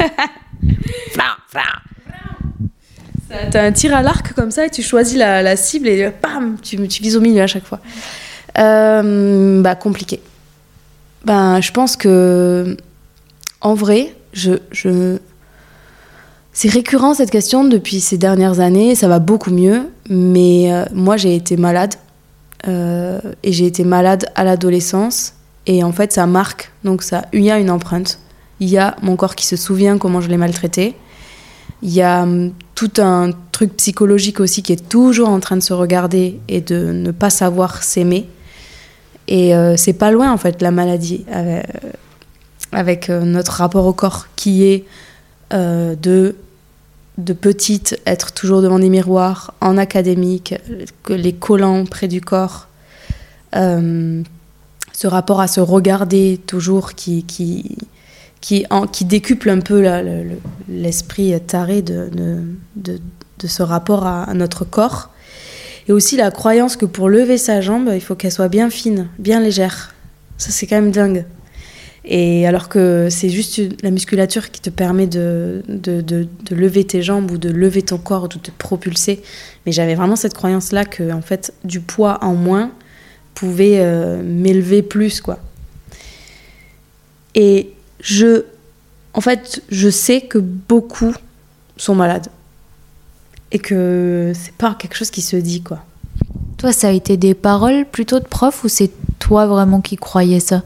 T'as 3.50 3.62
un 3.62 3.72
tir 3.72 3.94
à 3.94 4.02
l'arc 4.02 4.32
comme 4.34 4.50
ça 4.50 4.66
et 4.66 4.70
tu 4.70 4.82
choisis 4.82 5.16
la, 5.16 5.42
la 5.42 5.56
cible 5.56 5.88
et 5.88 6.12
bam, 6.22 6.56
tu, 6.60 6.76
tu 6.88 7.02
vises 7.02 7.16
au 7.16 7.20
milieu 7.20 7.42
à 7.42 7.46
chaque 7.46 7.64
fois. 7.64 7.78
Euh, 8.58 9.62
bah, 9.62 9.74
compliqué. 9.74 10.20
Ben, 11.24 11.60
je 11.60 11.70
pense 11.70 11.96
que, 11.96 12.76
en 13.60 13.74
vrai, 13.74 14.14
je, 14.32 14.54
je... 14.72 15.18
c'est 16.52 16.70
récurrent 16.70 17.14
cette 17.14 17.30
question 17.30 17.64
depuis 17.64 18.00
ces 18.00 18.18
dernières 18.18 18.60
années. 18.60 18.94
Ça 18.94 19.06
va 19.06 19.18
beaucoup 19.18 19.50
mieux, 19.50 19.90
mais 20.08 20.72
euh, 20.72 20.84
moi 20.92 21.16
j'ai 21.16 21.36
été 21.36 21.56
malade 21.56 21.94
euh, 22.66 23.20
et 23.42 23.52
j'ai 23.52 23.66
été 23.66 23.84
malade 23.84 24.26
à 24.34 24.44
l'adolescence 24.44 25.34
et 25.66 25.84
en 25.84 25.92
fait 25.92 26.12
ça 26.12 26.26
marque. 26.26 26.72
Donc 26.84 27.02
ça, 27.02 27.26
il 27.32 27.42
y 27.42 27.50
a 27.50 27.58
une 27.58 27.70
empreinte. 27.70 28.18
Il 28.60 28.68
y 28.68 28.78
a 28.78 28.96
mon 29.02 29.16
corps 29.16 29.36
qui 29.36 29.46
se 29.46 29.56
souvient 29.56 29.98
comment 29.98 30.20
je 30.20 30.28
l'ai 30.28 30.36
maltraité. 30.36 30.94
Il 31.82 31.90
y 31.90 32.02
a 32.02 32.22
hum, 32.22 32.52
tout 32.80 33.02
un 33.02 33.32
truc 33.52 33.76
psychologique 33.76 34.40
aussi 34.40 34.62
qui 34.62 34.72
est 34.72 34.88
toujours 34.88 35.28
en 35.28 35.38
train 35.38 35.56
de 35.58 35.62
se 35.62 35.74
regarder 35.74 36.40
et 36.48 36.62
de 36.62 36.92
ne 36.92 37.10
pas 37.10 37.28
savoir 37.28 37.82
s'aimer. 37.82 38.26
Et 39.28 39.54
euh, 39.54 39.76
c'est 39.76 39.92
pas 39.92 40.10
loin 40.10 40.32
en 40.32 40.38
fait 40.38 40.62
la 40.62 40.70
maladie 40.70 41.26
euh, 41.30 41.60
avec 42.72 43.10
euh, 43.10 43.20
notre 43.20 43.52
rapport 43.52 43.84
au 43.84 43.92
corps 43.92 44.28
qui 44.34 44.64
est 44.64 44.86
de 45.52 46.36
de 47.18 47.32
petite 47.34 48.00
être 48.06 48.32
toujours 48.32 48.62
devant 48.62 48.78
des 48.78 48.88
miroirs 48.88 49.52
en 49.60 49.76
académique, 49.76 50.54
que 51.02 51.12
les 51.12 51.34
collants 51.34 51.84
près 51.84 52.08
du 52.08 52.22
corps, 52.22 52.68
ce 53.52 54.24
rapport 55.04 55.40
à 55.42 55.48
se 55.48 55.60
regarder 55.60 56.40
toujours 56.46 56.94
qui 56.94 57.24
qui 57.24 57.76
qui, 58.40 58.64
décuple 59.04 59.50
un 59.50 59.60
peu 59.60 59.84
l'esprit 60.68 61.38
taré 61.46 61.82
de, 61.82 62.10
ce 63.44 63.62
rapport 63.62 64.06
à, 64.06 64.32
notre 64.34 64.64
corps. 64.64 65.10
Et 65.88 65.92
aussi 65.92 66.16
la 66.16 66.30
croyance 66.30 66.76
que 66.76 66.86
pour 66.86 67.08
lever 67.08 67.38
sa 67.38 67.60
jambe, 67.60 67.90
il 67.92 68.00
faut 68.00 68.14
qu'elle 68.14 68.32
soit 68.32 68.48
bien 68.48 68.70
fine, 68.70 69.08
bien 69.18 69.40
légère. 69.40 69.94
Ça, 70.38 70.50
c'est 70.50 70.66
quand 70.66 70.76
même 70.76 70.92
dingue. 70.92 71.24
Et 72.04 72.46
alors 72.46 72.68
que 72.68 73.08
c'est 73.10 73.28
juste 73.28 73.60
la 73.82 73.90
musculature 73.90 74.50
qui 74.50 74.60
te 74.60 74.70
permet 74.70 75.06
de 75.06 75.62
lever 76.50 76.84
tes 76.84 77.02
jambes 77.02 77.30
ou 77.30 77.38
de 77.38 77.50
lever 77.50 77.82
ton 77.82 77.98
corps 77.98 78.24
ou 78.24 78.28
de 78.28 78.38
te 78.38 78.50
propulser. 78.50 79.22
Mais 79.66 79.72
j'avais 79.72 79.94
vraiment 79.94 80.16
cette 80.16 80.34
croyance-là 80.34 80.84
que, 80.84 81.12
en 81.12 81.22
fait, 81.22 81.52
du 81.64 81.80
poids 81.80 82.18
en 82.22 82.34
moins 82.34 82.72
pouvait 83.34 83.80
euh, 83.80 84.22
m'élever 84.22 84.82
plus, 84.82 85.20
quoi. 85.20 85.38
Et 87.34 87.70
je, 88.00 88.44
en 89.14 89.20
fait, 89.20 89.62
je 89.70 89.88
sais 89.88 90.22
que 90.22 90.38
beaucoup 90.38 91.14
sont 91.76 91.94
malades. 91.94 92.28
Et 93.52 93.58
que 93.58 94.32
c'est 94.34 94.54
pas 94.54 94.76
quelque 94.78 94.94
chose 94.94 95.10
qui 95.10 95.22
se 95.22 95.36
dit, 95.36 95.62
quoi. 95.62 95.84
Toi, 96.56 96.72
ça 96.72 96.88
a 96.88 96.92
été 96.92 97.16
des 97.16 97.34
paroles 97.34 97.84
plutôt 97.84 98.20
de 98.20 98.26
prof 98.26 98.64
ou 98.64 98.68
c'est 98.68 98.90
toi 99.18 99.46
vraiment 99.46 99.80
qui 99.80 99.96
croyais 99.96 100.40
ça? 100.40 100.62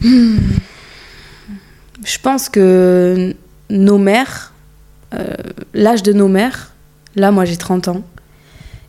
Je 0.00 0.38
pense 2.22 2.48
que 2.48 3.34
nos 3.70 3.98
mères, 3.98 4.52
euh, 5.14 5.34
l'âge 5.74 6.02
de 6.02 6.12
nos 6.12 6.28
mères, 6.28 6.72
là, 7.16 7.30
moi 7.30 7.44
j'ai 7.44 7.56
30 7.56 7.88
ans, 7.88 8.02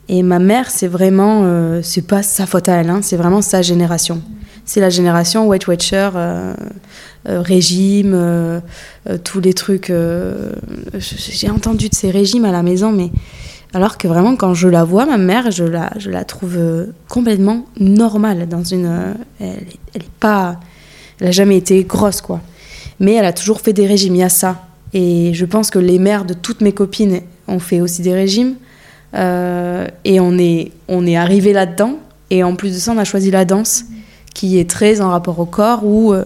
et 0.08 0.24
ma 0.24 0.40
mère, 0.40 0.72
c'est 0.72 0.88
vraiment, 0.88 1.42
euh, 1.44 1.82
c'est 1.84 2.08
pas 2.08 2.24
sa 2.24 2.46
faute 2.46 2.70
à 2.70 2.76
elle, 2.76 2.90
hein, 2.90 3.02
c'est 3.02 3.18
vraiment 3.18 3.42
sa 3.42 3.62
génération. 3.62 4.22
C'est 4.70 4.82
la 4.82 4.92
génération 4.92 5.48
Weight 5.48 5.66
Watcher, 5.66 6.12
euh, 6.14 6.54
euh, 7.28 7.42
régime, 7.42 8.12
euh, 8.14 8.60
tous 9.24 9.40
les 9.40 9.56
trucs. 9.56 9.92
j'ai 10.94 11.50
entendu 11.50 11.90
de 11.90 11.96
ces 11.96 12.12
régimes 12.12 12.46
à 12.46 12.52
la 12.52 12.62
maison, 12.62 12.92
mais 12.92 13.10
alors 13.74 13.98
que 13.98 14.08
vraiment, 14.08 14.36
quand 14.36 14.54
je 14.54 14.68
la 14.68 14.84
vois, 14.84 15.08
ma 15.08 15.18
mère, 15.18 15.50
je 15.50 15.64
la, 15.64 15.90
je 15.98 16.12
la 16.12 16.24
trouve 16.24 16.60
complètement 17.08 17.66
normale. 17.80 18.48
Dans 18.48 18.64
une, 18.64 19.16
elle, 19.40 19.66
elle 19.96 20.04
est 20.04 20.12
pas, 20.20 20.60
elle 21.20 21.30
a 21.30 21.32
jamais 21.32 21.58
été 21.58 21.84
grosse, 21.84 22.22
quoi. 22.22 22.40
Mais 23.00 23.16
elle 23.16 23.26
a 23.26 23.34
toujours 23.34 23.62
fait 23.62 23.74
des 23.74 23.88
régimes. 23.88 24.14
Il 24.18 24.20
y 24.20 24.24
a 24.24 24.30
ça. 24.30 24.68
Et 24.94 25.32
je 25.34 25.46
pense 25.46 25.72
que 25.72 25.80
les 25.80 25.98
mères 25.98 26.26
de 26.26 26.36
toutes 26.36 26.62
mes 26.62 26.74
copines 26.74 27.22
ont 27.48 27.60
fait 27.60 27.82
aussi 27.82 28.04
des 28.04 28.14
régimes. 28.14 28.54
Et 29.16 30.20
on 30.20 30.38
est, 30.38 30.72
on 30.88 31.08
est 31.08 31.18
arrivé 31.18 31.54
là-dedans. 31.54 31.98
Et 32.30 32.44
en 32.44 32.54
plus 32.54 32.72
de 32.72 32.78
ça, 32.78 32.92
on 32.92 33.00
a 33.00 33.04
choisi 33.04 33.32
la 33.32 33.46
danse, 33.46 33.86
qui 34.34 34.60
est 34.60 34.70
très 34.70 35.02
en 35.02 35.10
rapport 35.10 35.40
au 35.40 35.46
corps, 35.46 35.86
où 35.86 36.14
euh, 36.14 36.26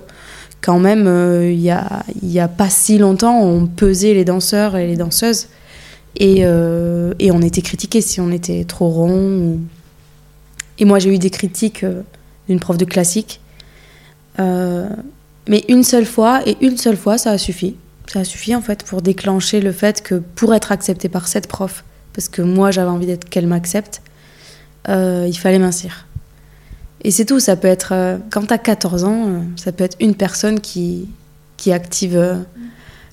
quand 0.62 0.80
même, 0.80 1.08
euh, 1.08 1.51
il 1.51 1.60
y 1.60 1.70
a, 1.72 2.04
a 2.39 2.47
pas 2.47 2.70
si 2.70 2.97
longtemps, 2.97 3.41
on 3.41 3.68
pesait 3.68 4.14
les 4.14 4.26
danseurs 4.26 4.76
et 4.78 4.88
les 4.88 4.95
danseuses. 4.95 5.47
Et, 6.16 6.45
euh, 6.45 7.14
on 7.22 7.41
était 7.41 7.62
critiqués 7.62 8.01
si 8.01 8.22
on 8.22 8.32
était 8.32 8.64
trop 8.66 8.88
rond. 8.89 9.60
Et 10.80 10.86
moi, 10.86 10.99
j'ai 10.99 11.14
eu 11.14 11.18
des 11.18 11.30
critiques 11.30 11.86
d'une 12.47 12.60
prof 12.60 12.78
de 12.78 12.86
classique 12.86 13.39
mais 15.45 15.66
une 15.68 15.84
seule 15.84 16.06
fois, 16.06 16.41
et 16.47 16.56
une 16.62 16.78
seule 16.78 16.95
fois, 16.95 17.18
ça 17.18 17.32
a 17.32 17.38
suffi. 17.38 17.76
Ça 18.08 18.22
a 18.22 18.24
suffi 18.24 18.56
en 18.56 18.62
fait 18.62 18.84
pour 18.84 19.01
déclencher 19.01 19.60
le 19.60 19.74
fait 19.74 20.01
que 20.01 20.16
pour 20.16 20.54
être 20.54 20.72
acceptée 20.72 21.10
par 21.10 21.28
cette 21.28 21.47
prof, 21.47 21.84
parce 22.14 22.30
que 22.30 22.41
moi 22.41 22.72
j'avais 22.72 22.89
envie 22.89 23.08
d'être 23.08 23.28
qu'elle 23.28 23.47
m'accepte, 23.47 24.01
il 24.88 25.38
fallait 25.38 25.60
mincir. 25.60 26.06
Et 27.04 27.12
c'est 27.12 27.26
tout, 27.26 27.39
ça 27.39 27.56
peut 27.56 27.68
être, 27.68 27.91
euh, 27.91 28.18
quand 28.32 28.47
t'as 28.47 28.58
14 28.58 29.04
ans, 29.04 29.28
euh, 29.28 29.39
ça 29.58 29.72
peut 29.72 29.84
être 29.84 29.97
une 29.99 30.16
personne 30.16 30.62
qui, 30.62 31.10
qui 31.58 31.74
active 31.74 32.16
euh, 32.16 32.36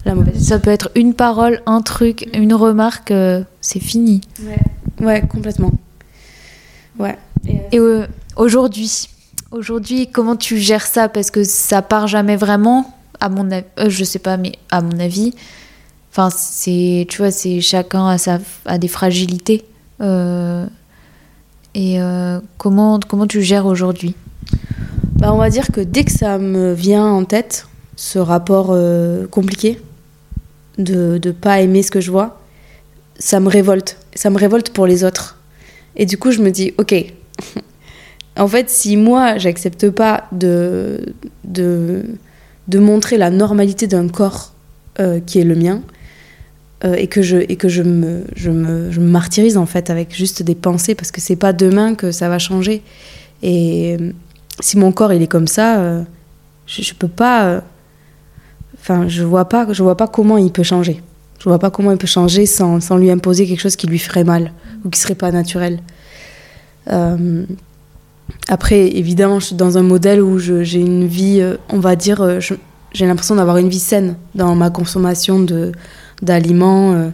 la 0.05 0.15
mauvaise. 0.15 0.41
Ça 0.43 0.59
peut 0.59 0.71
être 0.71 0.91
une 0.95 1.15
parole, 1.15 1.61
un 1.67 1.83
truc, 1.83 2.29
une 2.33 2.55
remarque, 2.55 3.13
c'est 3.61 3.81
fini. 3.81 4.21
Ouais, 5.01 5.23
complètement. 5.27 5.73
Ouais. 6.99 7.19
Et 7.73 7.81
aujourd'hui, 8.37 9.09
aujourd'hui, 9.51 10.07
comment 10.07 10.37
tu 10.37 10.59
gères 10.59 10.87
ça? 10.87 11.09
Parce 11.09 11.31
que 11.31 11.43
ça 11.43 11.83
part 11.83 12.07
jamais 12.07 12.37
vraiment, 12.37 12.95
à 13.19 13.29
mon 13.29 13.51
avis, 13.51 13.67
je 13.89 14.05
sais 14.05 14.19
pas, 14.19 14.37
mais 14.37 14.53
à 14.71 14.81
mon 14.83 14.99
avis, 15.01 15.35
enfin, 16.13 16.31
c'est, 16.31 17.07
tu 17.09 17.19
vois, 17.19 17.31
c'est 17.31 17.61
chacun 17.61 18.09
a, 18.09 18.19
sa, 18.19 18.39
a 18.67 18.79
des 18.79 18.89
fragilités. 18.89 19.65
Et 21.75 22.01
euh, 22.01 22.41
comment, 22.59 22.99
comment 22.99 23.27
tu 23.27 23.43
gères 23.43 23.67
aujourd'hui? 23.67 24.15
Bah, 25.17 25.33
on 25.33 25.39
va 25.39 25.51
dire 25.51 25.69
que 25.73 25.81
dès 25.81 26.05
que 26.05 26.13
ça 26.13 26.39
me 26.39 26.73
vient 26.73 27.07
en 27.07 27.25
tête, 27.25 27.67
ce 27.97 28.19
rapport 28.19 28.69
euh, 28.71 29.27
compliqué 29.27 29.81
de 30.79 31.21
ne 31.23 31.31
pas 31.31 31.61
aimer 31.61 31.83
ce 31.83 31.91
que 31.91 32.01
je 32.01 32.11
vois, 32.11 32.41
ça 33.19 33.39
me 33.39 33.49
révolte. 33.49 33.99
Ça 34.15 34.31
me 34.31 34.39
révolte 34.39 34.71
pour 34.71 34.87
les 34.87 35.05
autres. 35.05 35.39
Et 35.97 36.07
du 36.07 36.17
coup, 36.17 36.31
je 36.31 36.41
me 36.41 36.51
dis, 36.51 36.73
ok, 36.79 36.95
en 38.39 38.49
fait, 38.49 38.71
si 38.71 38.97
moi, 38.97 39.37
j'accepte 39.39 39.91
pas 39.91 40.25
de, 40.33 41.15
de, 41.45 42.05
de 42.69 42.79
montrer 42.79 43.19
la 43.19 43.31
normalité 43.31 43.87
d'un 43.87 44.09
corps 44.09 44.55
euh, 44.99 45.21
qui 45.21 45.39
est 45.39 45.45
le 45.45 45.55
mien, 45.55 45.83
euh, 46.83 46.95
et 46.95 47.09
que, 47.09 47.21
je, 47.21 47.37
et 47.37 47.57
que 47.57 47.69
je, 47.69 47.83
me, 47.83 48.25
je, 48.35 48.51
me, 48.51 48.91
je 48.91 49.01
me 49.01 49.07
martyrise 49.07 49.59
en 49.59 49.67
fait 49.67 49.91
avec 49.91 50.17
juste 50.17 50.43
des 50.43 50.55
pensées, 50.55 50.95
parce 50.95 51.11
que 51.11 51.21
c'est 51.21 51.37
pas 51.37 51.53
demain 51.53 51.95
que 51.95 52.11
ça 52.11 52.31
va 52.31 52.39
changer. 52.39 52.83
Et 53.43 53.97
euh, 54.01 54.13
si 54.61 54.79
mon 54.79 54.91
corps 54.91 55.13
il 55.13 55.21
est 55.21 55.27
comme 55.27 55.47
ça, 55.47 55.81
euh, 55.81 56.03
je, 56.67 56.81
je 56.83 56.95
peux 56.95 57.09
pas. 57.09 57.63
Enfin, 58.79 59.09
je 59.09 59.23
vois 59.23 59.47
pas, 59.47 59.71
je 59.71 59.83
vois 59.83 59.97
pas 59.97 60.09
comment 60.09 60.39
il 60.39 60.51
peut 60.51 60.63
changer. 60.63 61.03
Je 61.39 61.45
vois 61.45 61.59
pas 61.59 61.71
comment 61.71 61.93
il 61.93 61.99
peut 61.99 62.07
changer 62.07 62.47
sans, 62.47 62.81
sans 62.81 62.97
lui 62.97 63.11
imposer 63.11 63.47
quelque 63.47 63.61
chose 63.61 63.77
qui 63.77 63.87
lui 63.87 63.99
ferait 63.99 64.25
mal 64.25 64.53
ou 64.85 64.89
qui 64.89 64.99
serait 64.99 65.15
pas 65.15 65.31
naturel. 65.33 65.81
Après, 68.49 68.97
évidemment, 68.97 69.39
je 69.39 69.47
suis 69.47 69.55
dans 69.57 69.79
un 69.79 69.83
modèle 69.83 70.23
où 70.23 70.39
j'ai 70.39 70.81
une 70.81 71.07
vie, 71.07 71.43
on 71.69 71.79
va 71.79 71.95
dire, 71.95 72.41
j'ai 72.93 73.07
l'impression 73.07 73.37
d'avoir 73.37 73.59
une 73.59 73.69
vie 73.69 73.79
saine 73.79 74.17
dans 74.35 74.55
ma 74.55 74.71
consommation 74.71 75.41
de 75.41 75.73
d'aliments. 76.23 76.93
euh, 76.95 77.11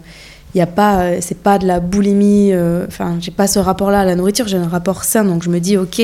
y 0.55 0.61
a 0.61 0.67
pas, 0.67 1.01
euh, 1.03 1.19
c'est 1.21 1.39
pas 1.39 1.59
de 1.59 1.67
la 1.67 1.81
boulimie. 1.81 2.53
euh, 2.53 2.87
Enfin, 2.89 3.19
j'ai 3.21 3.31
pas 3.31 3.47
ce 3.47 3.59
rapport-là 3.59 4.01
à 4.01 4.05
la 4.05 4.15
nourriture. 4.17 4.49
J'ai 4.49 4.57
un 4.57 4.69
rapport 4.69 5.05
sain, 5.05 5.25
donc 5.25 5.43
je 5.43 5.51
me 5.51 5.61
dis, 5.61 5.77
ok, 5.77 6.01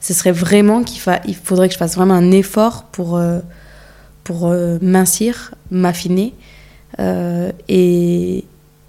ce 0.00 0.12
serait 0.14 0.32
vraiment 0.32 0.82
qu'il 0.84 1.00
fa- 1.00 1.20
il 1.26 1.34
faudrait 1.34 1.68
que 1.68 1.74
je 1.74 1.78
fasse 1.78 1.94
vraiment 1.96 2.14
un 2.14 2.30
effort 2.30 2.84
pour 2.92 3.16
euh, 3.16 3.38
pour 4.24 4.54
mincir, 4.82 5.54
m'affiner, 5.70 6.34
et 7.68 8.44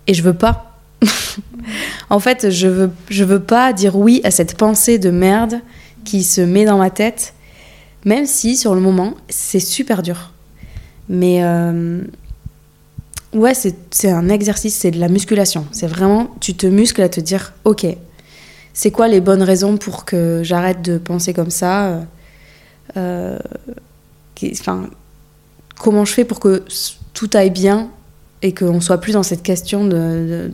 et 0.08 0.14
je 0.14 0.22
veux 0.22 0.34
pas. 0.34 0.66
en 2.10 2.20
fait, 2.20 2.50
je 2.50 2.68
veux 2.68 2.92
je 3.10 3.24
veux 3.24 3.40
pas 3.40 3.72
dire 3.74 3.96
oui 3.96 4.20
à 4.26 4.32
cette 4.32 4.58
pensée 4.58 4.98
de 5.00 5.12
merde 5.12 5.62
qui 6.04 6.24
se 6.24 6.42
met 6.42 6.66
dans 6.66 6.78
ma 6.78 6.90
tête, 6.90 7.34
même 8.06 8.26
si 8.26 8.58
sur 8.58 8.76
le 8.76 8.82
moment 8.82 9.14
c'est 9.30 9.60
super 9.62 10.02
dur. 10.04 10.34
Mais 11.08 11.42
ouais, 13.34 13.54
c'est 13.54 14.10
un 14.12 14.30
exercice, 14.30 14.76
c'est 14.76 14.92
de 14.92 15.00
la 15.00 15.08
musculation. 15.08 15.66
C'est 15.72 15.88
vraiment, 15.88 16.30
tu 16.40 16.54
te 16.56 16.68
muscles 16.68 17.02
à 17.02 17.10
te 17.10 17.20
dire, 17.20 17.54
ok, 17.64 17.86
c'est 18.74 18.92
quoi 18.92 19.08
les 19.08 19.22
bonnes 19.22 19.44
raisons 19.44 19.78
pour 19.78 20.06
que 20.06 20.42
j'arrête 20.44 20.82
de 20.82 20.98
penser 20.98 21.34
comme 21.34 21.50
ça 21.50 22.02
euh, 22.98 23.38
comment 25.78 26.06
je 26.06 26.14
fais 26.14 26.26
pour 26.26 26.40
que 26.40 26.64
tout 27.14 27.30
aille 27.34 27.50
bien 27.50 27.90
et 28.42 28.54
qu'on 28.54 28.80
soit 28.82 29.00
plus 29.00 29.14
dans 29.14 29.24
cette 29.24 29.44
question 29.44 29.86
de- 29.86 30.52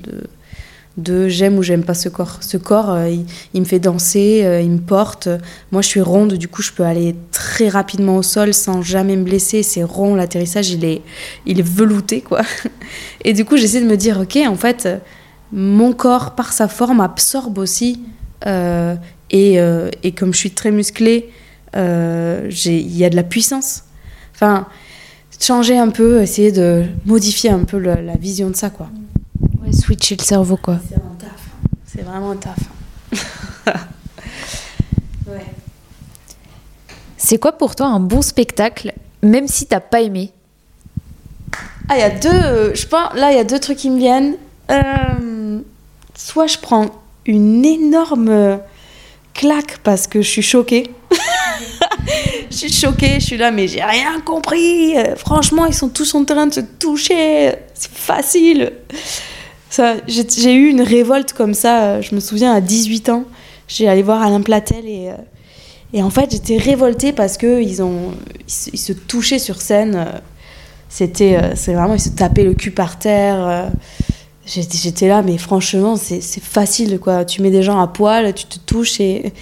de 0.97 1.27
j'aime 1.27 1.57
ou 1.57 1.63
j'aime 1.63 1.83
pas 1.83 1.93
ce 1.93 2.09
corps. 2.09 2.37
Ce 2.41 2.57
corps, 2.57 2.91
euh, 2.91 3.09
il, 3.53 3.59
me 3.59 3.65
fait 3.65 3.79
danser, 3.79 4.41
euh, 4.43 4.61
il 4.61 4.71
me 4.71 4.79
porte. 4.79 5.27
Moi, 5.71 5.81
je 5.81 5.87
suis 5.87 6.01
ronde, 6.01 6.33
du 6.33 6.47
coup, 6.47 6.61
je 6.61 6.71
peux 6.71 6.83
aller 6.83 7.15
très 7.31 7.67
rapidement 7.67 8.17
au 8.17 8.23
sol 8.23 8.53
sans 8.53 8.81
jamais 8.81 9.15
me 9.15 9.23
blesser. 9.23 9.63
C'est 9.63 9.83
rond, 9.83 10.15
l'atterrissage, 10.15 10.69
il 10.71 10.85
est, 10.85 11.01
il 11.45 11.59
est 11.59 11.67
velouté, 11.67 12.21
quoi. 12.21 12.41
Et 13.25 13.33
du 13.33 13.43
coup, 13.43 13.57
j'essaie 13.57 13.81
de 13.81 13.87
me 13.87 13.97
dire, 13.97 14.19
ok, 14.21 14.37
en 14.47 14.55
fait, 14.55 14.87
mon 15.51 15.93
corps, 15.93 16.35
par 16.35 16.53
sa 16.53 16.67
forme, 16.67 17.01
absorbe 17.01 17.57
aussi. 17.57 18.01
euh, 18.45 18.95
et, 19.31 20.11
comme 20.13 20.33
je 20.33 20.37
suis 20.37 20.51
très 20.51 20.71
musclée, 20.71 21.29
il 21.73 22.97
y 22.97 23.03
a 23.03 23.09
de 23.09 23.15
la 23.15 23.23
puissance. 23.23 23.83
Enfin, 24.33 24.67
changer 25.41 25.77
un 25.77 25.89
peu, 25.89 26.21
essayer 26.21 26.53
de 26.53 26.85
modifier 27.05 27.49
un 27.49 27.65
peu 27.65 27.77
la 27.79 28.15
vision 28.15 28.49
de 28.49 28.55
ça, 28.55 28.69
quoi. 28.69 28.87
Ouais, 29.65 29.73
switcher 29.73 30.15
le 30.17 30.23
cerveau, 30.23 30.57
quoi. 30.57 30.77
C'est 30.87 30.95
un 30.95 31.15
taf. 31.17 31.31
C'est 31.85 32.01
vraiment 32.01 32.31
un 32.31 32.35
taf. 32.35 32.57
ouais. 35.27 35.45
C'est 37.17 37.39
quoi 37.39 37.53
pour 37.53 37.75
toi 37.75 37.87
un 37.87 37.99
bon 37.99 38.21
spectacle, 38.21 38.93
même 39.23 39.47
si 39.47 39.65
t'as 39.65 39.79
pas 39.79 40.01
aimé? 40.01 40.31
Ah, 41.89 41.97
il 41.97 41.99
y 41.99 42.03
a 42.03 42.09
deux. 42.11 42.29
euh, 42.29 42.75
je 42.75 42.85
pense, 42.85 43.13
là, 43.15 43.31
il 43.31 43.37
y 43.37 43.39
a 43.39 43.43
deux 43.43 43.59
trucs 43.59 43.77
qui 43.77 43.89
me 43.89 43.97
viennent. 43.97 44.35
Euh, 44.69 45.61
soit 46.15 46.47
je 46.47 46.57
prends 46.57 46.87
une 47.25 47.65
énorme 47.65 48.29
euh, 48.29 48.57
claque 49.33 49.79
parce 49.83 50.05
que 50.05 50.21
je 50.21 50.29
suis 50.29 50.41
choquée. 50.41 50.91
je 52.51 52.55
suis 52.55 52.71
choquée, 52.71 53.19
je 53.19 53.25
suis 53.25 53.37
là, 53.37 53.49
mais 53.51 53.67
j'ai 53.67 53.83
rien 53.83 54.19
compris. 54.21 54.95
Franchement, 55.17 55.65
ils 55.65 55.73
sont 55.73 55.89
tous 55.89 56.13
en 56.13 56.23
train 56.23 56.47
de 56.47 56.53
se 56.53 56.61
toucher. 56.61 57.55
C'est 57.73 57.91
facile. 57.91 58.71
J'ai 60.07 60.53
eu 60.53 60.69
une 60.69 60.81
révolte 60.81 61.33
comme 61.33 61.53
ça, 61.53 61.83
euh, 61.83 62.01
je 62.01 62.15
me 62.15 62.19
souviens, 62.19 62.53
à 62.53 62.61
18 62.61 63.09
ans. 63.09 63.23
J'ai 63.67 63.87
allé 63.87 64.03
voir 64.03 64.21
Alain 64.21 64.41
Platel 64.41 64.87
et, 64.87 65.09
euh, 65.09 65.15
et 65.93 66.03
en 66.03 66.09
fait, 66.09 66.31
j'étais 66.31 66.57
révoltée 66.57 67.13
parce 67.13 67.37
qu'ils 67.37 67.81
ont, 67.81 68.11
ils 68.73 68.79
se, 68.79 68.93
touchaient 68.93 69.39
sur 69.39 69.61
scène. 69.61 70.05
c'était 70.89 71.37
euh, 71.37 71.55
c'est 71.55 71.73
vraiment, 71.73 71.95
ils 71.95 72.01
se 72.01 72.09
tapaient 72.09 72.43
le 72.43 72.53
cul 72.53 72.71
par 72.71 72.99
terre. 72.99 73.71
J'étais 74.45 75.07
là, 75.07 75.23
mais 75.23 75.37
franchement, 75.37 75.95
c'est 75.95 76.21
facile, 76.21 76.99
quoi. 76.99 77.25
Tu 77.25 77.41
mets 77.41 77.49
des 77.49 77.63
gens 77.63 77.79
à 77.79 77.87
poil, 77.87 78.31
tu 78.33 78.45
te 78.45 78.59
touches 78.59 78.99
et, 78.99 79.33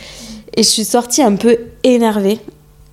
et 0.55 0.63
je 0.63 0.67
suis 0.67 0.85
sortie 0.85 1.21
un 1.21 1.35
peu 1.35 1.57
énervée. 1.83 2.39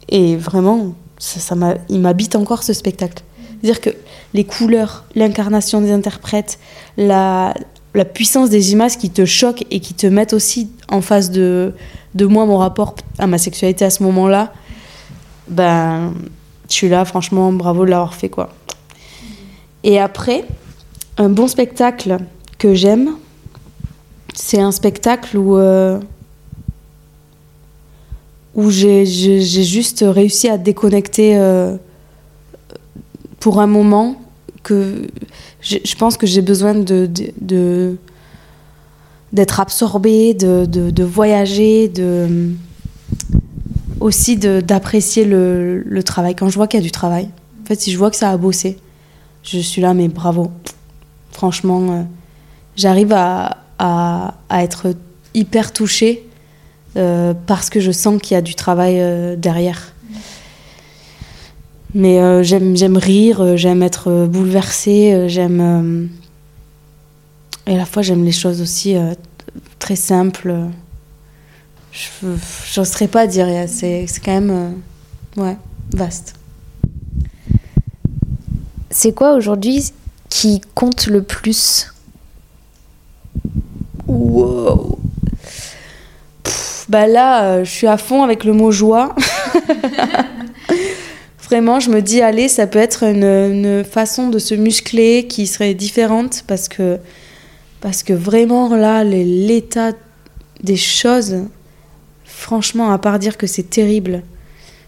Et 0.08 0.36
vraiment, 0.36 0.94
ça, 1.18 1.38
ça 1.38 1.54
il 1.88 2.00
m'habite 2.00 2.34
encore 2.34 2.64
ce 2.64 2.72
spectacle. 2.72 3.22
C'est-à-dire 3.60 3.80
que 3.80 3.90
les 4.32 4.44
couleurs, 4.44 5.04
l'incarnation 5.14 5.80
des 5.80 5.92
interprètes, 5.92 6.58
la, 7.00 7.54
la 7.94 8.04
puissance 8.04 8.50
des 8.50 8.72
images 8.72 8.98
qui 8.98 9.10
te 9.10 9.24
choquent 9.24 9.64
et 9.70 9.80
qui 9.80 9.94
te 9.94 10.06
mettent 10.06 10.34
aussi 10.34 10.70
en 10.88 11.00
face 11.00 11.30
de, 11.30 11.72
de 12.14 12.26
moi, 12.26 12.44
mon 12.44 12.58
rapport 12.58 12.94
à 13.18 13.26
ma 13.26 13.38
sexualité 13.38 13.84
à 13.86 13.90
ce 13.90 14.02
moment-là, 14.02 14.52
ben, 15.48 16.12
je 16.68 16.74
suis 16.74 16.88
là, 16.88 17.04
franchement, 17.04 17.52
bravo 17.52 17.84
de 17.84 17.90
l'avoir 17.90 18.14
fait, 18.14 18.28
quoi. 18.28 18.50
Et 19.82 19.98
après, 19.98 20.44
un 21.16 21.30
bon 21.30 21.48
spectacle 21.48 22.18
que 22.58 22.74
j'aime, 22.74 23.16
c'est 24.34 24.60
un 24.60 24.72
spectacle 24.72 25.38
où, 25.38 25.56
euh, 25.56 25.98
où 28.54 28.70
j'ai 28.70 29.06
juste 29.06 30.04
réussi 30.06 30.48
à 30.48 30.58
déconnecter 30.58 31.38
euh, 31.38 31.76
pour 33.38 33.58
un 33.58 33.66
moment 33.66 34.20
que 34.62 35.06
je, 35.60 35.94
pense 35.96 36.16
que 36.16 36.26
j'ai 36.26 36.42
besoin 36.42 36.74
de, 36.74 37.08
d'être 39.32 39.60
absorbée, 39.60 40.34
de, 40.34 40.64
de, 40.66 40.90
de 40.90 41.04
voyager, 41.04 41.88
de 41.88 42.50
aussi 44.00 44.36
d'apprécier 44.36 45.24
le, 45.24 45.82
le 45.82 46.02
travail. 46.02 46.34
Quand 46.34 46.48
je 46.48 46.54
vois 46.54 46.66
qu'il 46.66 46.80
y 46.80 46.82
a 46.82 46.84
du 46.84 46.90
travail, 46.90 47.28
en 47.62 47.66
fait, 47.66 47.80
si 47.80 47.92
je 47.92 47.98
vois 47.98 48.10
que 48.10 48.16
ça 48.16 48.30
a 48.30 48.36
bossé, 48.36 48.78
je 49.42 49.58
suis 49.58 49.82
là, 49.82 49.94
mais 49.94 50.08
bravo. 50.08 50.50
Franchement, 51.32 51.90
euh, 51.90 52.02
j'arrive 52.76 53.12
à, 53.12 53.58
à, 53.78 54.34
à 54.48 54.64
être 54.64 54.94
hyper 55.34 55.72
touchée 55.72 56.26
euh, 56.96 57.34
parce 57.46 57.70
que 57.70 57.80
je 57.80 57.92
sens 57.92 58.20
qu'il 58.20 58.34
y 58.34 58.38
a 58.38 58.42
du 58.42 58.54
travail 58.54 58.96
euh, 58.98 59.36
derrière. 59.36 59.92
Mais 61.94 62.20
euh, 62.20 62.42
j'aime, 62.42 62.76
j'aime 62.76 62.96
rire, 62.96 63.40
euh, 63.40 63.56
j'aime 63.56 63.82
être 63.82 64.08
euh, 64.10 64.26
bouleversée, 64.26 65.28
j'aime. 65.28 65.60
euh, 65.60 66.06
et 67.70 67.74
à 67.74 67.78
la 67.78 67.84
fois, 67.86 68.02
j'aime 68.02 68.24
les 68.24 68.32
choses 68.32 68.60
aussi 68.62 68.96
euh, 68.96 69.12
très 69.78 69.96
simples. 69.96 70.54
Je 71.92 72.80
n'oserais 72.80 73.08
pas 73.08 73.26
dire, 73.26 73.46
c'est, 73.68 74.06
c'est 74.06 74.20
quand 74.24 74.32
même. 74.40 74.50
euh, 75.36 75.42
ouais, 75.42 75.56
vaste. 75.92 76.34
C'est 78.90 79.12
quoi 79.12 79.34
aujourd'hui 79.34 79.90
qui 80.28 80.60
compte 80.74 81.06
le 81.06 81.22
plus? 81.22 81.92
Wow. 84.06 84.98
Pff, 86.44 86.86
bah 86.88 87.06
là, 87.06 87.62
je 87.64 87.70
suis 87.70 87.86
à 87.86 87.96
fond 87.96 88.22
avec 88.22 88.44
le 88.44 88.52
mot 88.52 88.70
joie. 88.70 89.14
Vraiment, 91.50 91.80
je 91.80 91.90
me 91.90 92.00
dis, 92.00 92.22
allez, 92.22 92.46
ça 92.46 92.68
peut 92.68 92.78
être 92.78 93.02
une, 93.02 93.82
façon 93.82 94.28
de 94.28 94.38
se 94.38 94.54
muscler 94.54 95.26
qui 95.26 95.48
serait 95.48 95.74
différente 95.74 96.44
parce 96.46 96.68
que, 96.68 96.98
parce 97.80 98.04
que 98.04 98.12
vraiment, 98.12 98.72
là, 98.76 99.02
l'état 99.02 99.90
des 100.62 100.76
choses, 100.76 101.38
franchement, 102.22 102.92
à 102.92 102.98
part 102.98 103.18
dire 103.18 103.36
que 103.36 103.48
c'est 103.48 103.68
terrible, 103.68 104.22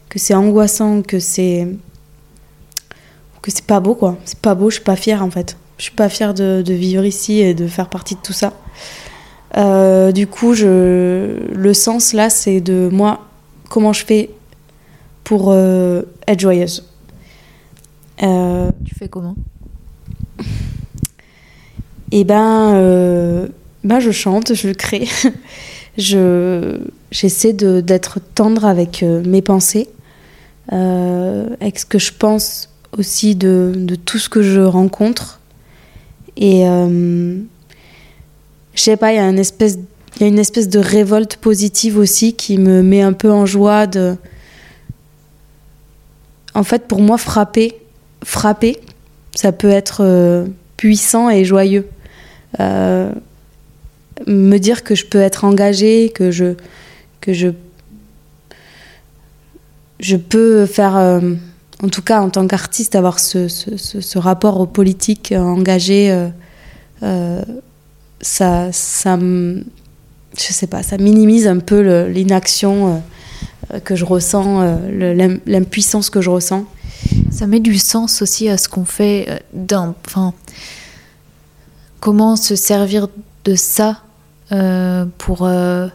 que 0.09 0.21
c'est 0.21 0.35
angoissant, 0.35 1.03
que 1.03 1.19
c'est. 1.19 1.67
que 3.43 3.51
c'est 3.51 3.67
pas 3.67 3.81
beau, 3.81 3.97
quoi. 3.97 4.17
C'est 4.25 4.39
pas 4.39 4.55
beau, 4.55 4.71
je 4.71 4.77
suis 4.77 4.85
pas 4.85 4.95
fière, 4.95 5.25
en 5.25 5.33
fait. 5.33 5.57
Je 5.79 5.83
suis 5.83 5.97
pas 5.97 6.09
fière 6.09 6.33
de, 6.33 6.63
de 6.65 6.75
vivre 6.75 7.05
ici 7.05 7.41
et 7.41 7.55
de 7.55 7.67
faire 7.67 7.89
partie 7.89 8.15
de 8.15 8.21
tout 8.21 8.33
ça. 8.33 8.53
Euh, 9.57 10.13
du 10.13 10.29
coup, 10.29 10.55
je, 10.55 11.39
le 11.53 11.75
sens 11.75 12.13
là, 12.13 12.31
c'est 12.31 12.61
de 12.61 12.89
moi, 12.93 13.27
comment 13.69 13.93
je 13.93 14.05
fais 14.05 14.31
pour 15.25 15.51
euh, 15.51 16.03
être 16.27 16.41
joyeuse. 16.41 16.85
Euh, 18.23 18.71
Tu 18.85 18.95
fais 18.95 19.09
comment? 19.09 19.35
Et 22.11 22.25
ben, 22.25 22.75
euh, 22.75 23.49
ben, 23.85 24.01
je 24.01 24.11
chante, 24.11 24.55
je 24.55 24.71
crée. 24.71 25.09
je, 25.99 26.79
j'essaie 27.11 27.53
de, 27.53 27.81
d'être 27.81 28.21
tendre 28.35 28.67
avec 28.67 29.03
mes 29.03 29.43
pensées, 29.43 29.89
avec 30.69 31.79
ce 31.79 31.87
que 31.87 31.99
je 31.99 32.13
pense 32.13 32.69
aussi 32.97 33.35
de, 33.35 33.73
de 33.75 33.95
tout 33.95 34.19
ce 34.19 34.29
que 34.29 34.43
je 34.43 34.61
rencontre. 34.61 35.41
Et 36.37 36.65
je 38.75 38.81
sais 38.81 38.97
pas, 38.97 39.13
il 39.13 39.17
y 39.17 39.19
a 39.19 39.29
une 39.29 39.39
espèce, 39.39 39.79
il 40.17 40.23
y 40.23 40.25
a 40.25 40.29
une 40.29 40.39
espèce 40.39 40.69
de 40.69 40.79
révolte 40.79 41.37
positive 41.37 41.99
aussi 41.99 42.35
qui 42.35 42.59
me 42.59 42.83
met 42.83 43.03
un 43.03 43.13
peu 43.13 43.31
en 43.31 43.47
joie 43.47 43.87
de. 43.87 44.17
En 46.55 46.65
fait, 46.65 46.87
pour 46.87 47.01
moi, 47.01 47.19
frapper, 47.19 47.81
frapper, 48.25 48.79
ça 49.35 49.53
peut 49.53 49.71
être 49.71 50.03
euh, 50.05 50.47
puissant 50.77 51.31
et 51.31 51.45
joyeux. 51.45 51.89
Euh, 52.61 53.13
me 54.27 54.59
dire 54.59 54.85
que 54.85 54.95
je 54.95 55.07
peux 55.07 55.21
être 55.21 55.45
engagée, 55.45 56.11
que 56.15 56.31
je, 56.31 56.55
que 57.21 57.33
je, 57.33 57.49
peux 60.17 60.67
faire, 60.67 60.97
euh, 60.97 61.35
en 61.83 61.89
tout 61.89 62.03
cas 62.03 62.21
en 62.21 62.31
tant 62.31 62.47
qu'artiste, 62.47 62.95
avoir 62.95 63.19
ce, 63.19 64.19
rapport 64.19 64.61
aux 64.61 64.67
politiques 64.67 65.33
engagé, 65.37 66.29
euh, 67.03 67.43
ça, 68.21 68.71
ça, 68.73 69.19
je 69.19 69.63
sais 70.37 70.67
pas, 70.67 70.83
ça 70.83 70.99
minimise 70.99 71.47
un 71.47 71.59
peu 71.59 72.07
l'inaction 72.07 73.03
que 73.85 73.97
je 73.97 74.05
ressens, 74.05 74.61
euh, 74.63 75.39
l'impuissance 75.47 76.11
que 76.11 76.21
je 76.21 76.31
ressens. 76.31 76.65
Ça 77.31 77.47
met 77.47 77.61
du 77.61 77.79
sens 77.79 78.23
aussi 78.23 78.49
à 78.49 78.57
ce 78.57 78.69
qu'on 78.69 78.85
fait 78.85 79.43
euh. 79.55 79.93
Enfin, 80.07 80.35
comment 82.01 82.37
se 82.37 82.55
servir 82.57 83.09
de 83.45 83.55
ça 83.55 84.03
euh, 84.53 85.07
pour. 85.19 85.47
euh, 85.47 85.89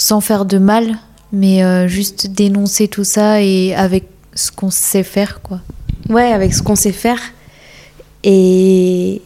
sans 0.00 0.20
faire 0.20 0.46
de 0.46 0.58
mal, 0.58 0.96
mais 1.32 1.62
euh, 1.62 1.86
juste 1.86 2.28
dénoncer 2.28 2.88
tout 2.88 3.04
ça 3.04 3.42
et 3.42 3.74
avec 3.74 4.06
ce 4.34 4.50
qu'on 4.50 4.70
sait 4.70 5.02
faire, 5.02 5.42
quoi. 5.42 5.60
Ouais, 6.08 6.32
avec 6.32 6.54
ce 6.54 6.62
qu'on 6.62 6.74
sait 6.74 6.92
faire. 6.92 7.20
Et, 8.24 9.20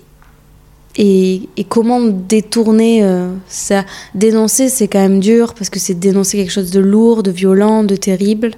et, 0.96 1.48
comment 1.68 2.00
détourner 2.00 3.02
euh, 3.02 3.28
ça? 3.48 3.84
Dénoncer, 4.14 4.68
c'est 4.68 4.86
quand 4.88 5.00
même 5.00 5.20
dur 5.20 5.54
parce 5.54 5.70
que 5.70 5.78
c'est 5.80 5.94
dénoncer 5.94 6.36
quelque 6.36 6.52
chose 6.52 6.70
de 6.70 6.80
lourd, 6.80 7.22
de 7.22 7.30
violent, 7.30 7.82
de 7.84 7.96
terrible. 7.96 8.52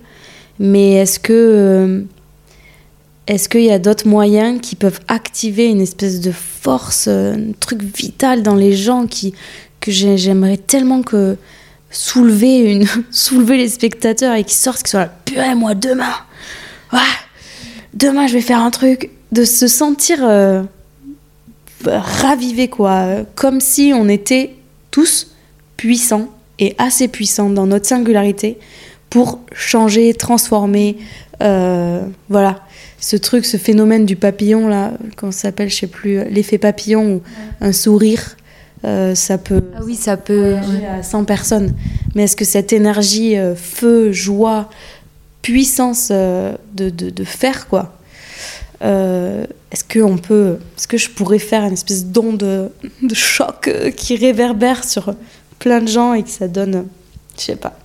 Mais 0.59 0.93
est-ce 0.95 1.19
que. 1.19 1.33
euh, 1.33 2.03
est-ce 3.27 3.49
qu'il 3.49 3.63
y 3.65 3.73
a 3.73 3.81
d'autres 3.81 4.07
moyens 4.07 4.61
qui 4.61 4.77
peuvent 4.77 5.01
activer 5.09 5.67
une 5.67 5.81
espèce 5.81 6.21
de 6.21 6.31
force, 6.31 7.07
euh, 7.09 7.35
un 7.35 7.53
truc 7.59 7.83
vital 7.83 8.43
dans 8.45 8.55
les 8.55 8.73
gens 8.77 9.07
qui, 9.09 9.35
que 9.81 9.91
j'ai- 9.91 10.17
j'aimerais 10.17 10.59
tellement 10.59 11.03
que 11.03 11.37
soulever, 11.91 12.59
une, 12.73 12.87
soulever 13.11 13.57
les 13.57 13.69
spectateurs 13.69 14.35
et 14.37 14.45
qui 14.45 14.55
sortent, 14.55 14.83
qui 14.85 14.91
soient 14.91 15.01
là, 15.07 15.13
purée, 15.25 15.55
moi 15.57 15.75
demain, 15.75 16.15
demain 17.95 18.27
je 18.27 18.35
vais 18.35 18.41
faire 18.43 18.61
un 18.61 18.71
truc, 18.71 19.11
de 19.33 19.45
se 19.45 19.67
sentir 19.67 20.19
ravivé 21.85 22.69
quoi, 22.69 22.91
euh, 22.93 23.25
comme 23.35 23.61
si 23.61 23.93
on 23.95 24.09
était 24.09 24.55
tous 24.91 25.33
puissants 25.77 26.29
et 26.59 26.75
assez 26.79 27.09
puissants 27.09 27.51
dans 27.51 27.67
notre 27.67 27.87
singularité 27.87 28.59
pour 29.11 29.41
changer, 29.55 30.15
transformer, 30.15 30.97
euh, 31.43 32.03
voilà, 32.29 32.61
ce 32.99 33.17
truc, 33.17 33.45
ce 33.45 33.57
phénomène 33.57 34.07
du 34.07 34.17
papillon 34.17 34.69
là, 34.69 34.93
comment 35.17 35.33
ça 35.33 35.43
s'appelle, 35.43 35.71
je 35.71 35.77
sais 35.77 35.87
plus, 35.87 36.25
l'effet 36.31 36.59
papillon 36.59 37.17
ou 37.17 37.23
un 37.61 37.73
sourire, 37.73 38.37
euh, 38.85 39.15
ça 39.15 39.39
peut 39.39 39.63
Ah 39.77 39.81
oui, 39.85 39.95
ça 39.95 40.17
peut. 40.17 40.57
à 40.91 41.03
100 41.03 41.25
personnes. 41.25 41.75
Mais 42.15 42.25
est-ce 42.25 42.37
que 42.37 42.45
cette 42.45 42.73
énergie, 42.73 43.37
euh, 43.37 43.55
feu, 43.55 44.13
joie, 44.13 44.71
puissance 45.43 46.09
euh, 46.11 46.55
de, 46.75 46.91
de, 46.91 47.11
de 47.11 47.25
faire, 47.25 47.69
quoi, 47.69 47.96
euh, 48.83 49.47
est-ce 49.71 49.85
que 49.85 50.01
on 50.01 50.19
peut, 50.19 50.59
est-ce 50.77 50.87
que 50.87 50.99
je 50.99 51.11
pourrais 51.11 51.39
faire 51.39 51.65
une 51.65 51.73
espèce 51.73 52.07
d'onde 52.07 52.39
de, 52.39 53.15
choc 53.15 53.69
euh, 53.69 53.91
qui 53.91 54.17
réverbère 54.17 54.85
sur 54.85 55.15
plein 55.59 55.81
de 55.81 55.89
gens 55.89 56.13
et 56.13 56.23
que 56.23 56.29
ça 56.29 56.49
donne, 56.49 56.87
je 57.37 57.43
sais 57.43 57.57
pas. 57.57 57.79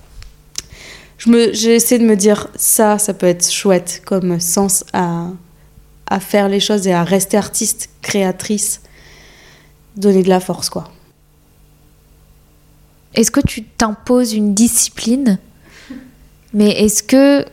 Je 1.18 1.30
me, 1.30 1.52
j'essaie 1.52 1.98
de 1.98 2.04
me 2.04 2.16
dire 2.16 2.48
ça, 2.56 2.98
ça 2.98 3.14
peut 3.14 3.26
être 3.26 3.50
chouette 3.50 4.02
comme 4.04 4.40
sens 4.40 4.84
à, 4.92 5.28
à 6.06 6.20
faire 6.20 6.48
les 6.48 6.60
choses 6.60 6.86
et 6.86 6.92
à 6.92 7.04
rester 7.04 7.36
artiste, 7.36 7.88
créatrice, 8.02 8.82
donner 9.96 10.22
de 10.22 10.28
la 10.28 10.40
force, 10.40 10.68
quoi. 10.68 10.90
Est-ce 13.14 13.30
que 13.30 13.40
tu 13.40 13.62
t'imposes 13.62 14.32
une 14.32 14.54
discipline? 14.54 15.38
Mais 16.54 16.70
est-ce 16.70 17.02
que 17.02 17.44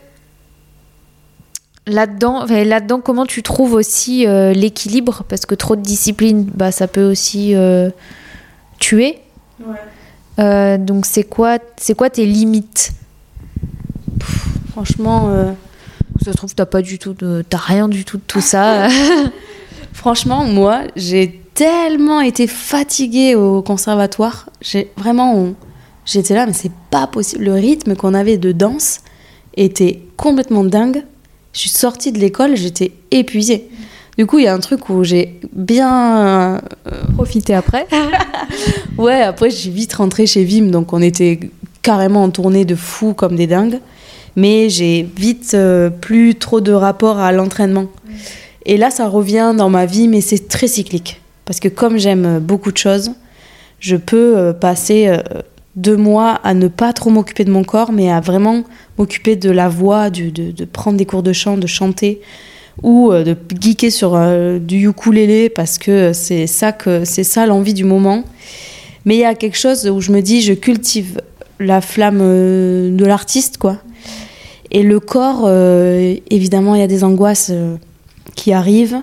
là-dedans, 1.90 2.44
là-dedans, 2.46 3.00
comment 3.00 3.26
tu 3.26 3.42
trouves 3.42 3.74
aussi 3.74 4.26
euh, 4.26 4.52
l'équilibre? 4.52 5.24
Parce 5.28 5.46
que 5.46 5.54
trop 5.54 5.76
de 5.76 5.82
discipline, 5.82 6.44
bah, 6.54 6.72
ça 6.72 6.86
peut 6.88 7.10
aussi 7.10 7.54
euh, 7.54 7.90
tuer. 8.78 9.18
Euh, 10.38 10.78
donc 10.78 11.06
c'est 11.06 11.24
quoi, 11.24 11.58
c'est 11.76 11.94
quoi 11.94 12.08
tes 12.10 12.24
limites? 12.26 12.92
Franchement, 14.72 15.28
euh, 15.30 15.52
Ça 16.24 16.32
se 16.32 16.36
trouve, 16.36 16.54
t'as 16.54 16.66
pas 16.66 16.82
du 16.82 16.98
tout, 16.98 17.14
de, 17.14 17.44
t'as 17.48 17.58
rien 17.58 17.88
du 17.88 18.04
tout 18.04 18.16
de 18.18 18.22
tout 18.26 18.40
ça. 18.40 18.88
Franchement, 19.92 20.44
moi, 20.44 20.82
j'ai 20.96 21.40
tellement 21.54 22.20
été 22.20 22.46
fatiguée 22.46 23.34
au 23.34 23.62
conservatoire. 23.62 24.48
J'ai 24.62 24.90
vraiment, 24.96 25.34
on- 25.36 25.54
j'étais 26.06 26.34
là, 26.34 26.46
mais 26.46 26.52
c'est 26.52 26.72
pas 26.90 27.06
possible. 27.06 27.44
Le 27.44 27.54
rythme 27.54 27.96
qu'on 27.96 28.14
avait 28.14 28.38
de 28.38 28.52
danse 28.52 29.00
était 29.56 30.00
complètement 30.16 30.64
dingue. 30.64 31.04
Je 31.52 31.58
suis 31.60 31.68
sortie 31.68 32.12
de 32.12 32.18
l'école, 32.18 32.56
j'étais 32.56 32.92
épuisée. 33.10 33.68
Du 34.18 34.26
coup, 34.26 34.38
il 34.38 34.44
y 34.44 34.48
a 34.48 34.54
un 34.54 34.60
truc 34.60 34.88
où 34.90 35.02
j'ai 35.04 35.40
bien. 35.52 36.56
euh, 36.56 36.60
Profiter 37.14 37.54
après. 37.54 37.86
Ouais, 38.98 39.22
après, 39.22 39.48
j'ai 39.50 39.70
vite 39.70 39.94
rentré 39.94 40.26
chez 40.26 40.44
Vim, 40.44 40.66
donc 40.66 40.92
on 40.92 41.00
était 41.00 41.40
carrément 41.80 42.22
en 42.24 42.30
tournée 42.30 42.64
de 42.66 42.74
fous 42.74 43.14
comme 43.14 43.34
des 43.36 43.46
dingues. 43.46 43.80
Mais 44.36 44.68
j'ai 44.68 45.08
vite 45.16 45.52
euh, 45.54 45.88
plus 45.90 46.34
trop 46.34 46.60
de 46.60 46.72
rapport 46.72 47.18
à 47.18 47.32
l'entraînement. 47.32 47.86
Et 48.66 48.76
là, 48.76 48.90
ça 48.90 49.08
revient 49.08 49.54
dans 49.56 49.70
ma 49.70 49.86
vie, 49.86 50.06
mais 50.06 50.20
c'est 50.20 50.48
très 50.48 50.68
cyclique. 50.68 51.20
Parce 51.46 51.58
que 51.60 51.68
comme 51.68 51.96
j'aime 51.98 52.38
beaucoup 52.40 52.70
de 52.72 52.76
choses, 52.76 53.12
je 53.80 53.96
peux 53.96 54.36
euh, 54.36 54.52
passer 54.52 55.08
deux 55.80 55.96
mois 55.96 56.40
à 56.44 56.54
ne 56.54 56.68
pas 56.68 56.92
trop 56.92 57.10
m'occuper 57.10 57.44
de 57.44 57.50
mon 57.50 57.64
corps, 57.64 57.92
mais 57.92 58.10
à 58.10 58.20
vraiment 58.20 58.64
m'occuper 58.98 59.36
de 59.36 59.50
la 59.50 59.68
voix, 59.68 60.10
de, 60.10 60.30
de 60.30 60.64
prendre 60.64 60.96
des 60.98 61.06
cours 61.06 61.22
de 61.22 61.32
chant, 61.32 61.56
de 61.56 61.66
chanter, 61.66 62.20
ou 62.82 63.12
euh, 63.12 63.24
de 63.24 63.36
geeker 63.60 63.90
sur 63.90 64.14
euh, 64.14 64.58
du 64.58 64.88
ukulélé, 64.88 65.48
parce 65.48 65.78
que 65.78 66.12
c'est 66.12 66.46
ça, 66.46 66.72
que, 66.72 67.04
c'est 67.04 67.24
ça 67.24 67.46
l'envie 67.46 67.74
du 67.74 67.84
moment. 67.84 68.24
Mais 69.04 69.16
il 69.16 69.20
y 69.20 69.24
a 69.24 69.34
quelque 69.34 69.58
chose 69.58 69.88
où 69.88 70.00
je 70.00 70.12
me 70.12 70.20
dis, 70.20 70.40
je 70.42 70.52
cultive 70.52 71.20
la 71.58 71.80
flamme 71.80 72.20
euh, 72.22 72.94
de 72.94 73.04
l'artiste, 73.04 73.58
quoi. 73.58 73.78
Et 74.70 74.82
le 74.84 75.00
corps, 75.00 75.50
évidemment, 76.30 76.76
il 76.76 76.80
y 76.80 76.84
a 76.84 76.86
des 76.86 77.02
angoisses 77.02 77.50
qui 78.36 78.52
arrivent. 78.52 79.00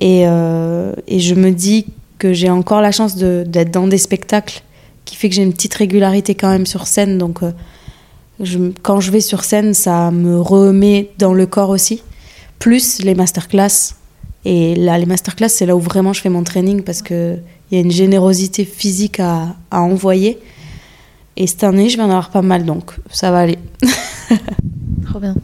Et, 0.00 0.22
et 0.22 1.20
je 1.20 1.34
me 1.36 1.50
dis 1.50 1.86
que 2.18 2.32
j'ai 2.32 2.50
encore 2.50 2.80
la 2.80 2.90
chance 2.90 3.14
de- 3.14 3.44
d'être 3.46 3.70
dans 3.70 3.86
des 3.86 3.96
spectacles 3.96 4.60
qui 5.08 5.16
fait 5.16 5.30
que 5.30 5.34
j'ai 5.34 5.42
une 5.42 5.54
petite 5.54 5.72
régularité 5.72 6.34
quand 6.34 6.50
même 6.50 6.66
sur 6.66 6.86
scène. 6.86 7.16
Donc, 7.16 7.40
euh, 7.42 8.72
quand 8.82 9.00
je 9.00 9.10
vais 9.10 9.22
sur 9.22 9.42
scène, 9.42 9.72
ça 9.72 10.10
me 10.10 10.38
remet 10.38 11.10
dans 11.18 11.32
le 11.32 11.46
corps 11.46 11.70
aussi. 11.70 12.02
Plus 12.58 13.02
les 13.02 13.14
masterclass. 13.14 13.94
Et 14.44 14.74
là, 14.74 14.98
les 14.98 15.06
masterclass, 15.06 15.48
c'est 15.48 15.64
là 15.64 15.74
où 15.74 15.80
vraiment 15.80 16.12
je 16.12 16.20
fais 16.20 16.28
mon 16.28 16.44
training 16.44 16.82
parce 16.82 17.00
qu'il 17.00 17.42
y 17.70 17.76
a 17.76 17.80
une 17.80 17.90
générosité 17.90 18.66
physique 18.66 19.18
à, 19.18 19.56
envoyer. 19.70 20.38
Et 21.36 21.46
cette 21.46 21.64
année, 21.64 21.88
je 21.88 21.96
vais 21.96 22.02
en 22.02 22.10
avoir 22.10 22.30
pas 22.30 22.42
mal, 22.42 22.66
donc 22.66 22.92
ça 23.10 23.30
va 23.30 23.38
aller. 23.38 23.58
Trop 25.06 25.20
bien. 25.20 25.34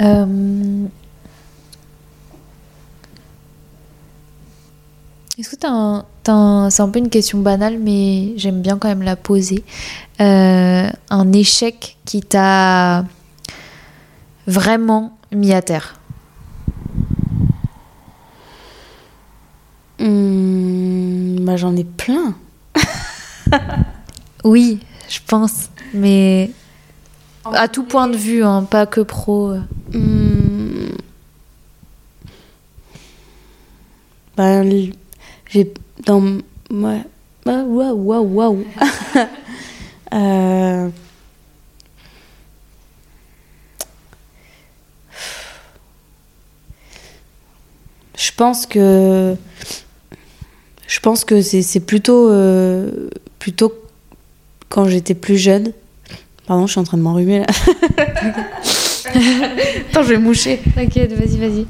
Euh, 0.00 0.86
Est-ce 5.38 5.50
que 5.50 5.56
t'as 5.56 5.70
un, 5.70 5.98
t'as 5.98 6.00
un- 6.00 6.08
c'est 6.70 6.82
un 6.82 6.88
peu 6.88 6.98
une 6.98 7.08
question 7.10 7.38
banale, 7.40 7.78
mais 7.78 8.34
j'aime 8.36 8.60
bien 8.60 8.78
quand 8.78 8.88
même 8.88 9.02
la 9.02 9.16
poser. 9.16 9.64
Euh, 10.20 10.88
un 11.10 11.32
échec 11.32 11.96
qui 12.04 12.20
t'a 12.20 13.04
vraiment 14.46 15.16
mis 15.32 15.52
à 15.52 15.62
terre. 15.62 15.94
Hum, 20.00 21.36
bah, 21.40 21.56
J'en 21.56 21.74
ai 21.76 21.84
plein. 21.84 22.34
Oui, 24.44 24.78
je 25.08 25.18
pense, 25.26 25.68
mais 25.92 26.50
à 27.44 27.66
tout 27.66 27.82
point 27.82 28.06
de 28.06 28.16
vue, 28.16 28.44
hein, 28.44 28.62
pas 28.62 28.86
que 28.86 29.00
pro. 29.00 29.54
Ben, 34.36 34.62
l- 34.62 34.92
j'ai 35.48 35.72
dans 36.04 36.22
ouais. 36.70 37.02
Bah, 37.44 37.62
waouh 37.64 37.94
waouh 37.94 38.34
waouh. 38.34 38.64
Euh, 40.14 40.88
je 48.16 48.30
pense 48.34 48.64
que 48.64 49.36
je 50.86 51.00
pense 51.00 51.26
que 51.26 51.42
c'est 51.42 51.60
c'est 51.60 51.80
plutôt 51.80 52.30
euh, 52.30 53.10
plutôt 53.38 53.74
quand 54.70 54.88
j'étais 54.88 55.14
plus 55.14 55.36
jeune. 55.36 55.74
Pardon 56.46 56.66
je 56.66 56.70
suis 56.72 56.80
en 56.80 56.84
train 56.84 56.96
de 56.96 57.02
m'enrhumer 57.02 57.40
là. 57.40 57.46
Attends 59.90 60.02
je 60.04 60.08
vais 60.08 60.18
moucher. 60.18 60.62
T'inquiète, 60.74 61.12
vas-y, 61.12 61.36
vas-y. 61.36 61.66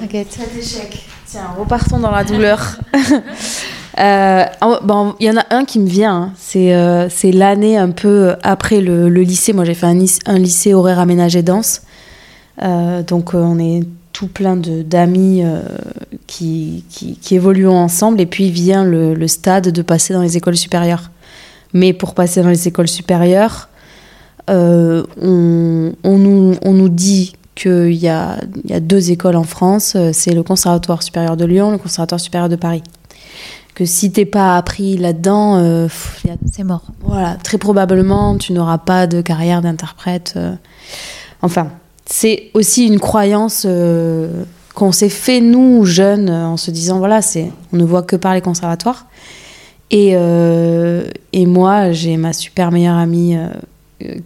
T'inquiète. 0.00 0.32
Cet 0.32 0.56
échec. 0.56 1.04
Tiens, 1.26 1.43
repartons 1.58 1.98
dans 1.98 2.10
la 2.10 2.24
douleur. 2.24 2.78
Euh, 3.96 4.44
oh, 4.60 4.78
bon, 4.82 5.14
il 5.20 5.26
y 5.28 5.30
en 5.30 5.36
a 5.36 5.44
un 5.50 5.64
qui 5.64 5.78
me 5.78 5.86
vient. 5.86 6.16
hein. 6.16 6.32
C'est 6.36 6.74
euh, 6.74 7.08
c'est 7.08 7.30
l'année 7.30 7.76
un 7.76 7.92
peu 7.92 8.34
après 8.42 8.80
le, 8.80 9.06
lycée. 9.08 9.52
Moi, 9.52 9.64
j'ai 9.64 9.74
fait 9.74 9.86
un, 9.86 9.94
lyc- 9.94 10.18
un 10.26 10.36
lycée 10.36 10.74
horaire 10.74 10.98
aménagé 10.98 11.42
danse. 11.44 11.82
Euh, 12.60 13.04
donc, 13.04 13.36
euh, 13.36 13.38
on 13.38 13.56
est 13.60 13.84
tout 14.12 14.26
plein 14.26 14.56
d'amis 14.56 15.44
euh, 15.44 15.60
qui, 16.26 16.82
qui, 16.90 17.36
évoluons 17.36 17.76
ensemble. 17.76 18.20
Et 18.20 18.26
puis 18.26 18.50
vient 18.50 18.82
le, 18.84 19.14
le 19.14 19.28
stade 19.28 19.68
de 19.68 19.82
passer 19.82 20.12
dans 20.12 20.22
les 20.22 20.36
écoles 20.36 20.56
supérieures. 20.56 21.12
Mais 21.72 21.92
pour 21.92 22.14
passer 22.14 22.42
dans 22.42 22.48
les 22.48 22.66
écoles 22.66 22.88
supérieures, 22.88 23.68
euh, 24.50 25.04
on, 25.22 25.92
on 26.02 26.18
nous, 26.18 26.56
on 26.64 26.72
nous 26.72 26.88
dit 26.88 27.36
qu'il 27.54 27.92
y 27.94 28.08
a, 28.08 28.38
il 28.64 28.70
y 28.70 28.74
a 28.74 28.80
deux 28.80 29.10
écoles 29.10 29.36
en 29.36 29.44
France, 29.44 29.94
euh, 29.96 30.10
c'est 30.12 30.32
le 30.32 30.42
Conservatoire 30.42 31.02
supérieur 31.02 31.36
de 31.36 31.44
Lyon, 31.44 31.70
le 31.70 31.78
Conservatoire 31.78 32.20
supérieur 32.20 32.48
de 32.48 32.56
Paris. 32.56 32.82
Que 33.74 33.84
si 33.84 34.12
t'es 34.12 34.24
pas 34.24 34.56
appris 34.56 34.96
là-dedans, 34.96 35.56
euh, 35.56 35.88
C'est 36.50 36.62
mort. 36.64 36.82
voilà, 37.00 37.34
très 37.42 37.58
probablement 37.58 38.36
tu 38.38 38.52
n'auras 38.52 38.78
pas 38.78 39.06
de 39.06 39.20
carrière 39.20 39.62
d'interprète. 39.62 40.34
euh. 40.36 40.54
Enfin, 41.42 41.70
c'est 42.06 42.50
aussi 42.54 42.86
une 42.86 43.00
croyance 43.00 43.64
euh, 43.68 44.44
qu'on 44.74 44.92
s'est 44.92 45.08
fait 45.08 45.40
nous 45.40 45.84
jeunes 45.84 46.30
en 46.30 46.56
se 46.56 46.70
disant 46.70 46.98
voilà, 46.98 47.20
c'est 47.20 47.50
on 47.72 47.76
ne 47.76 47.84
voit 47.84 48.02
que 48.02 48.16
par 48.16 48.34
les 48.34 48.40
conservatoires. 48.40 49.06
Et, 49.90 50.16
et 51.32 51.46
moi, 51.46 51.92
j'ai 51.92 52.16
ma 52.16 52.32
super 52.32 52.72
meilleure 52.72 52.96
amie 52.96 53.36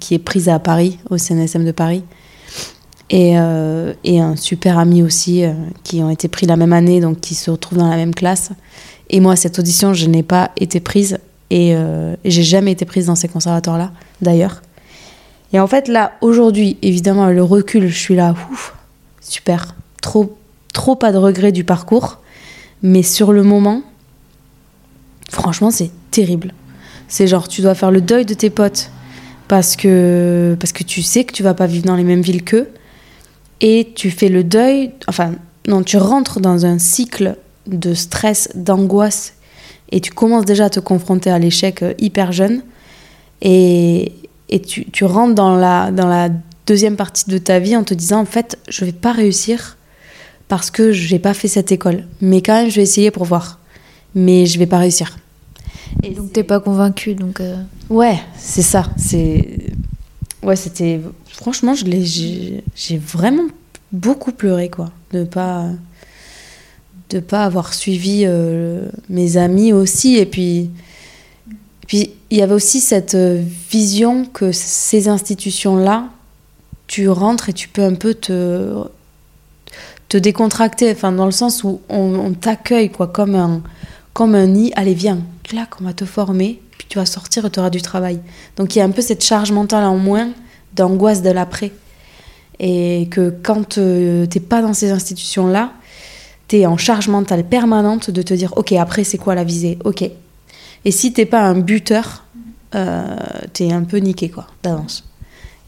qui 0.01 0.15
est 0.15 0.19
prise 0.19 0.49
à 0.49 0.59
Paris, 0.59 0.99
au 1.11 1.19
CNSM 1.19 1.65
de 1.65 1.73
Paris. 1.73 2.05
Et, 3.11 3.39
euh, 3.39 3.95
et 4.05 4.21
un 4.21 4.37
super 4.37 4.79
ami 4.79 5.03
aussi, 5.03 5.45
euh, 5.45 5.53
qui 5.83 6.03
ont 6.03 6.11
été 6.11 6.29
pris 6.29 6.47
la 6.47 6.57
même 6.57 6.73
année, 6.73 7.01
donc 7.01 7.21
qui 7.21 7.35
se 7.35 7.51
retrouvent 7.51 7.79
dans 7.79 7.89
la 7.89 7.97
même 7.97 8.15
classe. 8.15 8.51
Et 9.09 9.21
moi, 9.21 9.35
cette 9.37 9.59
audition, 9.59 9.95
je 9.95 10.07
n'ai 10.07 10.23
pas 10.23 10.51
été 10.59 10.81
prise. 10.81 11.19
Et, 11.51 11.75
euh, 11.75 12.15
j'ai 12.25 12.43
jamais 12.43 12.73
été 12.73 12.85
prise 12.85 13.07
dans 13.07 13.15
ces 13.15 13.29
conservatoires-là, 13.29 13.93
d'ailleurs. 14.21 14.63
Et 15.55 15.61
en 15.61 15.67
fait, 15.67 15.89
là, 15.89 16.13
aujourd'hui, 16.21 16.77
évidemment, 16.83 17.29
le 17.29 17.43
recul, 17.43 17.89
je 17.89 17.99
suis 17.99 18.15
là, 18.15 18.35
ouf, 18.53 18.75
super. 19.23 19.75
Trop, 20.03 20.37
trop 20.75 20.95
pas 20.95 21.11
de 21.11 21.17
regret 21.17 21.53
du 21.53 21.65
parcours. 21.65 22.19
Mais 22.83 23.03
sur 23.03 23.33
le 23.33 23.43
moment, 23.43 23.83
franchement, 25.31 25.71
c'est 25.71 25.91
terrible. 26.11 26.53
C'est 27.09 27.27
genre, 27.27 27.49
tu 27.49 27.63
dois 27.63 27.75
faire 27.75 27.91
le 27.91 28.03
deuil 28.03 28.27
de 28.27 28.35
tes 28.35 28.51
potes 28.51 28.91
parce 29.49 29.77
que, 29.77 30.57
parce 30.61 30.73
que 30.73 30.85
tu 30.85 31.03
sais 31.03 31.25
que 31.25 31.33
tu 31.33 31.43
vas 31.43 31.55
pas 31.55 31.67
vivre 31.67 31.87
dans 31.87 31.97
les 31.97 32.05
mêmes 32.05 32.21
villes 32.21 32.45
qu'eux. 32.45 32.69
Et 33.61 33.93
tu 33.95 34.11
fais 34.11 34.29
le 34.29 34.45
deuil, 34.45 34.93
enfin, 35.09 35.33
non, 35.67 35.83
tu 35.83 35.97
rentres 35.97 36.41
dans 36.41 36.65
un 36.65 36.79
cycle 36.79 37.37
de 37.67 37.93
stress, 37.95 38.49
d'angoisse, 38.55 39.35
et 39.91 40.01
tu 40.01 40.13
commences 40.13 40.45
déjà 40.45 40.67
à 40.67 40.71
te 40.71 40.81
confronter 40.81 41.31
à 41.31 41.39
l'échec 41.39 41.83
euh, 41.83 41.95
hyper 41.99 42.33
jeune. 42.33 42.63
Et, 43.43 44.13
et 44.49 44.61
tu, 44.61 44.85
tu 44.91 45.05
rentres 45.05 45.35
dans 45.35 45.55
la, 45.57 45.91
dans 45.91 46.07
la 46.07 46.29
deuxième 46.67 46.97
partie 46.97 47.29
de 47.31 47.39
ta 47.39 47.59
vie 47.59 47.77
en 47.77 47.85
te 47.85 47.95
disant, 47.95 48.21
en 48.21 48.25
fait, 48.25 48.59
je 48.69 48.85
vais 48.85 48.93
pas 48.93 49.13
réussir 49.13 49.77
parce 50.49 50.71
que 50.71 50.93
je 50.93 51.13
n'ai 51.13 51.19
pas 51.19 51.35
fait 51.35 51.49
cette 51.49 51.73
école. 51.73 52.05
Mais 52.21 52.43
quand 52.43 52.55
même, 52.55 52.71
je 52.71 52.77
vais 52.77 52.83
essayer 52.83 53.11
pour 53.11 53.25
voir. 53.25 53.59
Mais 54.15 54.47
je 54.47 54.59
vais 54.59 54.67
pas 54.67 54.79
réussir. 54.79 55.19
Et 56.03 56.11
donc 56.11 56.33
t'es 56.33 56.43
pas 56.43 56.61
convaincu, 56.61 57.15
donc. 57.15 57.41
euh, 57.41 57.57
Ouais, 57.91 58.19
c'est 58.39 58.63
ça. 58.63 58.85
C'est 58.97 59.59
ouais, 60.43 60.57
c'était 60.57 61.01
franchement, 61.39 61.75
je 61.75 61.85
l'ai, 61.85 62.05
j'ai, 62.05 62.99
vraiment 62.99 63.47
beaucoup 63.93 64.33
pleuré 64.33 64.69
quoi, 64.69 64.91
de 65.13 65.23
pas 65.23 65.67
de 67.11 67.21
pas 67.21 67.45
avoir 67.45 67.73
suivi 67.73 68.25
euh, 68.27 68.89
mes 69.09 69.37
amis 69.37 69.73
aussi, 69.73 70.17
et 70.17 70.27
puis 70.27 70.71
puis 71.87 72.11
il 72.31 72.39
y 72.39 72.43
avait 72.43 72.55
aussi 72.55 72.81
cette 72.81 73.15
euh, 73.15 73.43
vision 73.71 74.27
que 74.27 74.51
ces 74.51 75.09
institutions 75.09 75.77
là, 75.77 76.09
tu 76.89 77.09
rentres 77.09 77.49
et 77.49 77.53
tu 77.53 77.69
peux 77.69 77.85
un 77.85 77.95
peu 77.95 78.15
te 78.15 78.85
te 80.09 80.17
décontracter, 80.17 80.91
enfin 80.91 81.13
dans 81.13 81.27
le 81.27 81.31
sens 81.31 81.63
où 81.63 81.81
on, 81.89 82.15
on 82.17 82.33
t'accueille 82.33 82.91
quoi, 82.91 83.07
comme 83.07 83.37
un 83.37 83.63
comme 84.13 84.35
un 84.35 84.47
nid. 84.49 84.73
Allez 84.75 84.95
viens, 84.95 85.21
là 85.53 85.67
qu'on 85.71 85.85
va 85.85 85.93
te 85.93 86.05
former, 86.05 86.61
puis 86.77 86.89
tu 86.89 86.99
vas 86.99 87.07
sortir 87.07 87.47
et 87.47 87.51
tu 87.51 87.61
auras 87.61 87.71
du 87.71 87.81
travail. 87.81 88.19
Donc 88.57 88.75
il 88.75 88.81
y 88.81 88.83
a 88.83 88.85
un 88.85 88.91
peu 88.91 89.03
cette 89.03 89.23
charge 89.23 89.53
mentale 89.53 89.85
en 89.85 89.99
moins 89.99 90.31
d'angoisse 90.79 91.23
de 91.23 91.31
l'après. 91.31 91.73
Et 92.61 93.09
que 93.11 93.35
quand 93.43 93.69
tu 93.69 94.27
t'es 94.29 94.41
pas 94.41 94.63
dans 94.63 94.75
ces 94.75 94.91
institutions-là, 94.91 95.73
tu 96.49 96.57
es 96.57 96.67
en 96.67 96.77
charge 96.77 97.09
mentale 97.09 97.45
permanente 97.45 98.11
de 98.11 98.23
te 98.23 98.35
dire 98.35 98.53
ok, 98.57 98.73
après 98.73 99.05
c'est 99.05 99.19
quoi 99.19 99.35
la 99.35 99.45
visée? 99.45 99.79
Ok. 99.85 100.03
Et 100.85 100.91
si 100.91 101.13
t'es 101.13 101.27
pas 101.27 101.43
un 101.43 101.59
buteur, 101.59 102.25
euh, 102.75 103.17
t'es 103.53 103.71
un 103.73 103.85
peu 103.85 103.99
niqué 103.99 104.29
quoi, 104.29 104.47
d'avance. 104.63 105.05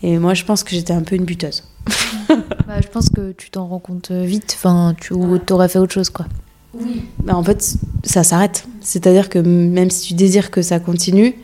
Et 0.03 0.19
moi 0.19 0.35
je 0.35 0.45
pense 0.45 0.65
que 0.65 0.71
j'étais 0.71 0.93
un 0.93 1.03
peu 1.03 1.15
une 1.15 1.25
buteuse. 1.25 1.65
bah, 2.29 2.81
je 2.81 2.89
pense 2.89 3.09
que 3.09 3.33
tu 3.33 3.51
t'en 3.51 3.67
rends 3.67 3.79
compte 3.79 4.11
vite, 4.11 4.57
enfin, 4.57 4.95
tu 5.01 5.13
ou 5.13 5.39
t'aurais 5.39 5.69
fait 5.69 5.79
autre 5.79 5.93
chose, 5.93 6.11
quoi. 6.11 6.27
Bah, 7.25 7.37
en 7.37 7.43
fait, 7.43 7.77
ça 8.05 8.23
s'arrête. 8.23 8.67
C'est-à-dire 8.81 9.29
que 9.29 9.39
même 9.39 9.91
si 9.91 10.09
tu 10.09 10.15
désires 10.15 10.51
que 10.51 10.63
ça 10.63 10.79
continue, 10.79 11.35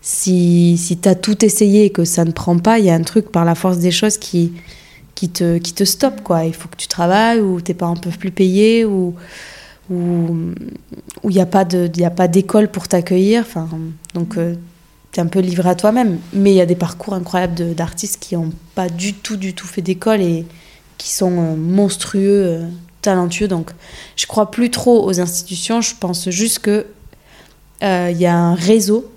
si, 0.00 0.76
si 0.78 0.98
tu 0.98 1.08
as 1.08 1.14
tout 1.14 1.44
essayé 1.44 1.86
et 1.86 1.90
que 1.90 2.04
ça 2.04 2.24
ne 2.24 2.32
prend 2.32 2.58
pas, 2.58 2.78
il 2.78 2.84
y 2.84 2.90
a 2.90 2.94
un 2.94 3.02
truc 3.02 3.30
par 3.30 3.44
la 3.44 3.54
force 3.54 3.78
des 3.78 3.90
choses 3.90 4.18
qui, 4.18 4.52
qui, 5.14 5.28
te, 5.28 5.58
qui 5.58 5.72
te 5.72 5.84
stoppe. 5.84 6.20
Il 6.44 6.54
faut 6.54 6.68
que 6.68 6.76
tu 6.76 6.88
travailles 6.88 7.40
ou 7.40 7.60
tes 7.60 7.74
parents 7.74 7.94
ne 7.94 8.00
peuvent 8.00 8.18
plus 8.18 8.30
payer 8.30 8.84
ou 8.84 9.14
il 9.90 10.54
n'y 11.24 11.40
a 11.40 11.46
pas 11.46 12.28
d'école 12.28 12.68
pour 12.68 12.88
t'accueillir. 12.88 13.42
Enfin, 13.46 13.68
donc, 14.14 14.36
tu 15.12 15.20
es 15.20 15.22
un 15.22 15.26
peu 15.26 15.40
livré 15.40 15.68
à 15.68 15.74
toi-même. 15.74 16.18
Mais 16.32 16.52
il 16.52 16.56
y 16.56 16.60
a 16.60 16.66
des 16.66 16.76
parcours 16.76 17.14
incroyables 17.14 17.74
d'artistes 17.74 18.18
qui 18.20 18.36
n'ont 18.36 18.52
pas 18.74 18.88
du 18.88 19.14
tout, 19.14 19.36
du 19.36 19.54
tout 19.54 19.66
fait 19.66 19.82
d'école 19.82 20.20
et 20.20 20.44
qui 20.98 21.10
sont 21.10 21.32
euh, 21.32 21.56
monstrueux, 21.56 22.44
euh, 22.44 22.68
talentueux. 23.02 23.48
Donc, 23.48 23.70
je 24.16 24.26
crois 24.26 24.50
plus 24.50 24.70
trop 24.70 25.06
aux 25.06 25.20
institutions. 25.20 25.80
Je 25.80 25.94
pense 25.98 26.30
juste 26.30 26.60
que 26.60 26.86
euh, 27.82 28.10
il 28.10 28.18
y 28.18 28.26
a 28.26 28.36
un 28.36 28.54
réseau 28.54 29.10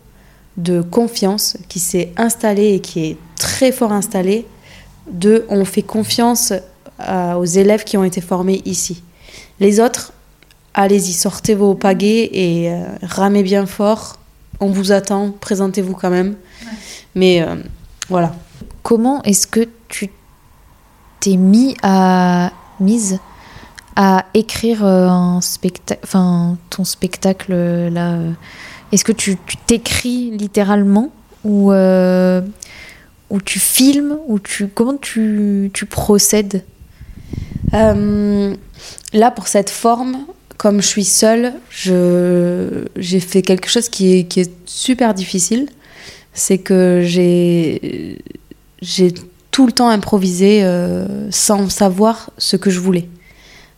de 0.58 0.82
confiance 0.82 1.58
qui 1.68 1.80
s'est 1.80 2.12
installé 2.18 2.74
et 2.74 2.80
qui 2.80 3.06
est 3.06 3.18
très 3.36 3.72
fort 3.72 3.92
installé. 3.92 4.46
De, 5.12 5.46
on 5.50 5.66
fait 5.66 5.82
confiance 5.82 6.54
euh, 7.00 7.34
aux 7.34 7.46
élèves 7.46 7.84
qui 7.84 7.98
ont 7.98 8.04
été 8.04 8.22
formés 8.22 8.62
ici. 8.66 9.02
Les 9.60 9.80
autres, 9.80 10.14
allez-y, 10.74 11.14
sortez 11.14 11.56
vos 11.56 11.74
pagaies 11.76 12.30
et 12.32 12.72
euh, 12.72 12.84
ramez 13.02 13.44
bien 13.44 13.66
fort. 13.66 14.18
On 14.60 14.68
vous 14.68 14.92
attend, 14.92 15.32
présentez-vous 15.32 15.94
quand 15.94 16.10
même. 16.10 16.36
Mais 17.16 17.42
euh, 17.42 17.56
voilà. 18.10 18.36
Comment 18.84 19.22
est-ce 19.24 19.48
que 19.48 19.68
tu 19.88 20.10
t'es 21.20 21.36
mis 21.36 21.76
à 21.82 22.52
mise 22.80 23.20
à 23.96 24.26
écrire 24.34 24.86
un 24.86 25.42
spectacle, 25.42 26.00
enfin 26.06 26.58
ton 26.70 26.86
spectacle 26.86 27.54
là 27.54 28.14
euh, 28.14 28.32
Est-ce 28.92 29.04
que 29.04 29.12
tu 29.12 29.38
t'écris 29.68 30.32
littéralement 30.32 31.12
ou 31.44 31.72
euh, 31.72 32.42
ou 33.30 33.40
tu 33.40 33.60
filmes 33.60 34.18
ou 34.28 34.40
tu 34.40 34.68
comment 34.68 34.98
tu, 34.98 35.70
tu 35.74 35.86
procèdes? 35.86 36.64
Euh, 37.74 38.56
là, 39.14 39.32
pour 39.32 39.48
cette 39.48 39.70
forme, 39.70 40.26
comme 40.58 40.82
je 40.82 40.88
suis 40.88 41.06
seule, 41.06 41.54
j'ai 41.72 43.20
fait 43.20 43.42
quelque 43.42 43.70
chose 43.70 43.90
qui 43.90 44.18
est, 44.18 44.24
qui 44.26 44.42
est 44.42 44.52
super 44.66 45.14
difficile. 45.14 45.70
C'est 46.34 46.58
que 46.58 47.02
j'ai, 47.04 48.18
tout 49.52 49.66
le 49.66 49.72
temps 49.72 49.90
improvisé 49.90 50.64
euh, 50.64 51.30
sans 51.32 51.70
savoir 51.70 52.32
ce 52.38 52.56
que 52.56 52.70
je 52.70 52.80
voulais. 52.80 53.08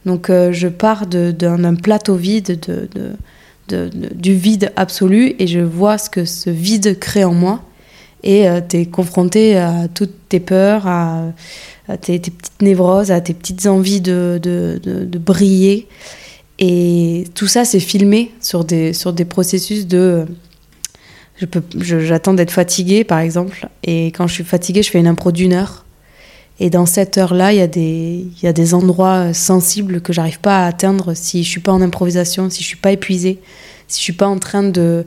Donc, 0.06 0.30
je 0.30 0.68
pars 0.68 1.06
d'un, 1.06 1.76
plateau 1.76 2.16
vide, 2.16 2.60
de, 2.68 2.88
de- 2.94 3.14
du 3.74 4.34
vide 4.36 4.72
absolu, 4.76 5.36
et 5.40 5.48
je 5.48 5.60
vois 5.60 5.98
ce 5.98 6.10
que 6.10 6.26
ce 6.26 6.50
vide 6.50 7.00
crée 7.00 7.24
en 7.24 7.34
moi. 7.34 7.62
Et 8.24 8.46
tu 8.70 8.78
es 8.78 8.86
confronté 8.86 9.58
à 9.58 9.88
toutes 9.88 10.14
tes 10.30 10.40
peurs, 10.40 10.86
à, 10.86 11.34
tes, 12.02 12.20
tes 12.20 12.30
petites 12.32 12.62
névroses, 12.62 13.10
à 13.10 13.20
tes 13.20 13.34
petites 13.34 13.66
envies 13.66 14.00
de, 14.02 14.40
de, 14.42 15.18
briller. 15.18 15.88
Et 16.60 17.24
tout 17.34 17.48
ça, 17.48 17.66
c'est 17.66 17.80
filmé 17.80 18.32
sur 18.40 18.64
des, 18.64 18.94
sur 18.94 19.12
des 19.14 19.26
processus 19.26 19.88
de... 19.88 20.26
je 21.38 21.46
peux- 21.48 21.64
je- 21.80 22.00
J'attends 22.02 22.36
d'être 22.36 22.52
fatiguée, 22.52 23.04
par 23.04 23.18
exemple. 23.20 23.68
Et 23.84 24.08
quand 24.12 24.28
je 24.28 24.34
suis 24.36 24.44
fatiguée, 24.44 24.84
je 24.84 24.92
fais 24.92 25.00
une 25.00 25.08
impro 25.08 25.32
d'une 25.32 25.54
heure. 25.54 25.84
Et 26.64 26.70
dans 26.70 26.86
cette 26.86 27.18
heure-là, 27.18 27.54
il 27.54 27.58
y, 27.58 27.62
a 27.62 27.66
des- 27.66 28.28
y 28.44 28.46
a 28.46 28.54
des 28.54 28.76
endroits 28.76 29.34
sensibles 29.34 30.00
que 30.00 30.14
j'arrive 30.14 30.40
pas 30.40 30.64
à 30.64 30.68
atteindre 30.68 31.16
si 31.16 31.44
je 31.44 31.50
suis 31.50 31.60
pas 31.60 31.72
en 31.72 31.82
improvisation, 31.82 32.52
si 32.52 32.62
je 32.62 32.68
suis 32.68 32.78
pas 32.78 32.92
épuisée, 32.92 33.40
si 33.88 33.98
je 33.98 34.04
suis 34.04 34.14
pas 34.14 34.28
en 34.28 34.38
train 34.38 34.62
de, 34.62 35.04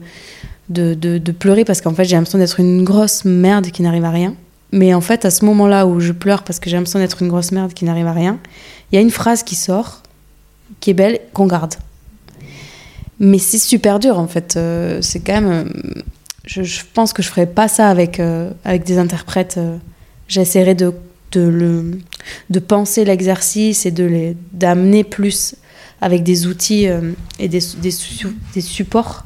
de, 0.67 0.93
de- 0.95 1.31
pleurer 1.31 1.63
parce 1.63 1.79
qu'en 1.79 1.93
fait, 1.93 2.03
j'ai 2.03 2.17
l'impression 2.17 2.39
d'être 2.39 2.59
une 2.59 2.83
grosse 2.83 3.23
merde 3.23 3.67
qui 3.67 3.83
n'arrive 3.83 4.03
à 4.03 4.09
rien. 4.09 4.35
Mais 4.73 4.93
en 4.93 4.99
fait, 4.99 5.23
à 5.23 5.31
ce 5.31 5.45
moment-là 5.45 5.87
où 5.87 6.01
je 6.01 6.11
pleure 6.11 6.43
parce 6.43 6.59
que 6.59 6.69
j'ai 6.69 6.75
l'impression 6.75 6.99
d'être 6.99 7.21
une 7.21 7.29
grosse 7.29 7.53
merde 7.53 7.73
qui 7.73 7.85
n'arrive 7.85 8.07
à 8.07 8.11
rien, 8.13 8.37
il 8.91 8.95
y 8.95 8.97
a 8.97 9.01
une 9.01 9.09
phrase 9.11 9.41
qui 9.41 9.55
sort, 9.55 10.01
qui 10.81 10.89
est 10.89 10.93
belle, 10.93 11.21
qu'on 11.31 11.47
garde. 11.47 11.75
Mais 13.21 13.37
c'est 13.39 13.59
super 13.59 13.99
dur 13.99 14.19
en 14.19 14.27
fait. 14.27 14.57
Euh, 14.57 14.99
c'est 15.01 15.21
quand 15.21 15.39
même. 15.41 15.47
euh, 15.47 16.01
je, 16.45 16.81
pense 16.93 17.13
que 17.13 17.23
je 17.23 17.29
ferais 17.29 17.45
pas 17.47 17.69
ça 17.69 17.89
avec, 17.89 18.19
euh, 18.19 18.51
avec 18.65 18.83
des 18.83 18.97
interprètes. 18.97 19.55
euh. 19.57 19.77
J'essaierai 20.27 20.75
de, 20.75 20.91
de, 21.31 21.41
le, 21.41 21.99
de 22.49 22.59
penser 22.59 23.05
l'exercice 23.05 23.85
et 23.85 23.91
de 23.91 24.35
d'amener 24.53 25.03
plus 25.03 25.55
avec 26.01 26.23
des 26.23 26.47
outils 26.47 26.87
euh, 26.87 27.11
et 27.39 27.47
des, 27.47 27.61
des, 27.81 27.91
su- 27.91 28.35
des 28.53 28.61
supports. 28.61 29.23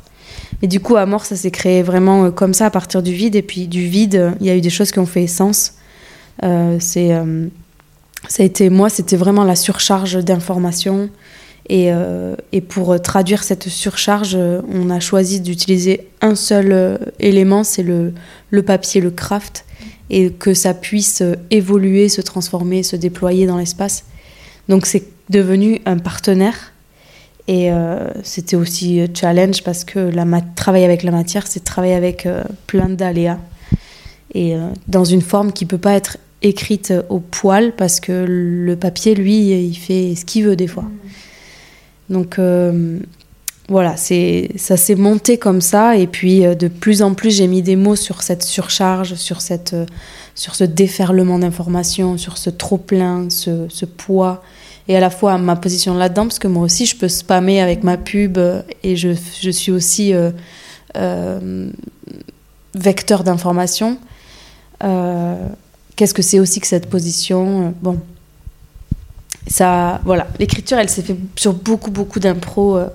Et 0.62 0.68
du 0.68 0.80
coup, 0.80 0.97
à 0.97 1.06
mort, 1.06 1.26
ça 1.26 1.36
s'est 1.36 1.52
créé 1.52 1.84
vraiment 1.84 2.26
euh, 2.26 2.32
comme 2.32 2.54
ça 2.54 2.66
à 2.66 2.70
partir 2.70 3.02
du 3.02 3.14
vide. 3.14 3.36
Et 3.36 3.41
puis 3.41 3.68
du 3.68 3.88
vide, 3.88 4.34
il 4.39 4.45
y 4.47 4.50
a 4.50 4.56
eu 4.56 4.62
des 4.62 4.70
choses 4.70 4.91
qui 4.91 5.00
ont 5.00 5.06
fait 5.06 5.28
sens. 5.28 5.74
Euh, 6.43 6.78
c'est, 6.80 7.12
ça 8.28 8.43
a 8.43 8.45
été, 8.45 8.70
moi, 8.70 8.89
c'était 8.89 9.18
vraiment 9.18 9.43
la 9.43 9.56
surcharge 9.56 10.24
d'informations. 10.24 11.10
Et, 11.70 11.94
euh, 11.94 12.36
et 12.52 12.62
pour 12.62 12.92
euh, 12.92 12.98
traduire 12.98 13.44
cette 13.44 13.70
surcharge, 13.70 14.36
euh, 14.36 14.62
on 14.74 14.90
a 14.90 15.00
choisi 15.00 15.40
d'utiliser 15.40 16.08
un 16.20 16.34
seul 16.34 17.00
élément, 17.20 17.64
c'est 17.64 17.84
le, 17.84 18.14
papier, 18.64 19.02
le 19.02 19.12
craft, 19.12 19.66
et 20.10 20.32
que 20.32 20.56
ça 20.56 20.74
puisse 20.74 21.22
évoluer, 21.52 22.10
se 22.10 22.22
transformer, 22.22 22.82
se 22.82 22.96
déployer 22.96 23.46
dans 23.46 23.58
l'espace. 23.58 24.06
Donc 24.68 24.88
c'est 24.88 25.04
devenu 25.30 25.80
un 25.86 26.00
partenaire. 26.00 26.74
Et 27.48 27.72
c'était 28.22 28.56
aussi 28.56 29.02
challenge 29.16 29.64
parce 29.64 29.84
que 29.84 30.12
travailler 30.56 30.86
avec 30.86 31.02
la 31.02 31.10
matière, 31.10 31.48
c'est 31.48 31.64
travailler 31.64 31.96
avec 31.96 32.28
euh, 32.28 32.44
plein 32.68 32.90
d'aléas. 32.90 33.40
Et 34.36 34.56
dans 34.88 35.04
une 35.04 35.22
forme 35.22 35.52
qui 35.52 35.66
peut 35.66 35.80
pas 35.80 35.94
être 35.94 36.18
écrite 36.44 36.94
au 37.10 37.20
poil 37.20 37.74
parce 37.76 38.00
que 38.00 38.26
le 38.28 38.76
papier, 38.76 39.16
lui, 39.16 39.50
il 39.50 39.76
fait 39.76 40.14
ce 40.16 40.26
qu'il 40.26 40.46
veut 40.46 40.56
des 40.56 40.68
fois. 40.68 40.86
Donc 42.10 42.39
euh, 42.39 42.99
voilà, 43.68 43.95
ça 43.97 44.78
s'est 44.78 44.95
monté 44.95 45.38
comme 45.38 45.62
ça 45.62 45.95
et 45.95 46.07
puis 46.07 46.45
euh, 46.45 46.55
de 46.55 46.68
plus 46.68 47.01
en 47.01 47.14
plus 47.14 47.36
j'ai 47.36 47.47
mis 47.47 47.62
des 47.62 47.76
mots 47.76 47.95
sur 47.95 48.24
cette 48.24 48.43
surcharge, 48.43 49.16
sur 49.16 49.41
cette 49.41 49.74
euh, 49.74 49.86
sur 50.36 50.55
ce 50.55 50.64
déferlement 50.64 51.39
d'informations, 51.39 52.18
sur 52.18 52.38
ce 52.38 52.49
trop 52.49 52.78
plein, 52.78 53.28
ce, 53.30 53.86
poids 53.86 54.41
et 54.88 54.95
à 54.95 54.99
la 54.99 55.10
fois 55.10 55.38
ma 55.38 55.55
position 55.55 55.93
là-dedans 55.95 56.24
parce 56.24 56.39
que 56.39 56.47
moi 56.47 56.64
aussi 56.64 56.86
je 56.86 56.95
peux 56.95 57.10
spammer 57.10 57.62
avec 57.62 57.84
ma 57.84 57.97
pub 57.97 58.39
et 58.84 58.95
je, 58.95 59.10
je 59.41 59.49
suis 59.49 59.72
aussi 59.72 60.14
vecteur 62.74 63.24
d'information. 63.24 63.97
Euh, 64.84 65.36
Qu'est-ce 65.95 66.14
que 66.14 66.22
c'est 66.22 66.39
aussi 66.39 66.62
que 66.62 66.68
cette 66.68 66.89
position? 66.89 67.74
Bon, 67.82 67.99
ça, 69.50 70.00
voilà, 70.06 70.28
l'écriture, 70.38 70.78
elle 70.78 70.89
s'est 70.89 71.02
faite 71.02 71.18
sur 71.36 71.54
beaucoup, 71.54 71.91
beaucoup 71.91 72.20
d'impro 72.20 72.78
euh, 72.78 72.88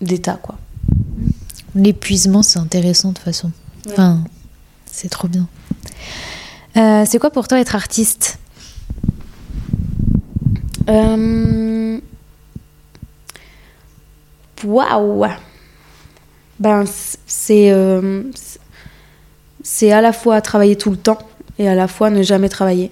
d'état, 0.00 0.38
quoi. 0.40 0.56
L'épuisement, 1.74 2.42
c'est 2.42 2.58
intéressant 2.58 3.10
de 3.10 3.14
toute 3.14 3.24
façon. 3.24 3.50
Enfin, 3.90 4.24
c'est 4.90 5.08
trop 5.08 5.28
bien. 5.28 5.46
Euh, 6.76 7.04
c'est 7.06 7.18
quoi 7.18 7.30
pour 7.30 7.48
toi 7.48 7.58
être 7.58 7.74
artiste? 7.74 8.38
Euh, 10.88 12.00
Waouh 14.64 15.26
Ben, 16.58 16.84
c'est 17.26 17.70
euh, 17.70 18.22
c'est 19.62 19.92
à 19.92 20.00
la 20.00 20.12
fois 20.12 20.40
travailler 20.40 20.76
tout 20.76 20.90
le 20.90 20.96
temps 20.96 21.18
et 21.58 21.68
à 21.68 21.74
la 21.74 21.88
fois 21.88 22.10
ne 22.10 22.22
jamais 22.22 22.48
travailler. 22.48 22.90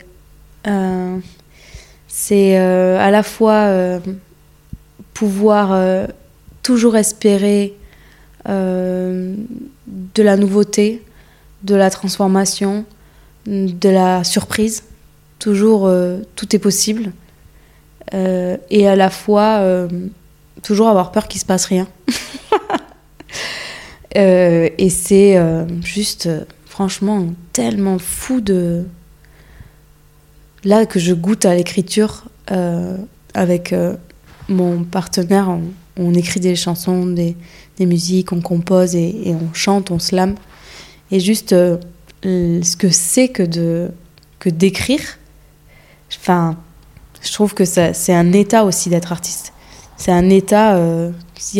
Euh, 0.66 1.18
c'est 2.18 2.58
euh, 2.58 2.98
à 2.98 3.10
la 3.10 3.22
fois 3.22 3.66
euh, 3.66 4.00
pouvoir 5.12 5.72
euh, 5.72 6.06
toujours 6.62 6.96
espérer 6.96 7.76
de 8.46 9.36
la 10.22 10.36
nouveauté, 10.36 11.02
de 11.64 11.74
la 11.74 11.90
transformation, 11.90 12.86
de 13.46 13.88
la 13.88 14.22
surprise. 14.24 14.84
Toujours, 15.40 15.92
tout 16.36 16.54
est 16.54 16.60
possible. 16.60 17.10
Et 18.12 18.88
à 18.88 18.94
la 18.94 19.10
fois, 19.10 19.60
toujours 20.62 20.86
avoir 20.86 21.10
peur 21.10 21.26
qu'il 21.26 21.40
se 21.40 21.44
passe 21.44 21.64
rien. 21.64 21.88
Et 24.14 24.88
c'est 24.90 25.40
juste, 25.82 26.28
franchement, 26.66 27.26
tellement 27.52 27.98
fou 27.98 28.40
de. 28.40 28.84
Là 30.66 30.84
que 30.84 30.98
je 30.98 31.14
goûte 31.14 31.44
à 31.44 31.54
l'écriture 31.54 32.24
euh, 32.50 32.96
avec 33.34 33.72
euh, 33.72 33.94
mon 34.48 34.82
partenaire, 34.82 35.56
on, 35.96 36.12
écrit 36.12 36.40
des 36.40 36.56
chansons, 36.56 37.06
des, 37.06 37.36
des 37.78 37.86
musiques, 37.86 38.32
on 38.32 38.40
compose 38.40 38.96
et, 38.96 39.14
on 39.40 39.54
chante, 39.54 39.92
on 39.92 40.00
slame. 40.00 40.34
Et 41.12 41.20
juste 41.20 41.52
euh, 41.52 41.78
ce 42.24 42.76
que 42.76 42.90
c'est 42.90 43.28
que 43.28 43.44
de 43.44 43.90
que 44.40 44.50
d'écrire, 44.50 45.00
enfin, 46.18 46.56
je 47.22 47.32
trouve 47.32 47.54
que 47.54 47.64
c'est 47.64 48.12
un 48.12 48.32
état 48.32 48.64
aussi 48.64 48.90
d'être 48.90 49.12
artiste. 49.12 49.52
C'est 49.96 50.12
un 50.12 50.28
état, 50.30 50.74
a- 50.74 51.10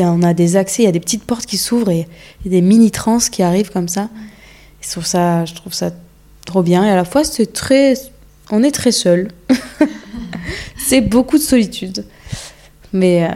on 0.00 0.22
a 0.22 0.34
des 0.34 0.56
accès, 0.56 0.82
il 0.82 0.86
y 0.86 0.88
a 0.88 0.92
des 0.92 1.00
petites 1.00 1.24
portes 1.24 1.46
qui 1.46 1.58
s'ouvrent 1.58 1.90
et, 1.90 2.08
et 2.44 2.48
des 2.48 2.60
mini 2.60 2.90
trans 2.90 3.18
qui 3.18 3.44
arrivent 3.44 3.70
comme 3.70 3.88
ça. 3.88 4.10
Je 4.82 4.90
trouve 4.90 5.06
ça, 5.06 5.44
je 5.44 5.54
trouve 5.54 5.72
ça 5.72 5.92
trop 6.44 6.64
bien 6.64 6.84
et 6.84 6.90
à 6.90 6.96
la 6.96 7.04
fois 7.04 7.22
c'est 7.22 7.52
très, 7.52 7.94
on 8.50 8.62
est 8.62 8.70
très 8.70 8.92
seul. 8.92 9.28
c'est 10.76 11.00
beaucoup 11.00 11.38
de 11.38 11.42
solitude, 11.42 12.04
mais 12.92 13.24
euh, 13.24 13.34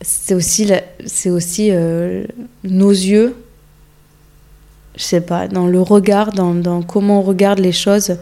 c'est 0.00 0.34
aussi, 0.34 0.70
c'est 1.06 1.30
aussi 1.30 1.70
euh, 1.70 2.24
nos 2.64 2.90
yeux. 2.90 3.36
Je 4.96 5.02
sais 5.02 5.20
pas, 5.20 5.48
dans 5.48 5.66
le 5.66 5.80
regard, 5.80 6.32
dans, 6.32 6.54
dans 6.54 6.82
comment 6.82 7.20
on 7.20 7.22
regarde 7.22 7.58
les 7.58 7.72
choses, 7.72 8.16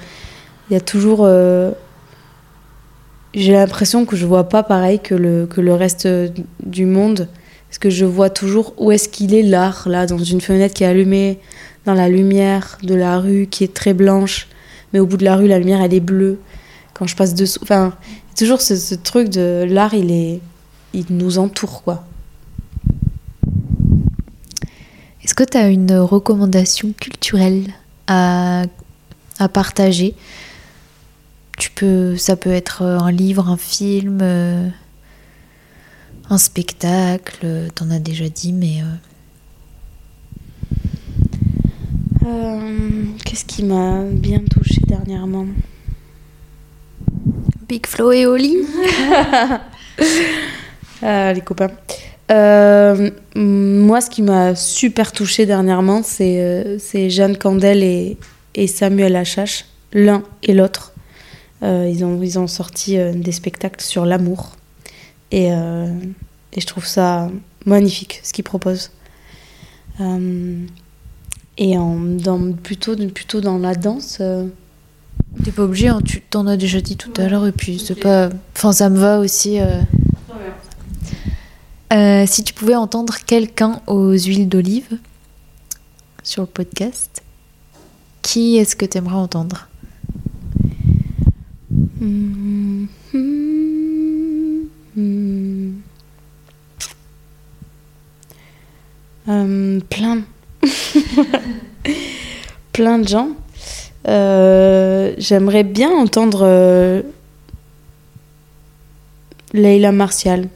il 0.71 0.75
y 0.75 0.77
a 0.77 0.81
toujours 0.81 1.21
euh, 1.23 1.73
j'ai 3.35 3.53
l'impression 3.53 4.05
que 4.05 4.17
je 4.17 4.27
vois 4.27 4.49
pas 4.49 4.63
pareil 4.63 5.01
que 5.01 5.15
le, 5.15 5.47
que 5.47 5.61
le 5.61 5.75
reste 5.75 6.09
du 6.63 6.87
monde. 6.87 7.29
Parce 7.69 7.79
que 7.79 7.89
je 7.91 8.05
vois 8.05 8.29
toujours 8.29 8.75
où 8.77 8.93
est-ce 8.93 9.09
qu'il 9.09 9.35
est 9.35 9.43
l'art, 9.43 9.89
là, 9.89 10.07
dans 10.07 10.19
une 10.19 10.43
fenêtre 10.43 10.75
qui 10.75 10.85
est 10.85 10.87
allumée, 10.87 11.39
dans 11.87 11.95
la 11.95 12.09
lumière 12.09 12.77
de 12.83 12.95
la 12.95 13.19
rue 13.19 13.47
qui 13.51 13.65
est 13.65 13.73
très 13.73 13.95
blanche, 13.95 14.49
mais 14.93 15.01
au 15.01 15.07
bout 15.07 15.17
de 15.17 15.25
la 15.25 15.37
rue, 15.37 15.47
la 15.47 15.59
lumière, 15.59 15.81
elle 15.81 15.95
est 15.95 16.01
bleue. 16.01 16.41
Quand 16.95 17.07
je 17.07 17.17
passe 17.17 17.35
dessous. 17.35 17.61
Enfin, 17.63 17.95
toujours 18.37 18.61
ce, 18.61 18.95
truc 18.95 19.29
de 19.29 19.67
l'art, 19.69 19.95
il 19.95 20.11
est. 20.11 20.41
Il 20.95 21.07
nous 21.11 21.39
entoure, 21.39 21.83
quoi. 21.83 22.05
Est-ce 25.25 25.35
que 25.35 25.45
tu 25.45 25.57
as 25.57 25.69
une 25.69 25.95
recommandation 25.95 26.93
culturelle 26.99 27.69
à, 28.07 28.65
partager? 29.53 30.15
Tu 31.57 31.71
peux, 31.71 32.17
Ça 32.17 32.37
peut 32.37 32.51
être 32.51 32.83
un 32.83 33.11
livre, 33.11 33.49
un 33.49 33.57
film, 33.57 34.19
euh, 34.21 34.69
un 36.29 36.39
spectacle, 36.39 37.69
t'en 37.75 37.91
as 37.91 38.01
déjà 38.01 38.29
dit, 38.29 38.53
mais... 38.53 38.83
euh, 38.83 39.12
Euh, 42.25 43.05
Qu'est-ce 43.25 43.45
qui 43.45 43.65
m'a 43.65 44.03
bien 44.05 44.41
touchée 44.41 44.81
dernièrement 44.87 45.47
Big 47.69 47.87
Flo 47.87 48.13
et 48.13 48.27
Oli 48.27 48.57
Ah, 51.03 51.33
les 51.35 51.41
copains. 51.41 51.71
Euh, 52.31 53.11
moi, 53.35 54.01
ce 54.01 54.11
qui 54.11 54.23
m'a 54.23 54.55
super 54.55 55.13
touchée 55.13 55.47
dernièrement, 55.47 56.03
c'est 56.03 56.41
euh, 56.41 57.09
Jeanne 57.09 57.37
Candel 57.37 57.83
et, 57.83 58.17
et 58.55 58.67
Samuel 58.67 59.17
Achache, 59.17 59.67
l'un 59.93 60.23
et 60.43 60.53
l'autre. 60.53 60.93
Euh, 61.63 61.89
ils, 61.89 62.05
ont, 62.05 62.21
ils 62.23 62.39
ont 62.39 62.47
sorti 62.47 62.99
euh, 62.99 63.13
des 63.13 63.33
spectacles 63.33 63.83
sur 63.83 64.05
l'amour. 64.05 64.57
Et, 65.31 65.53
euh, 65.53 65.87
et 66.53 66.61
je 66.61 66.67
trouve 66.67 66.85
ça 66.85 67.31
magnifique, 67.65 68.21
ce 68.23 68.33
qu'ils 68.33 68.45
proposent. 68.45 68.91
Et 71.59 71.77
en, 71.79 71.97
dans, 72.01 72.53
plutôt, 72.53 72.97
plutôt 73.09 73.41
dans 73.41 73.59
la 73.59 73.75
danse. 73.75 74.19
euh, 74.21 74.47
T'es 75.45 75.51
pas 75.51 75.63
obligé, 75.63 75.89
hein, 75.89 76.01
tu 76.05 76.21
t'en 76.21 76.47
as 76.47 76.57
déjà 76.57 76.81
dit 76.81 76.97
tout 76.97 77.13
à 77.17 77.29
l'heure, 77.29 77.47
et 77.47 77.53
puis 77.53 77.79
c'est 77.79 77.95
pas. 77.99 78.29
Enfin, 78.57 78.73
ça 78.73 78.91
me 78.91 78.99
va 78.99 79.19
aussi. 79.19 79.61
euh. 79.61 79.81
Euh, 81.93 82.25
si 82.27 82.43
tu 82.43 82.55
pouvais 82.55 82.75
entendre 82.75 83.15
quelqu'un 83.27 83.81
aux 83.87 84.13
huiles 84.13 84.49
d'olive 84.49 84.99
sur 86.23 86.43
le 86.43 86.47
podcast, 86.47 87.23
qui 88.23 88.57
est-ce 88.57 88.77
que 88.77 88.87
tu 88.87 88.97
aimerais 88.99 89.17
entendre? 89.17 89.69
Hmm, 92.01 92.87
hmm, 93.13 94.63
hmm. 94.97 95.73
Euh, 99.29 99.81
plein. 99.91 100.23
plein 102.73 102.99
de 102.99 103.09
gens. 103.09 103.29
Euh, 104.09 105.15
J'aimerais 105.19 105.65
bien 105.65 105.91
entendre 105.91 106.43
euh, 106.45 107.03
Leila 109.53 109.93
Martial. 109.93 110.49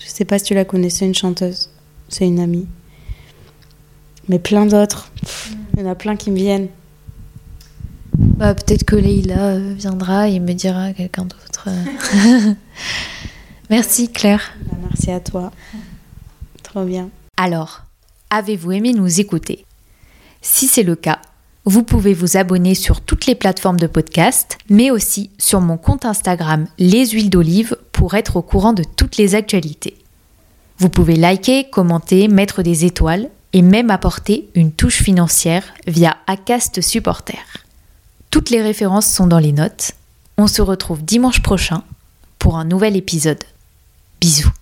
Je 0.00 0.06
sais 0.06 0.24
pas 0.24 0.38
si 0.38 0.44
tu 0.46 0.54
la 0.54 0.64
connais, 0.64 0.90
c'est 0.90 1.06
une 1.06 1.14
chanteuse. 1.14 1.70
C'est 2.08 2.26
une 2.26 2.40
amie. 2.40 2.66
Mais 4.28 4.38
plein 4.38 4.66
d'autres. 4.66 5.10
Il 5.76 5.82
y 5.82 5.86
en 5.86 5.90
a 5.90 5.94
plein 5.94 6.16
qui 6.16 6.30
me 6.30 6.36
viennent. 6.36 6.68
Bah, 8.16 8.54
Peut-être 8.54 8.84
que 8.84 8.96
Leïla 8.96 9.46
euh, 9.54 9.74
viendra 9.76 10.28
et 10.28 10.40
me 10.40 10.52
dira 10.52 10.92
quelqu'un 10.92 11.24
d'autre. 11.24 11.68
euh. 11.68 12.54
Merci 13.70 14.10
Claire. 14.10 14.52
Merci 14.82 15.10
à 15.10 15.20
toi. 15.20 15.50
Trop 16.62 16.84
bien. 16.84 17.08
Alors, 17.36 17.83
avez-vous 18.30 18.72
aimé 18.72 18.92
nous 18.92 19.20
écouter? 19.20 19.64
Si 20.42 20.66
c'est 20.66 20.82
le 20.82 20.96
cas, 20.96 21.20
vous 21.64 21.82
pouvez 21.82 22.12
vous 22.12 22.36
abonner 22.36 22.74
sur 22.74 23.00
toutes 23.00 23.26
les 23.26 23.34
plateformes 23.34 23.80
de 23.80 23.86
podcast, 23.86 24.58
mais 24.68 24.90
aussi 24.90 25.30
sur 25.38 25.60
mon 25.60 25.78
compte 25.78 26.04
Instagram 26.04 26.66
Les 26.78 27.06
Huiles 27.06 27.30
d'Olive 27.30 27.78
pour 27.92 28.14
être 28.14 28.36
au 28.36 28.42
courant 28.42 28.74
de 28.74 28.84
toutes 28.84 29.16
les 29.16 29.34
actualités. 29.34 29.96
Vous 30.78 30.90
pouvez 30.90 31.16
liker, 31.16 31.70
commenter, 31.70 32.28
mettre 32.28 32.62
des 32.62 32.84
étoiles 32.84 33.30
et 33.54 33.62
même 33.62 33.90
apporter 33.90 34.48
une 34.54 34.72
touche 34.72 35.02
financière 35.02 35.64
via 35.86 36.16
Acast 36.26 36.80
Supporter. 36.80 37.38
Toutes 38.30 38.50
les 38.50 38.60
références 38.60 39.06
sont 39.06 39.26
dans 39.26 39.38
les 39.38 39.52
notes. 39.52 39.92
On 40.36 40.48
se 40.48 40.60
retrouve 40.60 41.04
dimanche 41.04 41.40
prochain 41.40 41.84
pour 42.38 42.58
un 42.58 42.64
nouvel 42.64 42.96
épisode. 42.96 43.44
Bisous 44.20 44.52